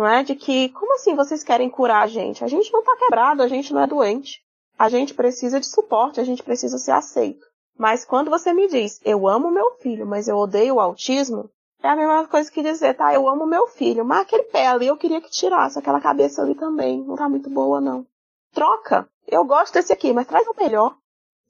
não 0.02 0.08
é? 0.08 0.24
De 0.24 0.36
que, 0.36 0.70
como 0.70 0.96
assim 0.96 1.16
vocês 1.16 1.44
querem 1.44 1.70
curar 1.70 2.04
a 2.04 2.08
gente? 2.08 2.44
A 2.44 2.48
gente 2.48 2.74
não 2.74 2.84
tá 2.84 2.96
quebrado, 2.98 3.44
a 3.44 3.48
gente 3.48 3.72
não 3.72 3.82
é 3.82 3.88
doente. 3.88 4.42
A 4.78 4.90
gente 4.90 5.14
precisa 5.14 5.60
de 5.60 5.68
suporte, 5.68 6.20
a 6.20 6.24
gente 6.24 6.42
precisa 6.42 6.80
ser 6.80 6.92
aceito. 6.92 7.46
Mas 7.78 8.04
quando 8.04 8.30
você 8.30 8.52
me 8.52 8.68
diz, 8.68 9.00
eu 9.06 9.28
amo 9.28 9.52
meu 9.52 9.72
filho, 9.80 10.06
mas 10.06 10.28
eu 10.28 10.38
odeio 10.38 10.76
o 10.76 10.80
autismo, 10.80 11.50
é 11.84 11.88
a 11.88 11.96
mesma 11.96 12.28
coisa 12.28 12.52
que 12.52 12.64
dizer, 12.64 12.96
tá, 12.96 13.14
eu 13.14 13.28
amo 13.28 13.46
meu 13.46 13.68
filho, 13.68 14.04
mas 14.04 14.22
aquele 14.22 14.44
pé 14.44 14.68
ali 14.68 14.88
eu 14.88 14.98
queria 14.98 15.22
que 15.22 15.32
tirasse, 15.32 15.80
aquela 15.80 16.02
cabeça 16.02 16.42
ali 16.42 16.56
também, 16.56 17.04
não 17.04 17.16
tá 17.16 17.30
muito 17.30 17.50
boa 17.50 17.80
não. 17.80 18.06
Troca. 18.54 19.10
Eu 19.28 19.46
gosto 19.46 19.74
desse 19.74 19.94
aqui, 19.94 20.14
mas 20.14 20.28
traz 20.28 20.48
o 20.48 20.56
melhor. 20.58 20.96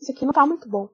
Esse 0.02 0.12
aqui 0.12 0.26
não 0.26 0.34
tá 0.34 0.46
muito 0.46 0.68
bom. 0.68 0.90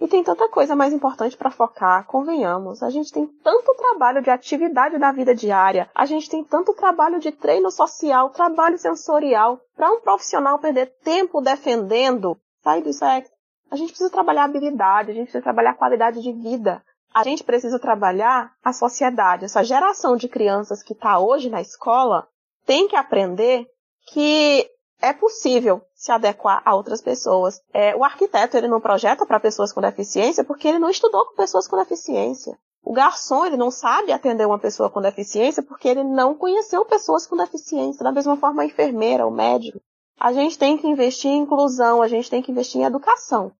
E 0.00 0.08
tem 0.08 0.24
tanta 0.24 0.48
coisa 0.48 0.74
mais 0.74 0.92
importante 0.92 1.36
para 1.36 1.50
focar, 1.50 2.04
convenhamos. 2.06 2.82
A 2.82 2.90
gente 2.90 3.12
tem 3.12 3.24
tanto 3.24 3.72
trabalho 3.76 4.20
de 4.20 4.30
atividade 4.30 4.98
da 4.98 5.12
vida 5.12 5.32
diária, 5.32 5.88
a 5.94 6.04
gente 6.06 6.28
tem 6.28 6.42
tanto 6.42 6.74
trabalho 6.74 7.20
de 7.20 7.30
treino 7.30 7.70
social, 7.70 8.30
trabalho 8.30 8.76
sensorial, 8.78 9.60
para 9.76 9.92
um 9.92 10.00
profissional 10.00 10.58
perder 10.58 10.86
tempo 11.04 11.40
defendendo 11.40 12.36
sair 12.62 12.82
do 12.82 12.92
sexo. 12.92 13.30
A 13.70 13.76
gente 13.76 13.90
precisa 13.90 14.10
trabalhar 14.10 14.44
habilidade, 14.44 15.12
a 15.12 15.14
gente 15.14 15.24
precisa 15.24 15.42
trabalhar 15.42 15.74
qualidade 15.74 16.20
de 16.20 16.32
vida. 16.32 16.82
A 17.14 17.22
gente 17.22 17.44
precisa 17.44 17.78
trabalhar 17.78 18.52
a 18.64 18.72
sociedade. 18.72 19.44
Essa 19.44 19.62
geração 19.62 20.16
de 20.16 20.28
crianças 20.28 20.82
que 20.82 20.94
está 20.94 21.18
hoje 21.18 21.48
na 21.48 21.60
escola 21.60 22.26
tem 22.66 22.88
que 22.88 22.96
aprender 22.96 23.66
que 24.08 24.68
é 25.02 25.12
possível 25.12 25.82
se 25.94 26.12
adequar 26.12 26.62
a 26.64 26.74
outras 26.74 27.02
pessoas. 27.02 27.60
É, 27.74 27.94
o 27.96 28.04
arquiteto 28.04 28.56
ele 28.56 28.68
não 28.68 28.80
projeta 28.80 29.26
para 29.26 29.40
pessoas 29.40 29.72
com 29.72 29.80
deficiência 29.80 30.44
porque 30.44 30.68
ele 30.68 30.78
não 30.78 30.88
estudou 30.88 31.26
com 31.26 31.34
pessoas 31.34 31.66
com 31.66 31.76
deficiência. 31.76 32.56
O 32.84 32.92
garçom 32.92 33.44
ele 33.44 33.56
não 33.56 33.70
sabe 33.70 34.12
atender 34.12 34.46
uma 34.46 34.58
pessoa 34.58 34.88
com 34.88 35.00
deficiência 35.00 35.62
porque 35.62 35.88
ele 35.88 36.04
não 36.04 36.34
conheceu 36.34 36.84
pessoas 36.84 37.26
com 37.26 37.36
deficiência. 37.36 38.04
Da 38.04 38.12
mesma 38.12 38.36
forma 38.36 38.62
a 38.62 38.66
enfermeira, 38.66 39.26
o 39.26 39.30
médico. 39.30 39.80
A 40.18 40.32
gente 40.32 40.56
tem 40.56 40.78
que 40.78 40.86
investir 40.86 41.30
em 41.30 41.42
inclusão, 41.42 42.00
a 42.00 42.06
gente 42.06 42.30
tem 42.30 42.40
que 42.40 42.52
investir 42.52 42.80
em 42.80 42.84
educação. 42.84 43.52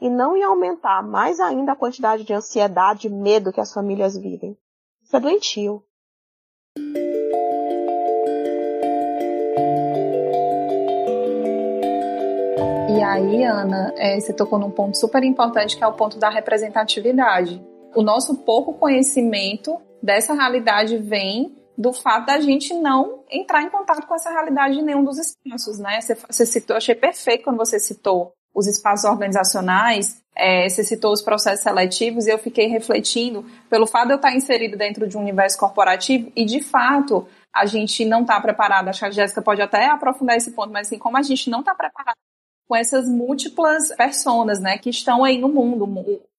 E 0.00 0.10
não 0.10 0.36
em 0.36 0.42
aumentar 0.42 1.02
mais 1.02 1.38
ainda 1.38 1.72
a 1.72 1.76
quantidade 1.76 2.24
de 2.24 2.32
ansiedade 2.32 3.06
e 3.06 3.10
medo 3.10 3.52
que 3.52 3.60
as 3.60 3.72
famílias 3.72 4.16
vivem. 4.16 4.56
Isso 5.02 5.16
é 5.16 5.20
doentio. 5.20 5.82
Aí, 13.08 13.44
Ana, 13.44 13.92
é, 13.96 14.18
você 14.18 14.32
tocou 14.32 14.58
num 14.58 14.70
ponto 14.70 14.96
super 14.96 15.22
importante 15.24 15.76
que 15.76 15.84
é 15.84 15.86
o 15.86 15.92
ponto 15.92 16.18
da 16.18 16.28
representatividade. 16.28 17.60
O 17.94 18.02
nosso 18.02 18.36
pouco 18.38 18.74
conhecimento 18.74 19.80
dessa 20.02 20.34
realidade 20.34 20.96
vem 20.98 21.56
do 21.76 21.92
fato 21.92 22.26
da 22.26 22.40
gente 22.40 22.74
não 22.74 23.22
entrar 23.30 23.62
em 23.62 23.70
contato 23.70 24.06
com 24.06 24.14
essa 24.14 24.30
realidade 24.30 24.78
em 24.78 24.82
nenhum 24.82 25.04
dos 25.04 25.18
espaços, 25.18 25.78
né? 25.78 26.00
Você, 26.00 26.16
você 26.28 26.44
citou, 26.44 26.76
achei 26.76 26.94
perfeito 26.94 27.44
quando 27.44 27.56
você 27.56 27.78
citou 27.78 28.32
os 28.54 28.66
espaços 28.66 29.08
organizacionais, 29.08 30.20
é, 30.34 30.68
você 30.68 30.82
citou 30.82 31.12
os 31.12 31.22
processos 31.22 31.62
seletivos 31.62 32.26
e 32.26 32.30
eu 32.30 32.38
fiquei 32.38 32.66
refletindo 32.66 33.44
pelo 33.70 33.86
fato 33.86 34.06
de 34.06 34.12
eu 34.14 34.16
estar 34.16 34.34
inserido 34.34 34.76
dentro 34.76 35.06
de 35.06 35.16
um 35.16 35.20
universo 35.20 35.56
corporativo 35.58 36.32
e 36.34 36.44
de 36.44 36.60
fato 36.60 37.26
a 37.54 37.64
gente 37.66 38.04
não 38.04 38.22
está 38.22 38.40
preparado. 38.40 38.88
Acho 38.88 39.00
que 39.00 39.06
a 39.06 39.10
Jéssica 39.10 39.40
pode 39.40 39.62
até 39.62 39.86
aprofundar 39.86 40.36
esse 40.36 40.50
ponto, 40.50 40.72
mas 40.72 40.88
assim, 40.88 40.98
como 40.98 41.16
a 41.16 41.22
gente 41.22 41.48
não 41.48 41.60
está 41.60 41.74
preparado 41.74 42.16
com 42.68 42.76
essas 42.76 43.08
múltiplas 43.08 43.88
personas, 43.96 44.60
né, 44.60 44.76
que 44.76 44.90
estão 44.90 45.24
aí 45.24 45.38
no 45.38 45.48
mundo. 45.48 45.88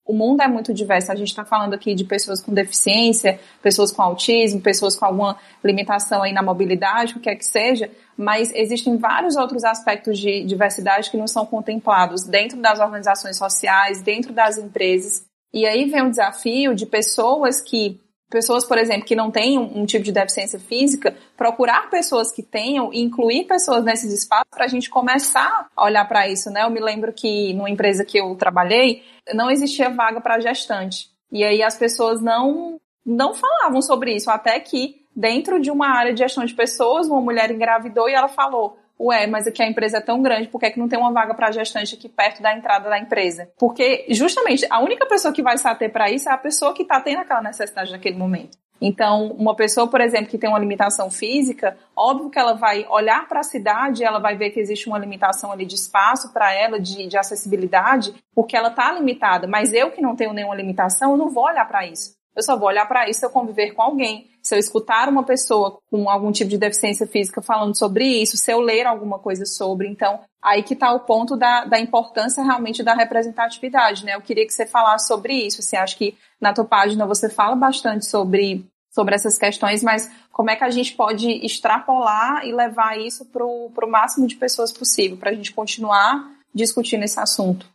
O 0.06 0.14
mundo 0.14 0.42
é 0.42 0.48
muito 0.48 0.74
diverso. 0.74 1.12
A 1.12 1.16
gente 1.16 1.30
está 1.30 1.44
falando 1.44 1.74
aqui 1.74 1.94
de 1.96 2.04
pessoas 2.04 2.42
com 2.42 2.54
deficiência, 2.54 3.40
pessoas 3.62 3.92
com 3.92 4.02
autismo, 4.02 4.62
pessoas 4.62 4.96
com 4.96 5.06
alguma 5.06 5.38
limitação 5.64 6.22
aí 6.22 6.32
na 6.32 6.42
mobilidade, 6.42 7.14
o 7.14 7.16
que 7.16 7.22
quer 7.22 7.36
que 7.36 7.46
seja, 7.46 7.92
mas 8.16 8.54
existem 8.54 8.98
vários 8.98 9.36
outros 9.36 9.64
aspectos 9.64 10.18
de 10.18 10.44
diversidade 10.44 11.10
que 11.10 11.18
não 11.18 11.28
são 11.28 11.46
contemplados 11.46 12.24
dentro 12.26 12.60
das 12.60 12.80
organizações 12.80 13.38
sociais, 13.38 14.02
dentro 14.02 14.32
das 14.32 14.58
empresas. 14.58 15.26
E 15.54 15.66
aí 15.66 15.86
vem 15.86 16.04
o 16.04 16.10
desafio 16.10 16.76
de 16.76 16.86
pessoas 16.86 17.60
que 17.60 18.00
pessoas, 18.30 18.66
por 18.66 18.78
exemplo, 18.78 19.06
que 19.06 19.16
não 19.16 19.32
têm 19.32 19.58
um, 19.58 19.80
um, 19.80 19.86
tipo 19.86 20.04
de 20.04 20.12
deficiência 20.12 20.60
física, 20.60 21.16
procurar 21.36 21.90
pessoas 21.90 22.32
que 22.32 22.44
tenham 22.44 22.94
e 22.94 23.02
incluir 23.02 23.46
pessoas 23.46 23.84
nesses 23.84 24.14
espaços 24.14 24.48
para 24.52 24.66
a 24.66 24.68
gente 24.68 24.90
começar 24.90 25.68
a 25.76 25.86
olhar 25.86 26.08
para 26.08 26.28
isso, 26.28 26.50
né? 26.50 26.64
Eu 26.64 26.70
me 26.70 26.80
lembro 26.80 27.12
que 27.12 27.54
numa 27.54 27.70
empresa 27.70 28.06
que 28.06 28.20
eu 28.20 28.36
trabalhei, 28.36 29.04
não 29.34 29.50
existia 29.50 29.90
vaga 29.90 30.22
para 30.22 30.40
gestante. 30.40 31.10
E 31.32 31.44
aí 31.44 31.64
as 31.64 31.78
pessoas 31.78 32.22
não 32.22 32.80
não 33.06 33.34
falavam 33.34 33.82
sobre 33.82 34.14
isso, 34.14 34.30
até 34.30 34.60
que 34.60 35.00
dentro 35.16 35.60
de 35.60 35.72
uma 35.72 35.88
área 35.88 36.14
de 36.14 36.20
gestão 36.20 36.46
de 36.46 36.54
pessoas, 36.54 37.08
uma 37.08 37.22
mulher 37.22 37.50
engravidou 37.50 38.08
e 38.08 38.14
ela 38.14 38.28
falou: 38.28 38.78
ué, 39.00 39.26
mas 39.28 39.48
aqui 39.48 39.64
a 39.64 39.68
empresa 39.68 39.98
é 39.98 40.02
tão 40.02 40.22
grande, 40.22 40.48
por 40.50 40.60
que, 40.60 40.66
é 40.66 40.72
que 40.72 40.80
não 40.80 40.90
tem 40.90 41.00
uma 41.00 41.12
vaga 41.12 41.34
para 41.34 41.52
gestante 41.52 41.96
aqui 41.96 42.10
perto 42.10 42.42
da 42.42 42.56
entrada 42.56 42.90
da 42.90 43.00
empresa? 43.00 43.50
Porque, 43.58 44.06
justamente, 44.10 44.66
a 44.70 44.80
única 44.82 45.06
pessoa 45.06 45.34
que 45.34 45.42
vai 45.42 45.58
se 45.58 45.68
ater 45.68 45.92
para 45.92 46.12
isso 46.12 46.30
é 46.30 46.34
a 46.34 46.38
pessoa 46.38 46.74
que 46.74 46.84
está 46.84 47.00
tendo 47.00 47.20
aquela 47.20 47.42
necessidade 47.42 47.92
naquele 47.92 48.18
momento. 48.18 48.58
Então, 48.82 49.28
uma 49.38 49.56
pessoa, 49.56 49.88
por 49.88 50.00
exemplo, 50.00 50.30
que 50.30 50.38
tem 50.38 50.50
uma 50.50 50.60
limitação 50.60 51.12
física, 51.12 51.78
óbvio 51.96 52.30
que 52.30 52.40
ela 52.40 52.54
vai 52.54 52.86
olhar 52.90 53.28
para 53.28 53.42
a 53.42 53.44
cidade, 53.44 54.04
ela 54.04 54.20
vai 54.20 54.38
ver 54.38 54.52
que 54.52 54.60
existe 54.60 54.88
uma 54.88 54.98
limitação 54.98 55.52
ali 55.52 55.66
de 55.66 55.76
espaço 55.76 56.32
para 56.32 56.54
ela, 56.54 56.80
de, 56.80 57.08
de 57.08 57.18
acessibilidade, 57.18 58.14
porque 58.34 58.56
ela 58.56 58.70
está 58.70 58.92
limitada. 58.94 59.48
Mas 59.48 59.74
eu 59.74 59.92
que 59.92 60.02
não 60.02 60.16
tenho 60.16 60.34
nenhuma 60.34 60.56
limitação, 60.56 61.12
eu 61.12 61.18
não 61.18 61.30
vou 61.30 61.44
olhar 61.44 61.68
para 61.68 61.86
isso. 61.86 62.19
Eu 62.40 62.44
só 62.44 62.58
vou 62.58 62.70
olhar 62.70 62.88
para 62.88 63.10
isso 63.10 63.20
se 63.20 63.26
eu 63.26 63.30
conviver 63.30 63.72
com 63.72 63.82
alguém, 63.82 64.28
se 64.42 64.56
eu 64.56 64.60
escutar 64.60 65.10
uma 65.10 65.24
pessoa 65.24 65.78
com 65.92 66.10
algum 66.10 66.32
tipo 66.32 66.50
de 66.50 66.58
deficiência 66.58 67.06
física 67.06 67.42
falando 67.42 67.78
sobre 67.78 68.06
isso, 68.06 68.38
se 68.38 68.50
eu 68.50 68.62
ler 68.62 68.88
alguma 68.88 69.20
coisa 69.20 69.46
sobre. 69.46 69.90
Então, 69.90 70.22
aí 70.42 70.64
que 70.64 70.74
está 70.74 70.94
o 70.94 71.02
ponto 71.02 71.36
da, 71.36 71.66
da 71.66 71.78
importância 71.78 72.42
realmente 72.42 72.82
da 72.82 72.94
representatividade, 72.94 74.06
né? 74.06 74.16
Eu 74.16 74.22
queria 74.22 74.46
que 74.46 74.54
você 74.54 74.66
falasse 74.66 75.08
sobre 75.08 75.34
isso. 75.34 75.62
Você 75.62 75.76
acha 75.76 75.98
que 75.98 76.18
na 76.40 76.54
tua 76.54 76.64
página 76.64 77.06
você 77.06 77.30
fala 77.30 77.56
bastante 77.56 78.06
sobre 78.06 78.66
sobre 78.90 79.14
essas 79.14 79.38
questões, 79.38 79.84
mas 79.84 80.10
como 80.32 80.50
é 80.50 80.56
que 80.56 80.64
a 80.64 80.70
gente 80.72 80.94
pode 80.94 81.30
extrapolar 81.46 82.44
e 82.44 82.52
levar 82.52 82.98
isso 82.98 83.24
para 83.26 83.46
o 83.46 83.72
máximo 83.88 84.26
de 84.26 84.36
pessoas 84.36 84.72
possível, 84.72 85.16
para 85.16 85.30
a 85.30 85.34
gente 85.34 85.54
continuar 85.54 86.28
discutindo 86.54 87.04
esse 87.04 87.20
assunto? 87.20 87.68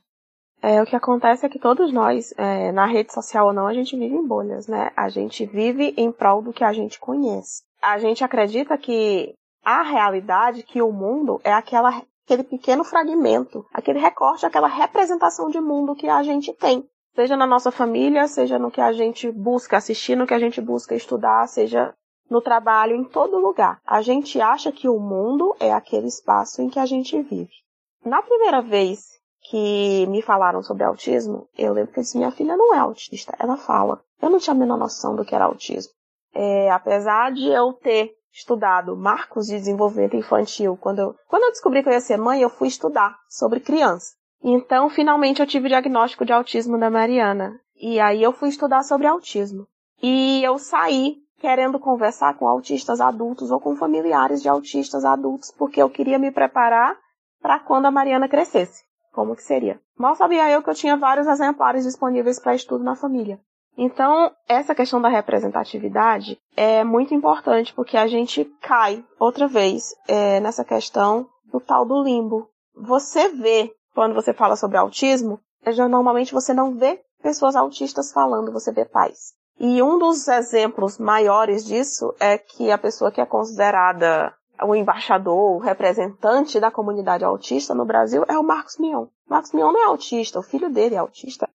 É, 0.66 0.82
o 0.82 0.86
que 0.86 0.96
acontece 0.96 1.44
é 1.44 1.48
que 1.50 1.58
todos 1.58 1.92
nós, 1.92 2.32
é, 2.38 2.72
na 2.72 2.86
rede 2.86 3.12
social 3.12 3.48
ou 3.48 3.52
não, 3.52 3.66
a 3.66 3.74
gente 3.74 3.94
vive 3.98 4.14
em 4.14 4.26
bolhas, 4.26 4.66
né? 4.66 4.90
A 4.96 5.10
gente 5.10 5.44
vive 5.44 5.92
em 5.94 6.10
prol 6.10 6.40
do 6.40 6.54
que 6.54 6.64
a 6.64 6.72
gente 6.72 6.98
conhece. 6.98 7.62
A 7.82 7.98
gente 7.98 8.24
acredita 8.24 8.78
que 8.78 9.34
a 9.62 9.82
realidade, 9.82 10.62
que 10.62 10.80
o 10.80 10.90
mundo 10.90 11.38
é 11.44 11.52
aquela, 11.52 12.02
aquele 12.24 12.42
pequeno 12.42 12.82
fragmento, 12.82 13.66
aquele 13.74 13.98
recorte, 13.98 14.46
aquela 14.46 14.66
representação 14.66 15.50
de 15.50 15.60
mundo 15.60 15.94
que 15.94 16.08
a 16.08 16.22
gente 16.22 16.50
tem. 16.54 16.82
Seja 17.14 17.36
na 17.36 17.46
nossa 17.46 17.70
família, 17.70 18.26
seja 18.26 18.58
no 18.58 18.70
que 18.70 18.80
a 18.80 18.90
gente 18.90 19.30
busca 19.30 19.76
assistir, 19.76 20.16
no 20.16 20.26
que 20.26 20.32
a 20.32 20.38
gente 20.38 20.62
busca 20.62 20.94
estudar, 20.94 21.46
seja 21.46 21.92
no 22.30 22.40
trabalho, 22.40 22.96
em 22.96 23.04
todo 23.04 23.38
lugar. 23.38 23.82
A 23.86 24.00
gente 24.00 24.40
acha 24.40 24.72
que 24.72 24.88
o 24.88 24.98
mundo 24.98 25.54
é 25.60 25.74
aquele 25.74 26.06
espaço 26.06 26.62
em 26.62 26.70
que 26.70 26.78
a 26.78 26.86
gente 26.86 27.20
vive. 27.20 27.52
Na 28.02 28.22
primeira 28.22 28.62
vez 28.62 29.14
que 29.44 30.06
me 30.06 30.22
falaram 30.22 30.62
sobre 30.62 30.84
autismo, 30.84 31.46
eu 31.56 31.74
lembro 31.74 31.92
que 31.92 31.98
eu 31.98 32.02
disse, 32.02 32.16
minha 32.16 32.30
filha 32.30 32.56
não 32.56 32.74
é 32.74 32.78
autista, 32.78 33.36
ela 33.38 33.56
fala. 33.56 34.02
Eu 34.20 34.30
não 34.30 34.38
tinha 34.38 34.54
a 34.54 34.58
menor 34.58 34.78
noção 34.78 35.14
do 35.14 35.24
que 35.24 35.34
era 35.34 35.44
autismo. 35.44 35.92
É, 36.34 36.70
apesar 36.70 37.30
de 37.30 37.46
eu 37.48 37.74
ter 37.74 38.12
estudado 38.32 38.96
marcos 38.96 39.46
de 39.46 39.56
desenvolvimento 39.56 40.16
infantil, 40.16 40.78
quando 40.80 41.00
eu, 41.00 41.14
quando 41.28 41.44
eu 41.44 41.50
descobri 41.50 41.82
que 41.82 41.88
eu 41.88 41.92
ia 41.92 42.00
ser 42.00 42.16
mãe, 42.16 42.40
eu 42.40 42.48
fui 42.48 42.68
estudar 42.68 43.16
sobre 43.28 43.60
criança. 43.60 44.14
Então, 44.42 44.88
finalmente, 44.88 45.40
eu 45.40 45.46
tive 45.46 45.66
o 45.66 45.68
diagnóstico 45.68 46.24
de 46.24 46.32
autismo 46.32 46.78
da 46.78 46.90
Mariana. 46.90 47.60
E 47.76 48.00
aí 48.00 48.22
eu 48.22 48.32
fui 48.32 48.48
estudar 48.48 48.82
sobre 48.82 49.06
autismo. 49.06 49.66
E 50.02 50.42
eu 50.42 50.58
saí 50.58 51.16
querendo 51.38 51.78
conversar 51.78 52.36
com 52.38 52.48
autistas 52.48 53.00
adultos 53.00 53.50
ou 53.50 53.60
com 53.60 53.76
familiares 53.76 54.40
de 54.40 54.48
autistas 54.48 55.04
adultos, 55.04 55.52
porque 55.56 55.82
eu 55.82 55.90
queria 55.90 56.18
me 56.18 56.30
preparar 56.30 56.96
para 57.42 57.60
quando 57.60 57.86
a 57.86 57.90
Mariana 57.90 58.28
crescesse 58.28 58.84
como 59.14 59.36
que 59.36 59.42
seria. 59.42 59.80
Mal 59.96 60.16
sabia 60.16 60.50
eu 60.50 60.62
que 60.62 60.68
eu 60.68 60.74
tinha 60.74 60.96
vários 60.96 61.26
exemplares 61.26 61.84
disponíveis 61.84 62.38
para 62.38 62.54
estudo 62.54 62.82
na 62.82 62.96
família. 62.96 63.40
Então, 63.76 64.30
essa 64.48 64.74
questão 64.74 65.00
da 65.00 65.08
representatividade 65.08 66.38
é 66.56 66.84
muito 66.84 67.14
importante 67.14 67.74
porque 67.74 67.96
a 67.96 68.06
gente 68.06 68.44
cai 68.60 69.04
outra 69.18 69.48
vez 69.48 69.94
é, 70.06 70.38
nessa 70.40 70.64
questão 70.64 71.26
do 71.50 71.60
tal 71.60 71.84
do 71.84 72.02
limbo. 72.02 72.48
Você 72.76 73.28
vê, 73.30 73.72
quando 73.94 74.14
você 74.14 74.32
fala 74.32 74.56
sobre 74.56 74.76
autismo, 74.76 75.40
é, 75.64 75.72
já, 75.72 75.88
normalmente 75.88 76.32
você 76.32 76.52
não 76.52 76.74
vê 76.74 77.00
pessoas 77.22 77.56
autistas 77.56 78.12
falando, 78.12 78.52
você 78.52 78.70
vê 78.70 78.84
pais. 78.84 79.32
E 79.58 79.82
um 79.82 79.98
dos 79.98 80.26
exemplos 80.28 80.98
maiores 80.98 81.64
disso 81.64 82.14
é 82.20 82.36
que 82.36 82.70
a 82.70 82.78
pessoa 82.78 83.10
que 83.10 83.20
é 83.20 83.26
considerada 83.26 84.34
o 84.62 84.74
embaixador, 84.74 85.56
o 85.56 85.58
representante 85.58 86.60
da 86.60 86.70
comunidade 86.70 87.24
autista 87.24 87.74
no 87.74 87.84
Brasil 87.84 88.24
é 88.28 88.38
o 88.38 88.44
Marcos 88.44 88.78
Mion. 88.78 89.06
Marcos 89.28 89.52
Mion 89.52 89.72
não 89.72 89.82
é 89.82 89.86
autista, 89.86 90.38
o 90.38 90.42
filho 90.42 90.70
dele 90.70 90.94
é 90.94 90.98
autista. 90.98 91.48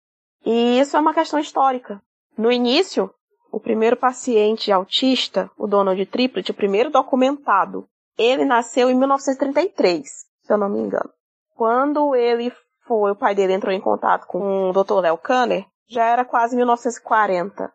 E 0.45 0.79
isso 0.79 0.97
é 0.97 0.99
uma 0.99 1.13
questão 1.13 1.39
histórica. 1.39 2.01
No 2.37 2.51
início, 2.51 3.09
o 3.51 3.59
primeiro 3.59 3.97
paciente 3.97 4.71
autista, 4.71 5.49
o 5.57 5.67
Donald 5.67 6.03
Triplet, 6.05 6.51
o 6.51 6.55
primeiro 6.55 6.89
documentado, 6.89 7.87
ele 8.17 8.45
nasceu 8.45 8.89
em 8.89 8.95
1933, 8.95 10.07
se 10.43 10.53
eu 10.53 10.57
não 10.57 10.69
me 10.69 10.79
engano. 10.79 11.09
Quando 11.55 12.15
ele 12.15 12.51
foi, 12.85 13.11
o 13.11 13.15
pai 13.15 13.35
dele 13.35 13.53
entrou 13.53 13.73
em 13.73 13.81
contato 13.81 14.27
com 14.27 14.69
o 14.69 14.73
Dr. 14.73 14.99
Léo 15.01 15.17
Kanner, 15.17 15.65
já 15.87 16.05
era 16.05 16.23
quase 16.23 16.55
1940. 16.55 17.71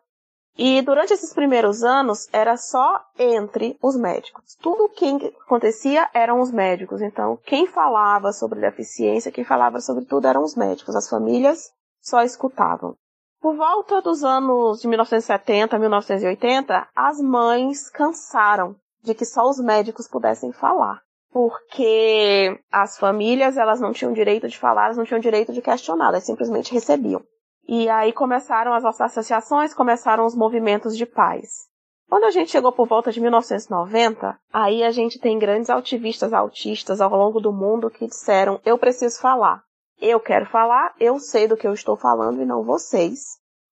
E 0.57 0.81
durante 0.81 1.13
esses 1.13 1.33
primeiros 1.33 1.83
anos 1.83 2.29
era 2.31 2.55
só 2.55 3.01
entre 3.19 3.77
os 3.81 3.97
médicos. 3.97 4.55
Tudo 4.61 4.85
o 4.85 4.89
que 4.89 5.33
acontecia 5.45 6.09
eram 6.13 6.39
os 6.39 6.49
médicos. 6.51 7.01
Então, 7.01 7.37
quem 7.45 7.67
falava 7.67 8.31
sobre 8.31 8.61
deficiência, 8.61 9.31
quem 9.31 9.43
falava 9.43 9.81
sobre 9.81 10.05
tudo 10.05 10.27
eram 10.27 10.43
os 10.43 10.55
médicos. 10.55 10.95
As 10.95 11.09
famílias 11.09 11.71
só 12.01 12.21
escutavam. 12.23 12.95
Por 13.41 13.55
volta 13.57 14.01
dos 14.01 14.23
anos 14.23 14.79
de 14.79 14.87
1970, 14.87 15.77
1980, 15.77 16.87
as 16.95 17.19
mães 17.19 17.89
cansaram 17.89 18.75
de 19.03 19.13
que 19.13 19.25
só 19.25 19.47
os 19.47 19.59
médicos 19.59 20.07
pudessem 20.07 20.51
falar. 20.53 21.01
Porque 21.31 22.57
as 22.71 22.97
famílias, 22.97 23.57
elas 23.57 23.81
não 23.81 23.91
tinham 23.91 24.13
direito 24.13 24.47
de 24.47 24.57
falar, 24.57 24.85
elas 24.85 24.97
não 24.97 25.03
tinham 25.03 25.19
direito 25.19 25.51
de 25.51 25.61
questionar, 25.61 26.07
elas 26.07 26.25
simplesmente 26.25 26.73
recebiam. 26.73 27.21
E 27.67 27.89
aí 27.89 28.13
começaram 28.13 28.73
as 28.73 28.85
associações, 28.85 29.73
começaram 29.73 30.25
os 30.25 30.35
movimentos 30.35 30.95
de 30.95 31.05
paz. 31.05 31.67
Quando 32.07 32.25
a 32.25 32.31
gente 32.31 32.51
chegou 32.51 32.71
por 32.71 32.87
volta 32.87 33.11
de 33.11 33.19
1990, 33.19 34.37
aí 34.53 34.83
a 34.83 34.91
gente 34.91 35.19
tem 35.19 35.39
grandes 35.39 35.69
ativistas 35.69 36.33
autistas 36.33 37.01
ao 37.01 37.09
longo 37.09 37.39
do 37.39 37.51
mundo 37.51 37.89
que 37.89 38.05
disseram: 38.05 38.59
eu 38.63 38.77
preciso 38.77 39.19
falar. 39.19 39.63
Eu 39.99 40.19
quero 40.19 40.45
falar, 40.45 40.93
eu 40.99 41.19
sei 41.19 41.47
do 41.47 41.57
que 41.57 41.67
eu 41.67 41.73
estou 41.73 41.95
falando 41.95 42.41
e 42.41 42.45
não 42.45 42.63
vocês. 42.63 43.21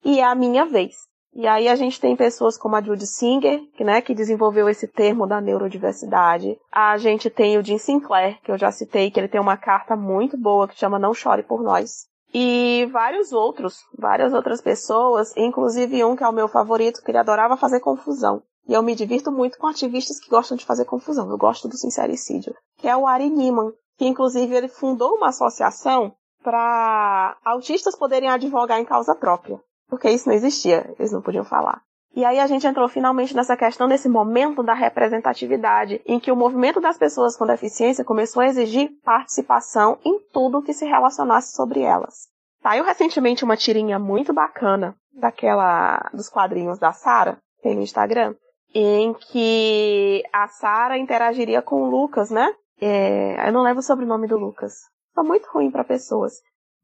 E 0.03 0.19
é 0.19 0.23
a 0.23 0.33
minha 0.33 0.65
vez. 0.65 0.95
E 1.35 1.47
aí 1.47 1.67
a 1.67 1.75
gente 1.75 1.99
tem 1.99 2.15
pessoas 2.15 2.57
como 2.57 2.75
a 2.75 2.81
Judy 2.81 3.07
Singer, 3.07 3.59
que, 3.75 3.83
né, 3.83 4.01
que 4.01 4.13
desenvolveu 4.13 4.69
esse 4.69 4.87
termo 4.87 5.25
da 5.25 5.41
neurodiversidade. 5.41 6.57
A 6.71 6.95
gente 6.97 7.29
tem 7.29 7.57
o 7.57 7.63
Jim 7.63 7.77
Sinclair, 7.79 8.39
que 8.41 8.51
eu 8.51 8.57
já 8.57 8.71
citei, 8.71 9.09
que 9.09 9.19
ele 9.19 9.27
tem 9.27 9.41
uma 9.41 9.57
carta 9.57 9.95
muito 9.95 10.37
boa 10.37 10.67
que 10.67 10.77
chama 10.77 10.99
Não 10.99 11.13
Chore 11.13 11.43
por 11.43 11.63
Nós. 11.63 12.07
E 12.33 12.87
vários 12.91 13.31
outros, 13.31 13.81
várias 13.97 14.33
outras 14.33 14.59
pessoas, 14.59 15.35
inclusive 15.37 16.03
um 16.03 16.15
que 16.15 16.23
é 16.23 16.27
o 16.27 16.33
meu 16.33 16.47
favorito, 16.47 17.01
que 17.03 17.11
ele 17.11 17.19
adorava 17.19 17.55
fazer 17.55 17.79
confusão. 17.79 18.41
E 18.67 18.73
eu 18.73 18.81
me 18.81 18.95
divirto 18.95 19.31
muito 19.31 19.57
com 19.57 19.67
ativistas 19.67 20.19
que 20.19 20.29
gostam 20.29 20.57
de 20.57 20.65
fazer 20.65 20.85
confusão. 20.85 21.29
Eu 21.29 21.37
gosto 21.37 21.67
do 21.67 21.77
sincericídio, 21.77 22.55
que 22.77 22.87
é 22.87 22.97
o 22.97 23.05
Ari 23.05 23.29
Niemann, 23.29 23.73
que 23.97 24.05
inclusive 24.05 24.55
ele 24.55 24.67
fundou 24.67 25.15
uma 25.15 25.29
associação 25.29 26.15
para 26.41 27.37
autistas 27.45 27.95
poderem 27.95 28.29
advogar 28.29 28.79
em 28.79 28.85
causa 28.85 29.13
própria. 29.15 29.61
Porque 29.87 30.09
isso 30.09 30.27
não 30.27 30.35
existia, 30.35 30.93
eles 30.97 31.11
não 31.11 31.21
podiam 31.21 31.45
falar. 31.45 31.81
E 32.15 32.23
aí 32.23 32.39
a 32.39 32.45
gente 32.45 32.67
entrou 32.67 32.87
finalmente 32.87 33.35
nessa 33.35 33.57
questão 33.57 33.87
desse 33.87 34.07
momento 34.07 34.61
da 34.61 34.73
representatividade, 34.73 35.99
em 36.05 36.19
que 36.19 36.31
o 36.31 36.35
movimento 36.35 36.79
das 36.79 36.97
pessoas 36.97 37.35
com 37.35 37.45
deficiência 37.45 38.05
começou 38.05 38.43
a 38.43 38.47
exigir 38.47 38.91
participação 39.03 39.97
em 40.05 40.19
tudo 40.31 40.61
que 40.61 40.73
se 40.73 40.85
relacionasse 40.85 41.55
sobre 41.55 41.81
elas. 41.81 42.27
Saiu 42.61 42.83
recentemente 42.83 43.43
uma 43.43 43.57
tirinha 43.57 43.97
muito 43.97 44.31
bacana 44.31 44.95
daquela 45.11 46.09
dos 46.13 46.29
quadrinhos 46.29 46.77
da 46.77 46.93
Sara, 46.93 47.37
tem 47.63 47.75
no 47.75 47.81
Instagram, 47.81 48.35
em 48.73 49.13
que 49.13 50.23
a 50.31 50.47
Sara 50.47 50.97
interagiria 50.97 51.61
com 51.61 51.83
o 51.83 51.89
Lucas, 51.89 52.29
né? 52.29 52.53
É, 52.79 53.47
eu 53.47 53.51
não 53.51 53.63
levo 53.63 53.79
o 53.79 53.83
sobrenome 53.83 54.27
do 54.27 54.37
Lucas. 54.37 54.75
Tá 55.15 55.23
muito 55.23 55.49
ruim 55.49 55.71
para 55.71 55.83
pessoas. 55.83 56.33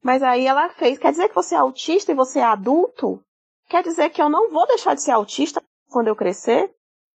Mas 0.03 0.23
aí 0.23 0.47
ela 0.47 0.69
fez, 0.69 0.97
quer 0.97 1.11
dizer 1.11 1.30
que 1.30 1.36
você 1.36 1.55
é 1.55 1.59
autista 1.59 2.11
e 2.11 2.15
você 2.15 2.39
é 2.39 2.43
adulto? 2.43 3.21
Quer 3.70 3.84
dizer 3.84 4.09
que 4.09 4.22
eu 4.22 4.30
não 4.30 4.49
vou 4.49 4.65
deixar 4.65 4.95
de 4.95 5.03
ser 5.03 5.11
autista 5.11 5.61
quando 5.91 6.07
eu 6.07 6.15
crescer? 6.15 6.74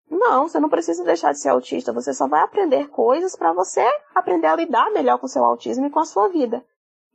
Não, 0.08 0.48
você 0.48 0.60
não 0.60 0.70
precisa 0.70 1.04
deixar 1.04 1.32
de 1.32 1.40
ser 1.40 1.50
autista, 1.50 1.92
você 1.92 2.14
só 2.14 2.28
vai 2.28 2.42
aprender 2.42 2.90
coisas 2.90 3.36
para 3.36 3.52
você 3.52 3.84
aprender 4.14 4.46
a 4.46 4.56
lidar 4.56 4.92
melhor 4.92 5.18
com 5.18 5.26
o 5.26 5.30
seu 5.30 5.44
autismo 5.44 5.88
e 5.88 5.90
com 5.90 6.00
a 6.00 6.06
sua 6.06 6.30
vida. 6.30 6.64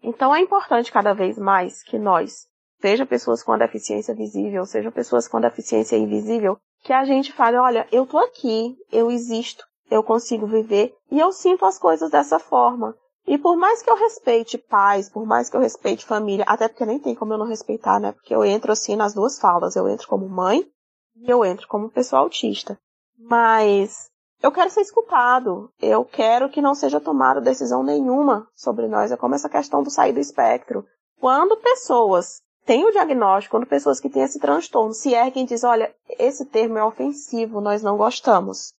Então 0.03 0.34
é 0.34 0.41
importante 0.41 0.91
cada 0.91 1.12
vez 1.12 1.39
mais 1.39 1.84
que 1.84 2.01
nós, 2.01 2.49
seja 2.80 3.07
pessoas 3.07 3.41
com 3.41 3.57
deficiência 3.57 4.12
visível, 4.12 4.66
seja 4.66 4.91
pessoas 4.91 5.28
com 5.28 5.41
deficiência 5.41 5.97
invisível, 5.97 6.59
que 6.82 6.93
a 6.93 7.05
gente 7.05 7.32
fale, 7.32 7.57
olha, 7.57 7.86
eu 7.93 8.07
tô 8.07 8.18
aqui, 8.18 8.76
eu 8.91 9.09
existo, 9.09 9.64
eu 9.89 10.03
consigo 10.03 10.49
viver 10.49 10.93
e 11.12 11.20
eu 11.20 11.30
sinto 11.30 11.64
as 11.64 11.78
coisas 11.78 12.11
dessa 12.11 12.41
forma. 12.41 12.97
E 13.29 13.37
por 13.37 13.59
mais 13.59 13.83
que 13.83 13.91
eu 13.91 13.95
respeite 13.95 14.57
pais, 14.57 15.11
por 15.11 15.26
mais 15.26 15.51
que 15.51 15.57
eu 15.57 15.61
respeite 15.61 16.07
família, 16.07 16.47
até 16.49 16.66
porque 16.66 16.87
nem 16.87 16.99
tem 16.99 17.14
como 17.14 17.35
eu 17.35 17.39
não 17.39 17.47
respeitar, 17.47 18.01
né? 18.01 18.12
Porque 18.12 18.35
eu 18.35 18.43
entro 18.43 18.72
assim 18.72 18.97
nas 18.97 19.12
duas 19.12 19.39
falas. 19.39 19.76
Eu 19.76 19.87
entro 19.87 20.09
como 20.09 20.26
mãe 20.26 20.66
e 21.14 21.31
eu 21.31 21.45
entro 21.45 21.68
como 21.68 21.91
pessoa 21.91 22.22
autista. 22.22 22.81
Mas 23.18 24.09
eu 24.43 24.51
quero 24.51 24.70
ser 24.70 24.81
escutado. 24.81 25.70
Eu 25.79 26.07
quero 26.07 26.49
que 26.49 26.62
não 26.62 26.74
seja 26.74 26.99
tomada 26.99 27.39
decisão 27.39 27.83
nenhuma 27.83 28.49
sobre 28.55 28.89
nós. 28.89 29.12
É 29.12 29.16
como 29.16 29.35
essa 29.35 29.51
questão 29.51 29.83
do 29.83 29.91
sair 29.91 30.14
do 30.14 30.20
espectro. 30.20 30.87
Quando 31.20 31.59
pessoas 31.59 32.41
têm 32.64 32.87
o 32.87 32.93
diagnóstico, 32.93 33.59
quando 33.59 33.68
pessoas 33.68 34.01
que 34.01 34.09
têm 34.09 34.22
esse 34.22 34.41
transtorno 34.41 34.95
se 34.95 35.12
erguem 35.12 35.45
e 35.45 35.47
dizem, 35.47 35.68
olha, 35.68 35.95
esse 36.18 36.47
termo 36.47 36.79
é 36.79 36.85
ofensivo, 36.85 37.61
nós 37.61 37.83
não 37.83 37.99
gostamos 37.99 38.72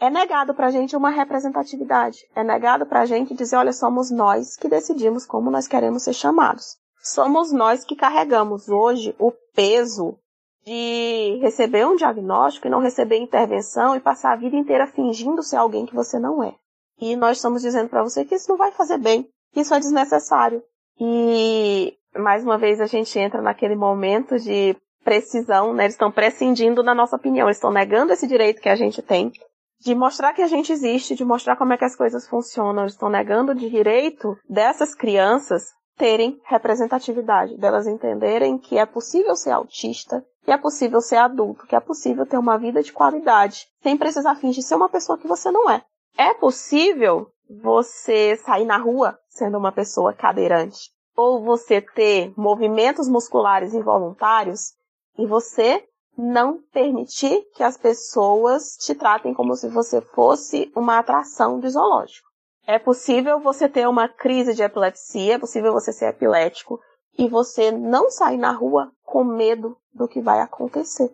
é 0.00 0.08
negado 0.08 0.54
para 0.54 0.68
a 0.68 0.70
gente 0.70 0.96
uma 0.96 1.10
representatividade. 1.10 2.26
É 2.34 2.42
negado 2.42 2.86
para 2.86 3.02
a 3.02 3.06
gente 3.06 3.34
dizer, 3.34 3.56
olha, 3.56 3.72
somos 3.72 4.10
nós 4.10 4.56
que 4.56 4.66
decidimos 4.66 5.26
como 5.26 5.50
nós 5.50 5.68
queremos 5.68 6.02
ser 6.02 6.14
chamados. 6.14 6.78
Somos 7.02 7.52
nós 7.52 7.84
que 7.84 7.94
carregamos 7.94 8.68
hoje 8.68 9.14
o 9.18 9.30
peso 9.54 10.18
de 10.64 11.38
receber 11.42 11.86
um 11.86 11.96
diagnóstico 11.96 12.66
e 12.66 12.70
não 12.70 12.80
receber 12.80 13.18
intervenção 13.18 13.94
e 13.94 14.00
passar 14.00 14.32
a 14.32 14.36
vida 14.36 14.56
inteira 14.56 14.86
fingindo 14.86 15.42
ser 15.42 15.56
alguém 15.56 15.84
que 15.84 15.94
você 15.94 16.18
não 16.18 16.42
é. 16.42 16.54
E 16.98 17.14
nós 17.14 17.36
estamos 17.36 17.62
dizendo 17.62 17.88
para 17.88 18.02
você 18.02 18.24
que 18.24 18.34
isso 18.34 18.50
não 18.50 18.56
vai 18.56 18.72
fazer 18.72 18.98
bem, 18.98 19.28
que 19.52 19.60
isso 19.60 19.74
é 19.74 19.78
desnecessário. 19.78 20.62
E 20.98 21.94
mais 22.16 22.42
uma 22.42 22.58
vez 22.58 22.80
a 22.80 22.86
gente 22.86 23.18
entra 23.18 23.40
naquele 23.42 23.74
momento 23.74 24.38
de 24.38 24.76
precisão, 25.04 25.72
né? 25.72 25.84
Eles 25.84 25.94
estão 25.94 26.12
prescindindo 26.12 26.82
da 26.82 26.94
nossa 26.94 27.16
opinião, 27.16 27.46
eles 27.46 27.56
estão 27.56 27.70
negando 27.70 28.12
esse 28.12 28.26
direito 28.26 28.60
que 28.60 28.68
a 28.68 28.76
gente 28.76 29.00
tem 29.00 29.32
de 29.80 29.94
mostrar 29.94 30.32
que 30.34 30.42
a 30.42 30.46
gente 30.46 30.72
existe, 30.72 31.14
de 31.14 31.24
mostrar 31.24 31.56
como 31.56 31.72
é 31.72 31.78
que 31.78 31.84
as 31.84 31.96
coisas 31.96 32.28
funcionam. 32.28 32.82
Eles 32.82 32.92
estão 32.92 33.08
negando 33.08 33.52
o 33.52 33.54
direito 33.54 34.36
dessas 34.48 34.94
crianças 34.94 35.70
terem 35.96 36.40
representatividade, 36.44 37.58
delas 37.58 37.86
entenderem 37.86 38.58
que 38.58 38.78
é 38.78 38.86
possível 38.86 39.36
ser 39.36 39.50
autista, 39.50 40.24
que 40.44 40.50
é 40.50 40.56
possível 40.56 41.00
ser 41.00 41.16
adulto, 41.16 41.66
que 41.66 41.76
é 41.76 41.80
possível 41.80 42.24
ter 42.24 42.38
uma 42.38 42.58
vida 42.58 42.82
de 42.82 42.92
qualidade, 42.92 43.66
sem 43.82 43.96
precisar 43.96 44.36
fingir 44.36 44.62
ser 44.62 44.76
uma 44.76 44.88
pessoa 44.88 45.18
que 45.18 45.28
você 45.28 45.50
não 45.50 45.68
é. 45.68 45.82
É 46.16 46.32
possível 46.34 47.28
você 47.62 48.36
sair 48.36 48.64
na 48.64 48.78
rua 48.78 49.18
sendo 49.28 49.58
uma 49.58 49.72
pessoa 49.72 50.14
cadeirante, 50.14 50.90
ou 51.16 51.42
você 51.42 51.80
ter 51.80 52.32
movimentos 52.36 53.08
musculares 53.08 53.74
involuntários 53.74 54.72
e 55.18 55.26
você 55.26 55.84
não 56.20 56.60
permitir 56.72 57.42
que 57.54 57.62
as 57.62 57.78
pessoas 57.78 58.76
te 58.76 58.94
tratem 58.94 59.32
como 59.32 59.56
se 59.56 59.68
você 59.68 60.00
fosse 60.00 60.70
uma 60.76 60.98
atração 60.98 61.58
de 61.58 61.68
zoológico. 61.70 62.28
É 62.66 62.78
possível 62.78 63.40
você 63.40 63.68
ter 63.68 63.88
uma 63.88 64.06
crise 64.06 64.54
de 64.54 64.62
epilepsia, 64.62 65.34
é 65.34 65.38
possível 65.38 65.72
você 65.72 65.92
ser 65.92 66.10
epilético 66.10 66.78
e 67.18 67.26
você 67.26 67.72
não 67.72 68.10
sair 68.10 68.36
na 68.36 68.52
rua 68.52 68.92
com 69.02 69.24
medo 69.24 69.76
do 69.94 70.06
que 70.06 70.20
vai 70.20 70.40
acontecer. 70.40 71.10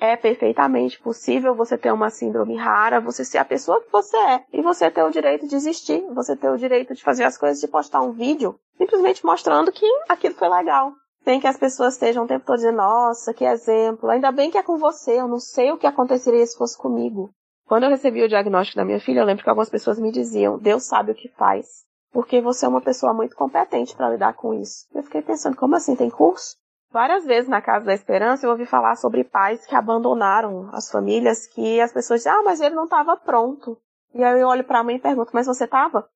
É 0.00 0.16
perfeitamente 0.16 1.00
possível 1.00 1.54
você 1.54 1.78
ter 1.78 1.92
uma 1.92 2.10
síndrome 2.10 2.56
rara, 2.56 3.00
você 3.00 3.24
ser 3.24 3.38
a 3.38 3.44
pessoa 3.44 3.80
que 3.80 3.90
você 3.90 4.16
é 4.16 4.44
e 4.52 4.60
você 4.62 4.90
ter 4.90 5.02
o 5.02 5.10
direito 5.10 5.46
de 5.48 5.56
existir, 5.56 6.04
você 6.12 6.36
ter 6.36 6.50
o 6.50 6.58
direito 6.58 6.94
de 6.94 7.02
fazer 7.02 7.24
as 7.24 7.38
coisas, 7.38 7.60
de 7.60 7.66
postar 7.66 8.02
um 8.02 8.12
vídeo 8.12 8.58
simplesmente 8.76 9.24
mostrando 9.24 9.72
que 9.72 9.86
aquilo 10.08 10.34
foi 10.34 10.48
legal, 10.48 10.92
sem 11.28 11.38
que 11.38 11.46
as 11.46 11.58
pessoas 11.58 11.92
estejam 11.92 12.24
o 12.24 12.26
tempo 12.26 12.46
todo 12.46 12.56
dizendo, 12.56 12.78
nossa, 12.78 13.34
que 13.34 13.44
exemplo, 13.44 14.08
ainda 14.08 14.32
bem 14.32 14.50
que 14.50 14.56
é 14.56 14.62
com 14.62 14.78
você, 14.78 15.20
eu 15.20 15.28
não 15.28 15.38
sei 15.38 15.70
o 15.70 15.76
que 15.76 15.86
aconteceria 15.86 16.46
se 16.46 16.56
fosse 16.56 16.78
comigo. 16.78 17.28
Quando 17.66 17.82
eu 17.82 17.90
recebi 17.90 18.22
o 18.22 18.28
diagnóstico 18.30 18.78
da 18.78 18.84
minha 18.86 18.98
filha, 18.98 19.20
eu 19.20 19.26
lembro 19.26 19.44
que 19.44 19.50
algumas 19.50 19.68
pessoas 19.68 19.98
me 19.98 20.10
diziam, 20.10 20.56
Deus 20.58 20.86
sabe 20.86 21.12
o 21.12 21.14
que 21.14 21.28
faz, 21.28 21.84
porque 22.10 22.40
você 22.40 22.64
é 22.64 22.68
uma 22.70 22.80
pessoa 22.80 23.12
muito 23.12 23.36
competente 23.36 23.94
para 23.94 24.08
lidar 24.08 24.32
com 24.36 24.54
isso. 24.54 24.86
Eu 24.94 25.02
fiquei 25.02 25.20
pensando, 25.20 25.54
como 25.54 25.76
assim, 25.76 25.94
tem 25.94 26.08
curso? 26.08 26.56
Várias 26.90 27.26
vezes 27.26 27.46
na 27.46 27.60
Casa 27.60 27.84
da 27.84 27.92
Esperança 27.92 28.46
eu 28.46 28.50
ouvi 28.50 28.64
falar 28.64 28.96
sobre 28.96 29.22
pais 29.22 29.66
que 29.66 29.74
abandonaram 29.74 30.70
as 30.72 30.90
famílias, 30.90 31.46
que 31.46 31.78
as 31.78 31.92
pessoas 31.92 32.20
dizem, 32.20 32.32
ah, 32.32 32.42
mas 32.42 32.58
ele 32.62 32.74
não 32.74 32.84
estava 32.84 33.18
pronto. 33.18 33.76
E 34.14 34.24
aí 34.24 34.40
eu 34.40 34.48
olho 34.48 34.64
para 34.64 34.78
a 34.78 34.82
mãe 34.82 34.96
e 34.96 34.98
pergunto, 34.98 35.32
mas 35.34 35.46
você 35.46 35.64
estava? 35.64 36.08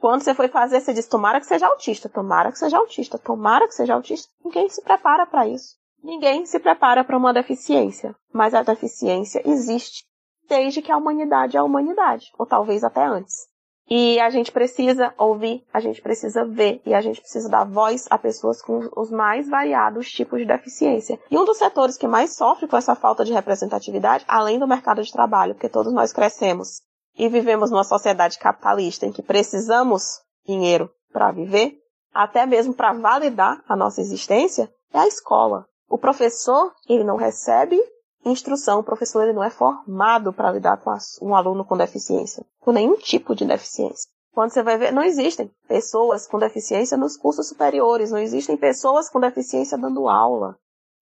Quando 0.00 0.22
você 0.22 0.34
foi 0.34 0.48
fazer, 0.48 0.80
você 0.80 0.94
diz: 0.94 1.06
tomara 1.06 1.40
que 1.40 1.46
seja 1.46 1.66
autista, 1.66 2.08
tomara 2.08 2.50
que 2.50 2.58
seja 2.58 2.78
autista, 2.78 3.18
tomara 3.18 3.68
que 3.68 3.74
seja 3.74 3.94
autista. 3.94 4.32
Ninguém 4.42 4.68
se 4.68 4.82
prepara 4.82 5.26
para 5.26 5.46
isso. 5.46 5.76
Ninguém 6.02 6.46
se 6.46 6.58
prepara 6.58 7.04
para 7.04 7.18
uma 7.18 7.34
deficiência. 7.34 8.16
Mas 8.32 8.54
a 8.54 8.62
deficiência 8.62 9.42
existe 9.44 10.04
desde 10.48 10.80
que 10.80 10.90
a 10.90 10.96
humanidade 10.96 11.56
é 11.56 11.60
a 11.60 11.64
humanidade, 11.64 12.32
ou 12.38 12.46
talvez 12.46 12.82
até 12.82 13.04
antes. 13.04 13.50
E 13.88 14.18
a 14.20 14.30
gente 14.30 14.52
precisa 14.52 15.12
ouvir, 15.18 15.64
a 15.72 15.80
gente 15.80 16.00
precisa 16.00 16.44
ver 16.44 16.80
e 16.86 16.94
a 16.94 17.00
gente 17.00 17.20
precisa 17.20 17.48
dar 17.48 17.64
voz 17.64 18.06
a 18.08 18.16
pessoas 18.16 18.62
com 18.62 18.88
os 18.96 19.10
mais 19.10 19.48
variados 19.48 20.10
tipos 20.10 20.38
de 20.38 20.46
deficiência. 20.46 21.18
E 21.30 21.36
um 21.36 21.44
dos 21.44 21.58
setores 21.58 21.98
que 21.98 22.06
mais 22.06 22.36
sofre 22.36 22.68
com 22.68 22.76
essa 22.76 22.94
falta 22.94 23.24
de 23.24 23.32
representatividade, 23.32 24.24
além 24.28 24.58
do 24.58 24.68
mercado 24.68 25.02
de 25.02 25.12
trabalho, 25.12 25.54
porque 25.54 25.68
todos 25.68 25.92
nós 25.92 26.12
crescemos 26.12 26.80
e 27.16 27.28
vivemos 27.28 27.70
numa 27.70 27.84
sociedade 27.84 28.38
capitalista 28.38 29.06
em 29.06 29.12
que 29.12 29.22
precisamos 29.22 30.20
dinheiro 30.46 30.90
para 31.12 31.32
viver, 31.32 31.78
até 32.12 32.46
mesmo 32.46 32.74
para 32.74 32.92
validar 32.92 33.62
a 33.68 33.76
nossa 33.76 34.00
existência, 34.00 34.72
é 34.92 34.98
a 34.98 35.06
escola. 35.06 35.66
O 35.88 35.98
professor, 35.98 36.72
ele 36.88 37.04
não 37.04 37.16
recebe 37.16 37.80
instrução, 38.24 38.80
o 38.80 38.84
professor 38.84 39.22
ele 39.22 39.32
não 39.32 39.42
é 39.42 39.50
formado 39.50 40.32
para 40.32 40.52
lidar 40.52 40.76
com 40.78 40.94
um 41.22 41.34
aluno 41.34 41.64
com 41.64 41.76
deficiência, 41.76 42.44
com 42.60 42.72
nenhum 42.72 42.96
tipo 42.96 43.34
de 43.34 43.44
deficiência. 43.44 44.08
Quando 44.32 44.52
você 44.52 44.62
vai 44.62 44.78
ver, 44.78 44.92
não 44.92 45.02
existem 45.02 45.50
pessoas 45.66 46.26
com 46.26 46.38
deficiência 46.38 46.96
nos 46.96 47.16
cursos 47.16 47.48
superiores, 47.48 48.10
não 48.10 48.18
existem 48.18 48.56
pessoas 48.56 49.10
com 49.10 49.18
deficiência 49.18 49.76
dando 49.76 50.08
aula. 50.08 50.56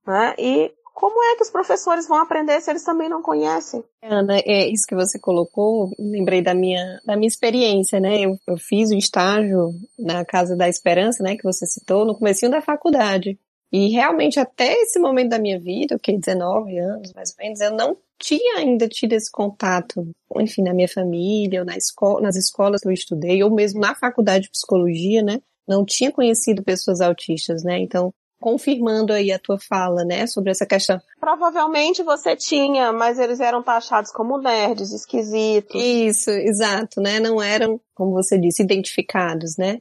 Né? 0.07 0.35
E 0.39 0.73
como 0.99 1.23
é 1.23 1.37
que 1.37 1.45
os 1.45 1.51
professores 1.51 2.09
vão 2.09 2.19
aprender 2.19 2.61
se 2.61 2.69
eles 2.69 2.83
também 2.83 3.09
não 3.09 3.23
conhecem? 3.23 3.85
Ana, 4.03 4.41
é 4.45 4.67
isso 4.67 4.85
que 4.85 4.97
você 4.97 5.17
colocou, 5.17 5.93
lembrei 5.97 6.43
da 6.43 6.53
minha, 6.53 7.01
da 7.07 7.17
minha 7.17 7.29
experiência, 7.29 8.01
né? 8.01 8.23
Eu, 8.23 8.37
eu 8.49 8.57
fiz 8.59 8.91
o 8.91 8.97
estágio 8.97 9.71
na 9.97 10.25
Casa 10.25 10.57
da 10.57 10.69
Esperança, 10.69 11.23
né, 11.23 11.37
que 11.37 11.45
você 11.45 11.67
citou, 11.67 12.05
no 12.05 12.19
começo 12.19 12.51
da 12.51 12.61
faculdade. 12.61 13.39
E 13.71 13.91
realmente 13.91 14.41
até 14.41 14.73
esse 14.73 14.99
momento 14.99 15.29
da 15.29 15.39
minha 15.39 15.61
vida, 15.61 16.01
que 16.03 16.19
19 16.19 16.77
anos 16.77 17.13
mais 17.13 17.31
ou 17.31 17.45
menos, 17.45 17.61
eu 17.61 17.77
não 17.77 17.97
tinha 18.19 18.59
ainda 18.59 18.89
tido 18.89 19.13
esse 19.13 19.31
contato, 19.31 20.05
enfim, 20.35 20.63
na 20.63 20.75
minha 20.75 20.89
família, 20.89 21.61
ou 21.61 21.67
na 21.67 21.77
escola, 21.77 22.23
nas 22.23 22.35
escolas 22.35 22.81
que 22.81 22.89
eu 22.89 22.93
estudei, 22.93 23.41
ou 23.45 23.55
mesmo 23.55 23.79
na 23.79 23.95
faculdade 23.95 24.47
de 24.47 24.51
psicologia, 24.51 25.23
né? 25.23 25.41
Não 25.69 25.85
tinha 25.85 26.11
conhecido 26.11 26.65
pessoas 26.65 27.01
autistas, 27.01 27.63
né? 27.63 27.79
Então, 27.79 28.13
confirmando 28.41 29.13
aí 29.13 29.33
a 29.33 29.39
tua 29.39 29.59
fala, 29.59 30.05
né, 30.05 30.27
sobre 30.27 30.51
essa 30.51 30.65
questão. 30.65 31.01
Provavelmente 31.21 32.03
você 32.03 32.37
tinha, 32.37 32.93
mas 32.93 33.19
eles 33.19 33.41
eram 33.41 33.63
taxados 33.63 34.11
como 34.11 34.39
nerds, 34.39 34.93
esquisitos. 34.93 35.81
Isso, 35.81 36.31
exato, 36.31 37.01
né? 37.01 37.19
Não 37.19 37.43
eram, 37.43 37.81
como 37.95 38.13
você 38.13 38.39
disse, 38.39 38.63
identificados, 38.63 39.57
né? 39.57 39.81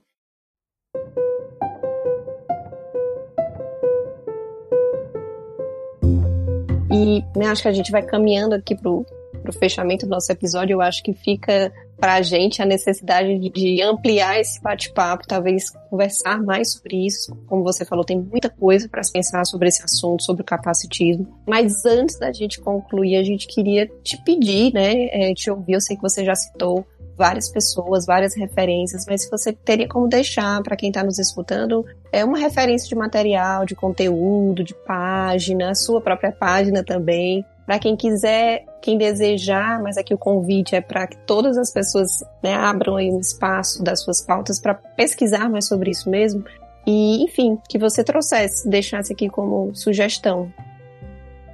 E 6.92 7.24
né, 7.38 7.48
acho 7.48 7.62
que 7.62 7.68
a 7.68 7.74
gente 7.74 7.92
vai 7.92 8.02
caminhando 8.02 8.56
aqui 8.56 8.76
pro, 8.76 9.06
pro 9.44 9.54
fechamento 9.54 10.06
do 10.06 10.10
nosso 10.10 10.32
episódio. 10.32 10.74
Eu 10.74 10.82
acho 10.82 11.04
que 11.04 11.14
fica 11.14 11.72
pra 12.00 12.22
gente 12.22 12.62
a 12.62 12.66
necessidade 12.66 13.38
de, 13.38 13.82
ampliar 13.82 14.40
esse 14.40 14.62
bate-papo, 14.62 15.28
talvez 15.28 15.70
conversar 15.90 16.42
mais 16.42 16.74
sobre 16.74 17.06
isso. 17.06 17.36
Como 17.48 17.64
você 17.64 17.84
falou, 17.84 18.06
tem 18.06 18.20
muita 18.20 18.50
coisa 18.50 18.88
para 18.88 19.02
pensar 19.12 19.46
sobre 19.46 19.68
esse 19.68 19.84
assunto, 19.84 20.24
sobre 20.24 20.42
o 20.42 20.46
capacitismo. 20.46 21.28
Mas 21.46 21.86
antes 21.86 22.18
da 22.20 22.32
gente 22.32 22.60
concluir, 22.62 23.18
a 23.18 23.24
gente 23.24 23.48
queria 23.48 23.88
te 24.04 24.18
pedir, 24.24 24.74
né, 24.74 25.08
é, 25.12 25.34
te 25.34 25.50
ouvir. 25.50 25.74
Eu 25.74 25.82
sei 25.82 25.96
que 25.96 26.02
você 26.02 26.24
já 26.24 26.36
citou 26.36 26.86
várias 27.18 27.50
pessoas, 27.50 28.06
várias 28.06 28.36
referências, 28.36 29.06
mas 29.08 29.24
se 29.24 29.32
você 29.32 29.52
teria 29.52 29.88
como 29.88 30.08
deixar 30.08 30.62
para 30.62 30.76
quem 30.76 30.90
está 30.90 31.04
nos 31.04 31.18
escutando 31.18 31.84
é 32.12 32.24
uma 32.24 32.38
referência 32.38 32.88
de 32.88 32.96
material, 32.96 33.66
de 33.66 33.76
conteúdo, 33.76 34.64
de 34.64 34.76
página, 34.86 35.72
a 35.72 35.76
sua 35.76 36.00
própria 36.00 36.32
página 36.32 36.84
também, 36.84 37.44
para 37.66 37.80
quem 37.80 37.96
quiser, 37.96 38.66
quem 38.82 38.98
desejar, 38.98 39.82
mas 39.82 39.98
aqui 39.98 40.14
o 40.14 40.18
convite 40.18 40.76
é 40.76 40.82
para 40.82 41.08
que 41.08 41.18
todas 41.26 41.58
as 41.58 41.72
pessoas 41.72 42.24
né, 42.44 42.54
abram 42.54 42.96
aí 42.96 43.12
um 43.12 43.20
espaço 43.20 43.84
das 43.84 44.02
suas 44.02 44.22
pautas 44.22 44.60
para 44.60 44.74
pesquisar 44.74 45.50
mais 45.50 45.68
sobre 45.68 45.92
isso 45.92 46.10
mesmo. 46.10 46.44
E, 46.86 47.24
enfim, 47.24 47.58
que 47.68 47.78
você 47.78 48.04
trouxesse, 48.04 48.70
deixasse 48.70 49.12
aqui 49.12 49.30
como 49.30 49.76
sugestão. 49.76 50.52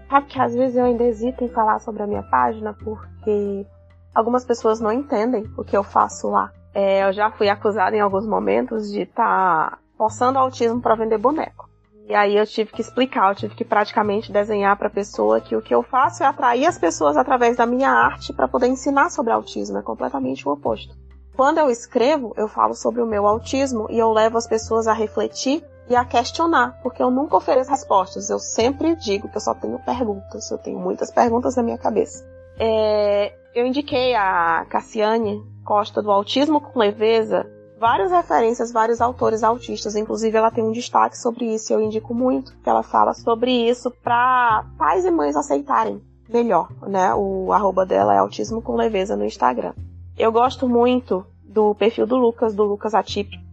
Sabe 0.09 0.27
que 0.27 0.39
às 0.39 0.53
vezes 0.53 0.75
eu 0.75 0.85
ainda 0.85 1.03
hesito 1.05 1.43
em 1.43 1.49
falar 1.49 1.79
sobre 1.79 2.03
a 2.03 2.07
minha 2.07 2.21
página 2.21 2.73
porque 2.73 3.65
algumas 4.13 4.45
pessoas 4.45 4.79
não 4.79 4.91
entendem 4.91 5.43
o 5.57 5.63
que 5.63 5.75
eu 5.75 5.83
faço 5.83 6.29
lá. 6.29 6.51
É, 6.73 7.03
eu 7.07 7.13
já 7.13 7.31
fui 7.31 7.49
acusada 7.49 7.95
em 7.95 7.99
alguns 7.99 8.27
momentos 8.27 8.91
de 8.91 9.01
estar 9.01 9.71
tá 9.71 9.77
forçando 9.97 10.37
autismo 10.37 10.81
para 10.81 10.95
vender 10.95 11.17
boneco. 11.17 11.72
E 12.07 12.13
aí 12.13 12.35
eu 12.35 12.45
tive 12.45 12.71
que 12.71 12.81
explicar, 12.81 13.31
eu 13.31 13.35
tive 13.35 13.55
que 13.55 13.63
praticamente 13.63 14.31
desenhar 14.31 14.77
para 14.77 14.87
a 14.87 14.91
pessoa 14.91 15.39
que 15.39 15.55
o 15.55 15.61
que 15.61 15.73
eu 15.73 15.81
faço 15.81 16.21
é 16.21 16.25
atrair 16.25 16.65
as 16.65 16.77
pessoas 16.77 17.15
através 17.15 17.55
da 17.55 17.65
minha 17.65 17.89
arte 17.89 18.33
para 18.33 18.47
poder 18.47 18.67
ensinar 18.67 19.09
sobre 19.09 19.31
autismo, 19.31 19.77
é 19.77 19.81
completamente 19.81 20.47
o 20.47 20.51
oposto. 20.51 20.93
Quando 21.35 21.59
eu 21.59 21.69
escrevo, 21.69 22.33
eu 22.37 22.47
falo 22.47 22.75
sobre 22.75 23.01
o 23.01 23.07
meu 23.07 23.25
autismo 23.25 23.87
e 23.89 23.97
eu 23.97 24.11
levo 24.11 24.37
as 24.37 24.45
pessoas 24.45 24.87
a 24.87 24.93
refletir 24.93 25.63
e 25.89 25.95
a 25.95 26.05
questionar, 26.05 26.79
porque 26.83 27.01
eu 27.01 27.09
nunca 27.09 27.37
ofereço 27.37 27.71
respostas, 27.71 28.29
eu 28.29 28.39
sempre 28.39 28.95
digo 28.95 29.29
que 29.29 29.37
eu 29.37 29.41
só 29.41 29.53
tenho 29.53 29.79
perguntas, 29.79 30.51
eu 30.51 30.57
tenho 30.57 30.79
muitas 30.79 31.09
perguntas 31.09 31.55
na 31.55 31.63
minha 31.63 31.77
cabeça. 31.77 32.23
É, 32.59 33.33
eu 33.55 33.65
indiquei 33.65 34.13
a 34.13 34.65
Cassiane 34.69 35.41
Costa 35.65 36.01
do 36.01 36.11
Autismo 36.11 36.61
com 36.61 36.79
Leveza 36.79 37.49
várias 37.83 38.11
referências, 38.11 38.71
vários 38.71 39.01
autores 39.01 39.43
autistas, 39.43 39.97
inclusive 39.97 40.37
ela 40.37 40.49
tem 40.49 40.63
um 40.63 40.71
destaque 40.71 41.17
sobre 41.17 41.53
isso 41.53 41.69
e 41.69 41.75
eu 41.75 41.81
indico 41.81 42.13
muito 42.13 42.55
que 42.63 42.69
ela 42.69 42.81
fala 42.81 43.13
sobre 43.13 43.51
isso 43.51 43.91
para 43.91 44.63
pais 44.77 45.03
e 45.03 45.11
mães 45.11 45.35
aceitarem 45.35 46.01
melhor, 46.29 46.69
né? 46.87 47.13
O 47.13 47.51
arroba 47.51 47.85
dela 47.85 48.15
é 48.15 48.19
Autismo 48.19 48.61
com 48.61 48.77
Leveza 48.77 49.17
no 49.17 49.25
Instagram. 49.25 49.73
Eu 50.17 50.31
gosto 50.31 50.65
muito 50.65 51.25
do 51.43 51.75
perfil 51.75 52.07
do 52.07 52.15
Lucas, 52.15 52.55
do 52.55 52.63
Lucas 52.63 52.93
Atípico, 52.93 53.43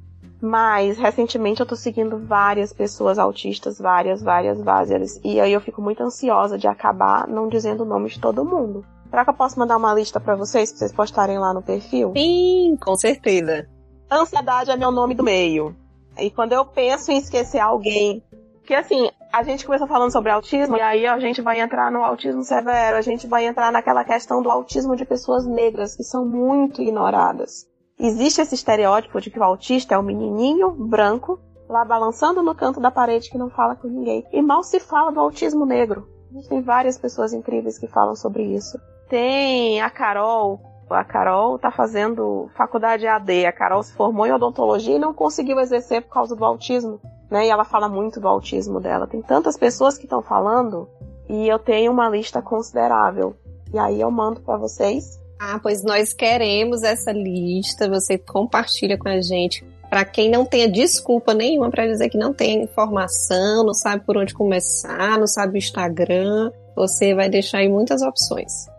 mas 0.40 0.96
recentemente 0.96 1.58
eu 1.58 1.66
tô 1.66 1.74
seguindo 1.74 2.16
várias 2.16 2.72
pessoas 2.72 3.18
autistas, 3.18 3.80
várias, 3.80 4.22
várias, 4.22 4.60
várias, 4.60 5.20
e 5.24 5.40
aí 5.40 5.52
eu 5.52 5.60
fico 5.60 5.82
muito 5.82 6.04
ansiosa 6.04 6.56
de 6.56 6.68
acabar 6.68 7.26
não 7.26 7.48
dizendo 7.48 7.82
o 7.82 7.84
nome 7.84 8.08
de 8.08 8.20
todo 8.20 8.44
mundo. 8.44 8.84
Será 9.10 9.24
que 9.24 9.30
eu 9.30 9.34
posso 9.34 9.58
mandar 9.58 9.76
uma 9.76 9.92
lista 9.92 10.20
para 10.20 10.36
vocês, 10.36 10.70
pra 10.70 10.78
vocês 10.78 10.92
postarem 10.92 11.36
lá 11.36 11.52
no 11.52 11.62
perfil? 11.62 12.12
Sim, 12.16 12.78
com 12.80 12.94
certeza. 12.94 13.66
Ansiedade 14.10 14.70
é 14.70 14.76
meu 14.76 14.90
nome 14.90 15.14
do 15.14 15.22
meio. 15.22 15.76
E 16.18 16.30
quando 16.30 16.52
eu 16.52 16.64
penso 16.64 17.12
em 17.12 17.18
esquecer 17.18 17.60
alguém, 17.60 18.22
que 18.64 18.74
assim, 18.74 19.08
a 19.32 19.42
gente 19.42 19.64
começou 19.64 19.86
falando 19.86 20.10
sobre 20.10 20.30
autismo, 20.30 20.76
e 20.76 20.80
aí 20.80 21.06
a 21.06 21.18
gente 21.20 21.40
vai 21.40 21.60
entrar 21.60 21.90
no 21.92 22.02
autismo 22.02 22.42
severo, 22.42 22.96
a 22.96 23.00
gente 23.00 23.26
vai 23.26 23.46
entrar 23.46 23.70
naquela 23.70 24.04
questão 24.04 24.42
do 24.42 24.50
autismo 24.50 24.96
de 24.96 25.04
pessoas 25.04 25.46
negras, 25.46 25.94
que 25.94 26.02
são 26.02 26.26
muito 26.26 26.82
ignoradas. 26.82 27.68
Existe 27.98 28.40
esse 28.40 28.54
estereótipo 28.54 29.20
de 29.20 29.30
que 29.30 29.38
o 29.38 29.44
autista 29.44 29.94
é 29.94 29.98
o 29.98 30.02
menininho 30.02 30.70
branco, 30.70 31.38
lá 31.68 31.84
balançando 31.84 32.42
no 32.42 32.54
canto 32.54 32.80
da 32.80 32.90
parede 32.90 33.30
que 33.30 33.38
não 33.38 33.50
fala 33.50 33.76
com 33.76 33.86
ninguém. 33.86 34.26
E 34.32 34.42
mal 34.42 34.62
se 34.62 34.80
fala 34.80 35.12
do 35.12 35.20
autismo 35.20 35.64
negro. 35.64 36.08
A 36.30 36.34
gente 36.34 36.48
tem 36.48 36.62
várias 36.62 36.98
pessoas 36.98 37.32
incríveis 37.32 37.78
que 37.78 37.86
falam 37.86 38.16
sobre 38.16 38.42
isso. 38.42 38.78
Tem 39.08 39.80
a 39.80 39.90
Carol. 39.90 40.60
A 40.90 41.04
Carol 41.04 41.58
tá 41.58 41.70
fazendo 41.70 42.50
faculdade 42.56 43.06
AD. 43.06 43.46
A 43.46 43.52
Carol 43.52 43.82
se 43.82 43.92
formou 43.94 44.26
em 44.26 44.32
odontologia 44.32 44.96
e 44.96 44.98
não 44.98 45.14
conseguiu 45.14 45.58
exercer 45.60 46.02
por 46.02 46.12
causa 46.14 46.34
do 46.34 46.44
autismo. 46.44 47.00
Né? 47.30 47.46
E 47.46 47.50
ela 47.50 47.64
fala 47.64 47.88
muito 47.88 48.20
do 48.20 48.28
autismo 48.28 48.80
dela. 48.80 49.06
Tem 49.06 49.22
tantas 49.22 49.56
pessoas 49.56 49.96
que 49.96 50.04
estão 50.04 50.22
falando 50.22 50.88
e 51.28 51.48
eu 51.48 51.58
tenho 51.58 51.92
uma 51.92 52.08
lista 52.08 52.42
considerável. 52.42 53.36
E 53.72 53.78
aí 53.78 54.00
eu 54.00 54.10
mando 54.10 54.40
para 54.40 54.56
vocês. 54.56 55.20
Ah, 55.38 55.58
pois 55.62 55.82
nós 55.84 56.12
queremos 56.12 56.82
essa 56.82 57.12
lista. 57.12 57.88
Você 57.88 58.18
compartilha 58.18 58.98
com 58.98 59.08
a 59.08 59.20
gente. 59.20 59.64
Para 59.88 60.04
quem 60.04 60.30
não 60.30 60.44
tenha 60.44 60.70
desculpa 60.70 61.34
nenhuma 61.34 61.68
para 61.68 61.86
dizer 61.86 62.08
que 62.08 62.18
não 62.18 62.32
tem 62.32 62.62
informação, 62.62 63.64
não 63.64 63.74
sabe 63.74 64.04
por 64.04 64.16
onde 64.16 64.32
começar, 64.32 65.18
não 65.18 65.26
sabe 65.26 65.54
o 65.54 65.58
Instagram, 65.58 66.52
você 66.76 67.12
vai 67.12 67.28
deixar 67.28 67.58
aí 67.58 67.68
muitas 67.68 68.00
opções. 68.00 68.69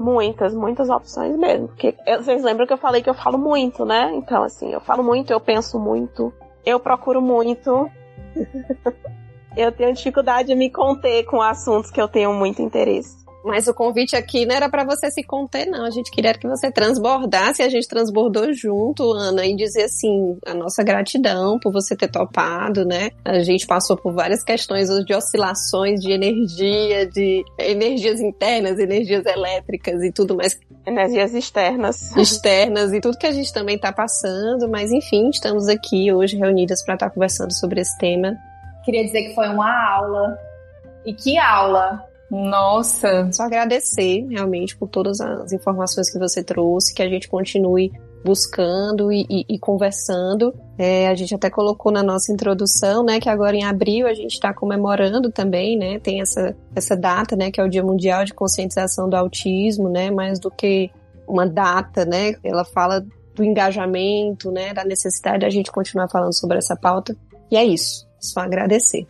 Muitas, 0.00 0.54
muitas 0.54 0.88
opções 0.88 1.36
mesmo. 1.36 1.68
Porque 1.68 1.94
vocês 2.18 2.42
lembram 2.42 2.66
que 2.66 2.72
eu 2.72 2.78
falei 2.78 3.02
que 3.02 3.10
eu 3.10 3.14
falo 3.14 3.36
muito, 3.36 3.84
né? 3.84 4.10
Então, 4.14 4.42
assim, 4.42 4.72
eu 4.72 4.80
falo 4.80 5.04
muito, 5.04 5.30
eu 5.30 5.38
penso 5.38 5.78
muito, 5.78 6.32
eu 6.64 6.80
procuro 6.80 7.20
muito. 7.20 7.90
eu 9.54 9.70
tenho 9.70 9.92
dificuldade 9.92 10.48
de 10.48 10.54
me 10.54 10.70
conter 10.70 11.24
com 11.24 11.42
assuntos 11.42 11.90
que 11.90 12.00
eu 12.00 12.08
tenho 12.08 12.32
muito 12.32 12.62
interesse. 12.62 13.26
Mas 13.44 13.66
o 13.66 13.74
convite 13.74 14.14
aqui 14.14 14.44
não 14.44 14.54
era 14.54 14.68
para 14.68 14.84
você 14.84 15.10
se 15.10 15.22
conter, 15.22 15.66
não. 15.66 15.84
A 15.84 15.90
gente 15.90 16.10
queria 16.10 16.34
que 16.34 16.46
você 16.46 16.70
transbordasse, 16.70 17.62
a 17.62 17.68
gente 17.68 17.88
transbordou 17.88 18.52
junto, 18.52 19.12
Ana, 19.12 19.46
e 19.46 19.56
dizer 19.56 19.84
assim, 19.84 20.38
a 20.46 20.54
nossa 20.54 20.82
gratidão 20.82 21.58
por 21.58 21.72
você 21.72 21.96
ter 21.96 22.08
topado, 22.08 22.84
né? 22.84 23.10
A 23.24 23.40
gente 23.40 23.66
passou 23.66 23.96
por 23.96 24.12
várias 24.12 24.44
questões 24.44 24.88
de 25.04 25.14
oscilações 25.14 26.00
de 26.00 26.12
energia, 26.12 27.06
de 27.06 27.44
energias 27.58 28.20
internas, 28.20 28.78
energias 28.78 29.24
elétricas 29.24 30.02
e 30.02 30.12
tudo 30.12 30.36
mais. 30.36 30.58
Energias 30.86 31.34
externas. 31.34 32.14
Externas 32.16 32.92
e 32.92 33.00
tudo 33.00 33.18
que 33.18 33.26
a 33.26 33.32
gente 33.32 33.52
também 33.52 33.76
está 33.76 33.92
passando, 33.92 34.68
mas 34.68 34.92
enfim, 34.92 35.30
estamos 35.30 35.68
aqui 35.68 36.12
hoje 36.12 36.36
reunidas 36.36 36.82
para 36.84 36.94
estar 36.94 37.08
tá 37.08 37.14
conversando 37.14 37.52
sobre 37.52 37.80
esse 37.80 37.96
tema. 37.98 38.36
Queria 38.84 39.04
dizer 39.04 39.28
que 39.28 39.34
foi 39.34 39.48
uma 39.48 39.70
aula. 39.94 40.38
E 41.04 41.14
que 41.14 41.38
aula! 41.38 42.09
Nossa, 42.30 43.28
só 43.32 43.42
agradecer 43.42 44.24
realmente 44.30 44.76
por 44.76 44.88
todas 44.88 45.20
as 45.20 45.52
informações 45.52 46.10
que 46.10 46.18
você 46.18 46.44
trouxe, 46.44 46.94
que 46.94 47.02
a 47.02 47.08
gente 47.08 47.28
continue 47.28 47.90
buscando 48.24 49.10
e, 49.12 49.26
e, 49.28 49.46
e 49.48 49.58
conversando. 49.58 50.54
É, 50.78 51.08
a 51.08 51.14
gente 51.14 51.34
até 51.34 51.50
colocou 51.50 51.90
na 51.90 52.02
nossa 52.02 52.32
introdução, 52.32 53.02
né, 53.02 53.18
que 53.18 53.28
agora 53.28 53.56
em 53.56 53.64
abril 53.64 54.06
a 54.06 54.14
gente 54.14 54.34
está 54.34 54.54
comemorando 54.54 55.30
também, 55.30 55.76
né, 55.76 55.98
tem 55.98 56.20
essa, 56.20 56.54
essa 56.74 56.96
data, 56.96 57.34
né, 57.34 57.50
que 57.50 57.60
é 57.60 57.64
o 57.64 57.68
Dia 57.68 57.82
Mundial 57.82 58.24
de 58.24 58.32
Conscientização 58.32 59.08
do 59.08 59.16
Autismo, 59.16 59.88
né, 59.88 60.10
mais 60.10 60.38
do 60.38 60.50
que 60.50 60.90
uma 61.26 61.46
data, 61.46 62.04
né, 62.04 62.34
ela 62.44 62.64
fala 62.64 63.04
do 63.34 63.42
engajamento, 63.42 64.52
né, 64.52 64.72
da 64.72 64.84
necessidade 64.84 65.40
da 65.40 65.50
gente 65.50 65.72
continuar 65.72 66.08
falando 66.08 66.34
sobre 66.34 66.58
essa 66.58 66.76
pauta. 66.76 67.16
E 67.50 67.56
é 67.56 67.64
isso, 67.64 68.06
só 68.20 68.40
agradecer. 68.40 69.06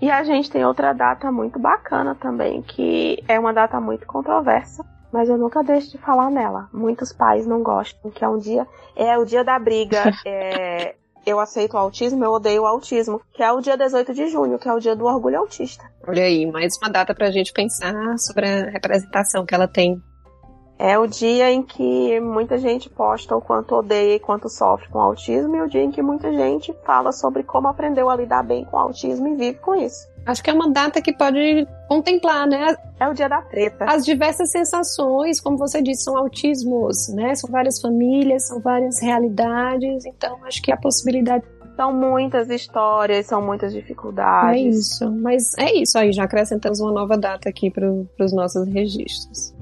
E 0.00 0.10
a 0.10 0.22
gente 0.22 0.50
tem 0.50 0.64
outra 0.64 0.92
data 0.92 1.30
muito 1.32 1.58
bacana 1.58 2.14
também, 2.14 2.62
que 2.62 3.22
é 3.26 3.38
uma 3.38 3.52
data 3.52 3.80
muito 3.80 4.06
controversa, 4.06 4.84
mas 5.12 5.28
eu 5.28 5.36
nunca 5.36 5.62
deixo 5.62 5.90
de 5.90 5.98
falar 5.98 6.30
nela. 6.30 6.68
Muitos 6.72 7.12
pais 7.12 7.46
não 7.46 7.62
gostam, 7.62 8.10
que 8.10 8.24
é 8.24 8.28
um 8.28 8.38
dia, 8.38 8.66
é 8.94 9.18
o 9.18 9.24
dia 9.24 9.42
da 9.42 9.58
briga, 9.58 10.04
é, 10.24 10.94
eu 11.26 11.40
aceito 11.40 11.74
o 11.74 11.78
autismo, 11.78 12.24
eu 12.24 12.30
odeio 12.30 12.62
o 12.62 12.66
autismo, 12.66 13.20
que 13.32 13.42
é 13.42 13.50
o 13.52 13.60
dia 13.60 13.76
18 13.76 14.14
de 14.14 14.28
junho, 14.28 14.58
que 14.58 14.68
é 14.68 14.72
o 14.72 14.78
dia 14.78 14.94
do 14.94 15.04
orgulho 15.04 15.38
autista. 15.38 15.84
Olha 16.06 16.22
aí, 16.22 16.46
mais 16.46 16.76
uma 16.80 16.90
data 16.90 17.14
pra 17.14 17.30
gente 17.30 17.52
pensar 17.52 17.92
sobre 18.18 18.46
a 18.46 18.70
representação 18.70 19.44
que 19.44 19.54
ela 19.54 19.66
tem 19.66 20.00
é 20.78 20.96
o 20.96 21.06
dia 21.06 21.50
em 21.50 21.62
que 21.62 22.20
muita 22.20 22.56
gente 22.56 22.88
posta 22.88 23.36
o 23.36 23.40
quanto 23.40 23.74
odeia 23.74 24.14
e 24.14 24.20
quanto 24.20 24.48
sofre 24.48 24.88
com 24.88 25.00
autismo 25.00 25.56
e 25.56 25.60
o 25.60 25.68
dia 25.68 25.82
em 25.82 25.90
que 25.90 26.00
muita 26.00 26.32
gente 26.32 26.72
fala 26.84 27.10
sobre 27.10 27.42
como 27.42 27.66
aprendeu 27.66 28.08
a 28.08 28.14
lidar 28.14 28.44
bem 28.44 28.64
com 28.64 28.78
autismo 28.78 29.26
e 29.26 29.34
vive 29.34 29.58
com 29.58 29.74
isso. 29.74 30.06
Acho 30.24 30.42
que 30.42 30.50
é 30.50 30.52
uma 30.52 30.70
data 30.70 31.00
que 31.00 31.12
pode 31.12 31.66
contemplar, 31.88 32.46
né? 32.46 32.76
É 33.00 33.08
o 33.08 33.14
dia 33.14 33.28
da 33.28 33.40
treta. 33.40 33.86
As 33.86 34.04
diversas 34.04 34.50
sensações, 34.50 35.40
como 35.40 35.56
você 35.56 35.80
disse, 35.82 36.04
são 36.04 36.16
autismos, 36.16 37.08
né? 37.08 37.34
São 37.34 37.50
várias 37.50 37.80
famílias, 37.80 38.46
são 38.46 38.60
várias 38.60 39.00
realidades, 39.00 40.04
então 40.04 40.38
acho 40.44 40.62
que 40.62 40.70
a 40.70 40.76
possibilidade 40.76 41.44
são 41.74 41.92
muitas 41.94 42.50
histórias, 42.50 43.26
são 43.26 43.40
muitas 43.40 43.72
dificuldades. 43.72 44.60
É 44.60 44.68
isso, 44.68 45.10
mas 45.10 45.54
é 45.56 45.72
isso 45.74 45.98
aí, 45.98 46.12
já 46.12 46.24
acrescentamos 46.24 46.78
uma 46.80 46.92
nova 46.92 47.16
data 47.16 47.48
aqui 47.48 47.70
para 47.70 47.88
os 48.20 48.32
nossos 48.32 48.68
registros. 48.68 49.54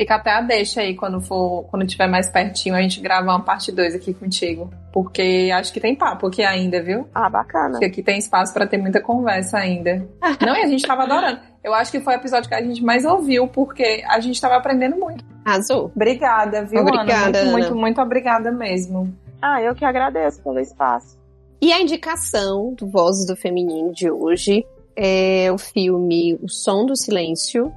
Fica 0.00 0.14
até 0.14 0.30
a 0.30 0.40
deixa 0.40 0.80
aí 0.80 0.94
quando 0.94 1.20
for, 1.20 1.64
quando 1.64 1.86
tiver 1.86 2.06
mais 2.06 2.30
pertinho, 2.30 2.74
a 2.74 2.80
gente 2.80 3.02
gravar 3.02 3.34
uma 3.34 3.44
parte 3.44 3.70
2 3.70 3.96
aqui 3.96 4.14
contigo. 4.14 4.70
Porque 4.90 5.50
acho 5.52 5.70
que 5.70 5.78
tem 5.78 5.94
papo 5.94 6.28
aqui 6.28 6.42
ainda, 6.42 6.82
viu? 6.82 7.06
Ah, 7.14 7.28
bacana. 7.28 7.72
Porque 7.72 7.84
aqui 7.84 8.02
tem 8.02 8.16
espaço 8.16 8.54
para 8.54 8.66
ter 8.66 8.78
muita 8.78 9.02
conversa 9.02 9.58
ainda. 9.58 10.08
Não, 10.40 10.56
e 10.56 10.62
a 10.62 10.66
gente 10.66 10.86
tava 10.86 11.02
adorando. 11.02 11.40
Eu 11.62 11.74
acho 11.74 11.92
que 11.92 12.00
foi 12.00 12.14
o 12.14 12.16
episódio 12.16 12.48
que 12.48 12.54
a 12.54 12.62
gente 12.62 12.82
mais 12.82 13.04
ouviu, 13.04 13.46
porque 13.46 14.02
a 14.08 14.18
gente 14.20 14.40
tava 14.40 14.56
aprendendo 14.56 14.96
muito. 14.96 15.22
Azul. 15.44 15.92
Obrigada, 15.94 16.64
viu, 16.64 16.80
obrigada, 16.80 17.12
Ana? 17.12 17.26
Muito, 17.26 17.36
Ana. 17.36 17.52
muito, 17.52 17.76
muito 17.76 18.00
obrigada 18.00 18.50
mesmo. 18.50 19.14
Ah, 19.42 19.60
eu 19.60 19.74
que 19.74 19.84
agradeço 19.84 20.42
pelo 20.42 20.60
espaço. 20.60 21.18
E 21.60 21.74
a 21.74 21.78
indicação 21.78 22.72
do 22.72 22.88
Vozes 22.88 23.26
do 23.26 23.36
Feminino 23.36 23.92
de 23.92 24.10
hoje 24.10 24.64
é 24.96 25.52
o 25.52 25.58
filme 25.58 26.38
O 26.42 26.48
Som 26.48 26.86
do 26.86 26.96
Silêncio, 26.96 27.70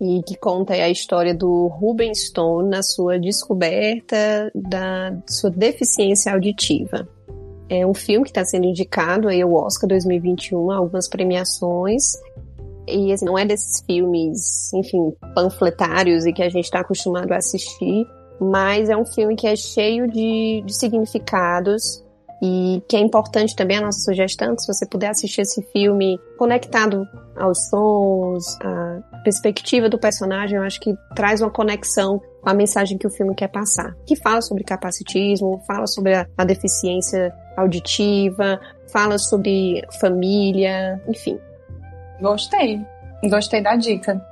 e 0.00 0.22
que 0.22 0.34
conta 0.34 0.72
a 0.72 0.88
história 0.88 1.34
do 1.34 1.66
Ruben 1.66 2.14
Stone 2.14 2.70
na 2.70 2.82
sua 2.82 3.18
descoberta 3.18 4.50
da 4.54 5.14
sua 5.28 5.50
deficiência 5.50 6.32
auditiva. 6.32 7.06
É 7.68 7.86
um 7.86 7.94
filme 7.94 8.24
que 8.24 8.30
está 8.30 8.44
sendo 8.44 8.66
indicado 8.66 9.28
aí 9.28 9.42
ao 9.42 9.52
Oscar 9.52 9.88
2021, 9.88 10.70
algumas 10.70 11.08
premiações. 11.08 12.14
E 12.88 13.12
assim, 13.12 13.24
não 13.24 13.38
é 13.38 13.44
desses 13.44 13.84
filmes, 13.84 14.72
enfim, 14.72 15.12
panfletários 15.34 16.24
e 16.26 16.32
que 16.32 16.42
a 16.42 16.48
gente 16.48 16.64
está 16.64 16.80
acostumado 16.80 17.30
a 17.32 17.36
assistir, 17.36 18.06
mas 18.40 18.88
é 18.88 18.96
um 18.96 19.04
filme 19.04 19.36
que 19.36 19.46
é 19.46 19.54
cheio 19.54 20.08
de, 20.08 20.62
de 20.64 20.74
significados 20.74 22.02
e 22.42 22.82
que 22.88 22.96
é 22.96 23.00
importante 23.00 23.54
também 23.54 23.78
a 23.78 23.82
nossa 23.82 24.00
sugestão, 24.00 24.54
que 24.56 24.62
se 24.62 24.72
você 24.72 24.86
puder 24.86 25.10
assistir 25.10 25.42
esse 25.42 25.62
filme 25.72 26.18
conectado 26.38 27.06
aos 27.36 27.68
sons, 27.68 28.56
à 28.62 29.18
perspectiva 29.22 29.88
do 29.88 29.98
personagem, 29.98 30.56
eu 30.56 30.62
acho 30.62 30.80
que 30.80 30.94
traz 31.14 31.40
uma 31.42 31.50
conexão 31.50 32.20
com 32.40 32.48
a 32.48 32.54
mensagem 32.54 32.96
que 32.96 33.06
o 33.06 33.10
filme 33.10 33.34
quer 33.34 33.48
passar. 33.48 33.94
Que 34.06 34.16
fala 34.16 34.40
sobre 34.40 34.64
capacitismo, 34.64 35.62
fala 35.66 35.86
sobre 35.86 36.14
a, 36.14 36.26
a 36.38 36.44
deficiência 36.44 37.32
auditiva, 37.56 38.58
fala 38.90 39.18
sobre 39.18 39.82
família, 40.00 41.00
enfim. 41.06 41.38
Gostei. 42.20 42.80
Gostei 43.28 43.62
da 43.62 43.76
dica. 43.76 44.29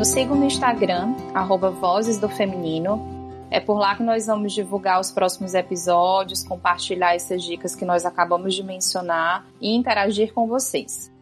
Nos 0.00 0.08
sigam 0.08 0.34
no 0.34 0.46
Instagram, 0.46 1.14
arroba 1.34 1.68
Vozes 1.68 2.18
do 2.18 2.26
Feminino. 2.26 3.06
É 3.50 3.60
por 3.60 3.76
lá 3.76 3.94
que 3.94 4.02
nós 4.02 4.28
vamos 4.28 4.54
divulgar 4.54 4.98
os 4.98 5.10
próximos 5.10 5.52
episódios, 5.52 6.42
compartilhar 6.42 7.14
essas 7.14 7.42
dicas 7.42 7.74
que 7.74 7.84
nós 7.84 8.06
acabamos 8.06 8.54
de 8.54 8.62
mencionar 8.62 9.44
e 9.60 9.76
interagir 9.76 10.32
com 10.32 10.46
vocês. 10.46 11.12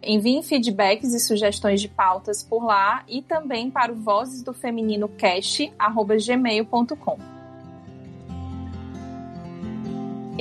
Enviem 0.00 0.44
feedbacks 0.44 1.12
e 1.12 1.18
sugestões 1.18 1.80
de 1.80 1.88
pautas 1.88 2.44
por 2.44 2.62
lá 2.62 3.02
e 3.08 3.20
também 3.20 3.68
para 3.68 3.90
o 3.90 3.96
Vozes 3.96 4.44
do 4.44 4.52
Feminino 4.52 5.08
Cast, 5.08 5.72
arroba 5.76 6.14
gmail.com. 6.16 7.39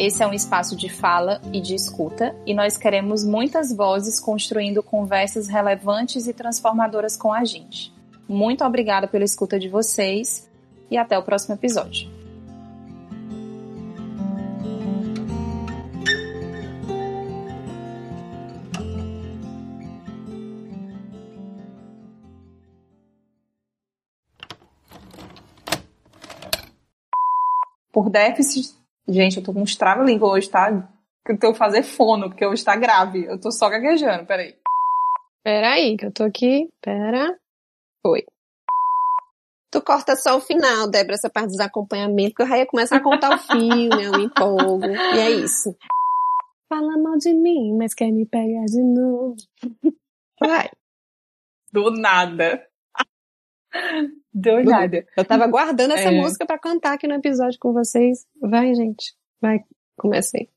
Esse 0.02 0.24
é 0.24 0.28
um 0.28 0.32
espaço 0.32 0.78
de 0.78 0.88
fala 0.88 1.42
e 1.52 1.60
de 1.60 1.76
escuta, 1.76 2.34
e 2.46 2.54
nós 2.54 2.78
queremos 2.78 3.26
muitas 3.26 3.76
vozes 3.76 4.18
construindo 4.18 4.82
conversas 4.82 5.50
relevantes 5.50 6.26
e 6.26 6.32
transformadoras 6.34 7.18
com 7.18 7.34
a 7.34 7.44
gente. 7.44 7.94
Muito 8.26 8.64
obrigada 8.64 9.10
pela 9.10 9.26
escuta 9.26 9.60
de 9.60 9.68
vocês 9.68 10.50
e 10.90 10.96
até 10.98 11.20
o 11.20 11.22
próximo 11.22 11.56
episódio. 11.56 12.10
Por 27.92 28.10
déficit 28.10 28.79
Gente, 29.10 29.38
eu 29.38 29.44
tô 29.44 29.52
com 29.52 29.64
uns 29.64 29.76
trava-língua 29.76 30.30
hoje, 30.30 30.48
tá? 30.50 30.88
Que 31.26 31.34
eu 31.34 31.40
tô 31.40 31.54
fazer 31.54 31.82
fono, 31.82 32.30
porque 32.30 32.46
hoje 32.46 32.64
tá 32.64 32.76
grave. 32.76 33.26
Eu 33.26 33.40
tô 33.40 33.52
só 33.52 33.68
gaguejando, 33.68 34.26
peraí. 34.26 34.56
Peraí, 35.44 35.98
que 35.98 36.06
eu 36.06 36.12
tô 36.12 36.24
aqui. 36.24 36.70
Pera. 36.80 37.36
Foi. 38.06 38.24
Tu 39.72 39.82
corta 39.82 40.16
só 40.16 40.38
o 40.38 40.42
final, 40.42 40.90
Débora, 40.90 41.16
essa 41.16 41.30
parte 41.30 41.50
dos 41.50 41.60
acompanhamentos, 41.60 42.34
porque 42.34 42.44
eu 42.44 42.48
já 42.48 42.58
ia 42.58 42.66
começar 42.68 42.98
a 42.98 43.04
contar 43.04 43.36
o 43.36 43.40
filme, 43.40 44.04
eu 44.04 44.12
me 44.12 44.26
empolgo. 44.26 44.88
E 44.88 45.20
é 45.20 45.32
isso. 45.32 45.76
Fala 46.68 46.98
mal 46.98 47.18
de 47.18 47.34
mim, 47.34 47.76
mas 47.78 47.96
quer 47.96 48.12
me 48.12 48.28
pegar 48.28 48.66
de 48.66 48.84
novo. 48.84 49.36
Vai. 50.40 50.70
Do 51.72 51.92
nada. 51.92 52.64
Do 54.34 54.64
nada. 54.64 55.06
Eu 55.18 55.26
tava 55.26 55.48
guardando 55.48 55.94
essa 55.94 56.10
É. 56.10 56.12
música 56.12 56.46
pra 56.46 56.58
cantar 56.60 56.94
aqui 56.94 57.08
no 57.08 57.16
episódio 57.16 57.58
com 57.60 57.74
vocês. 57.74 58.26
Vai, 58.42 58.74
gente. 58.74 59.14
Vai, 59.42 59.60
comecei. 59.98 60.50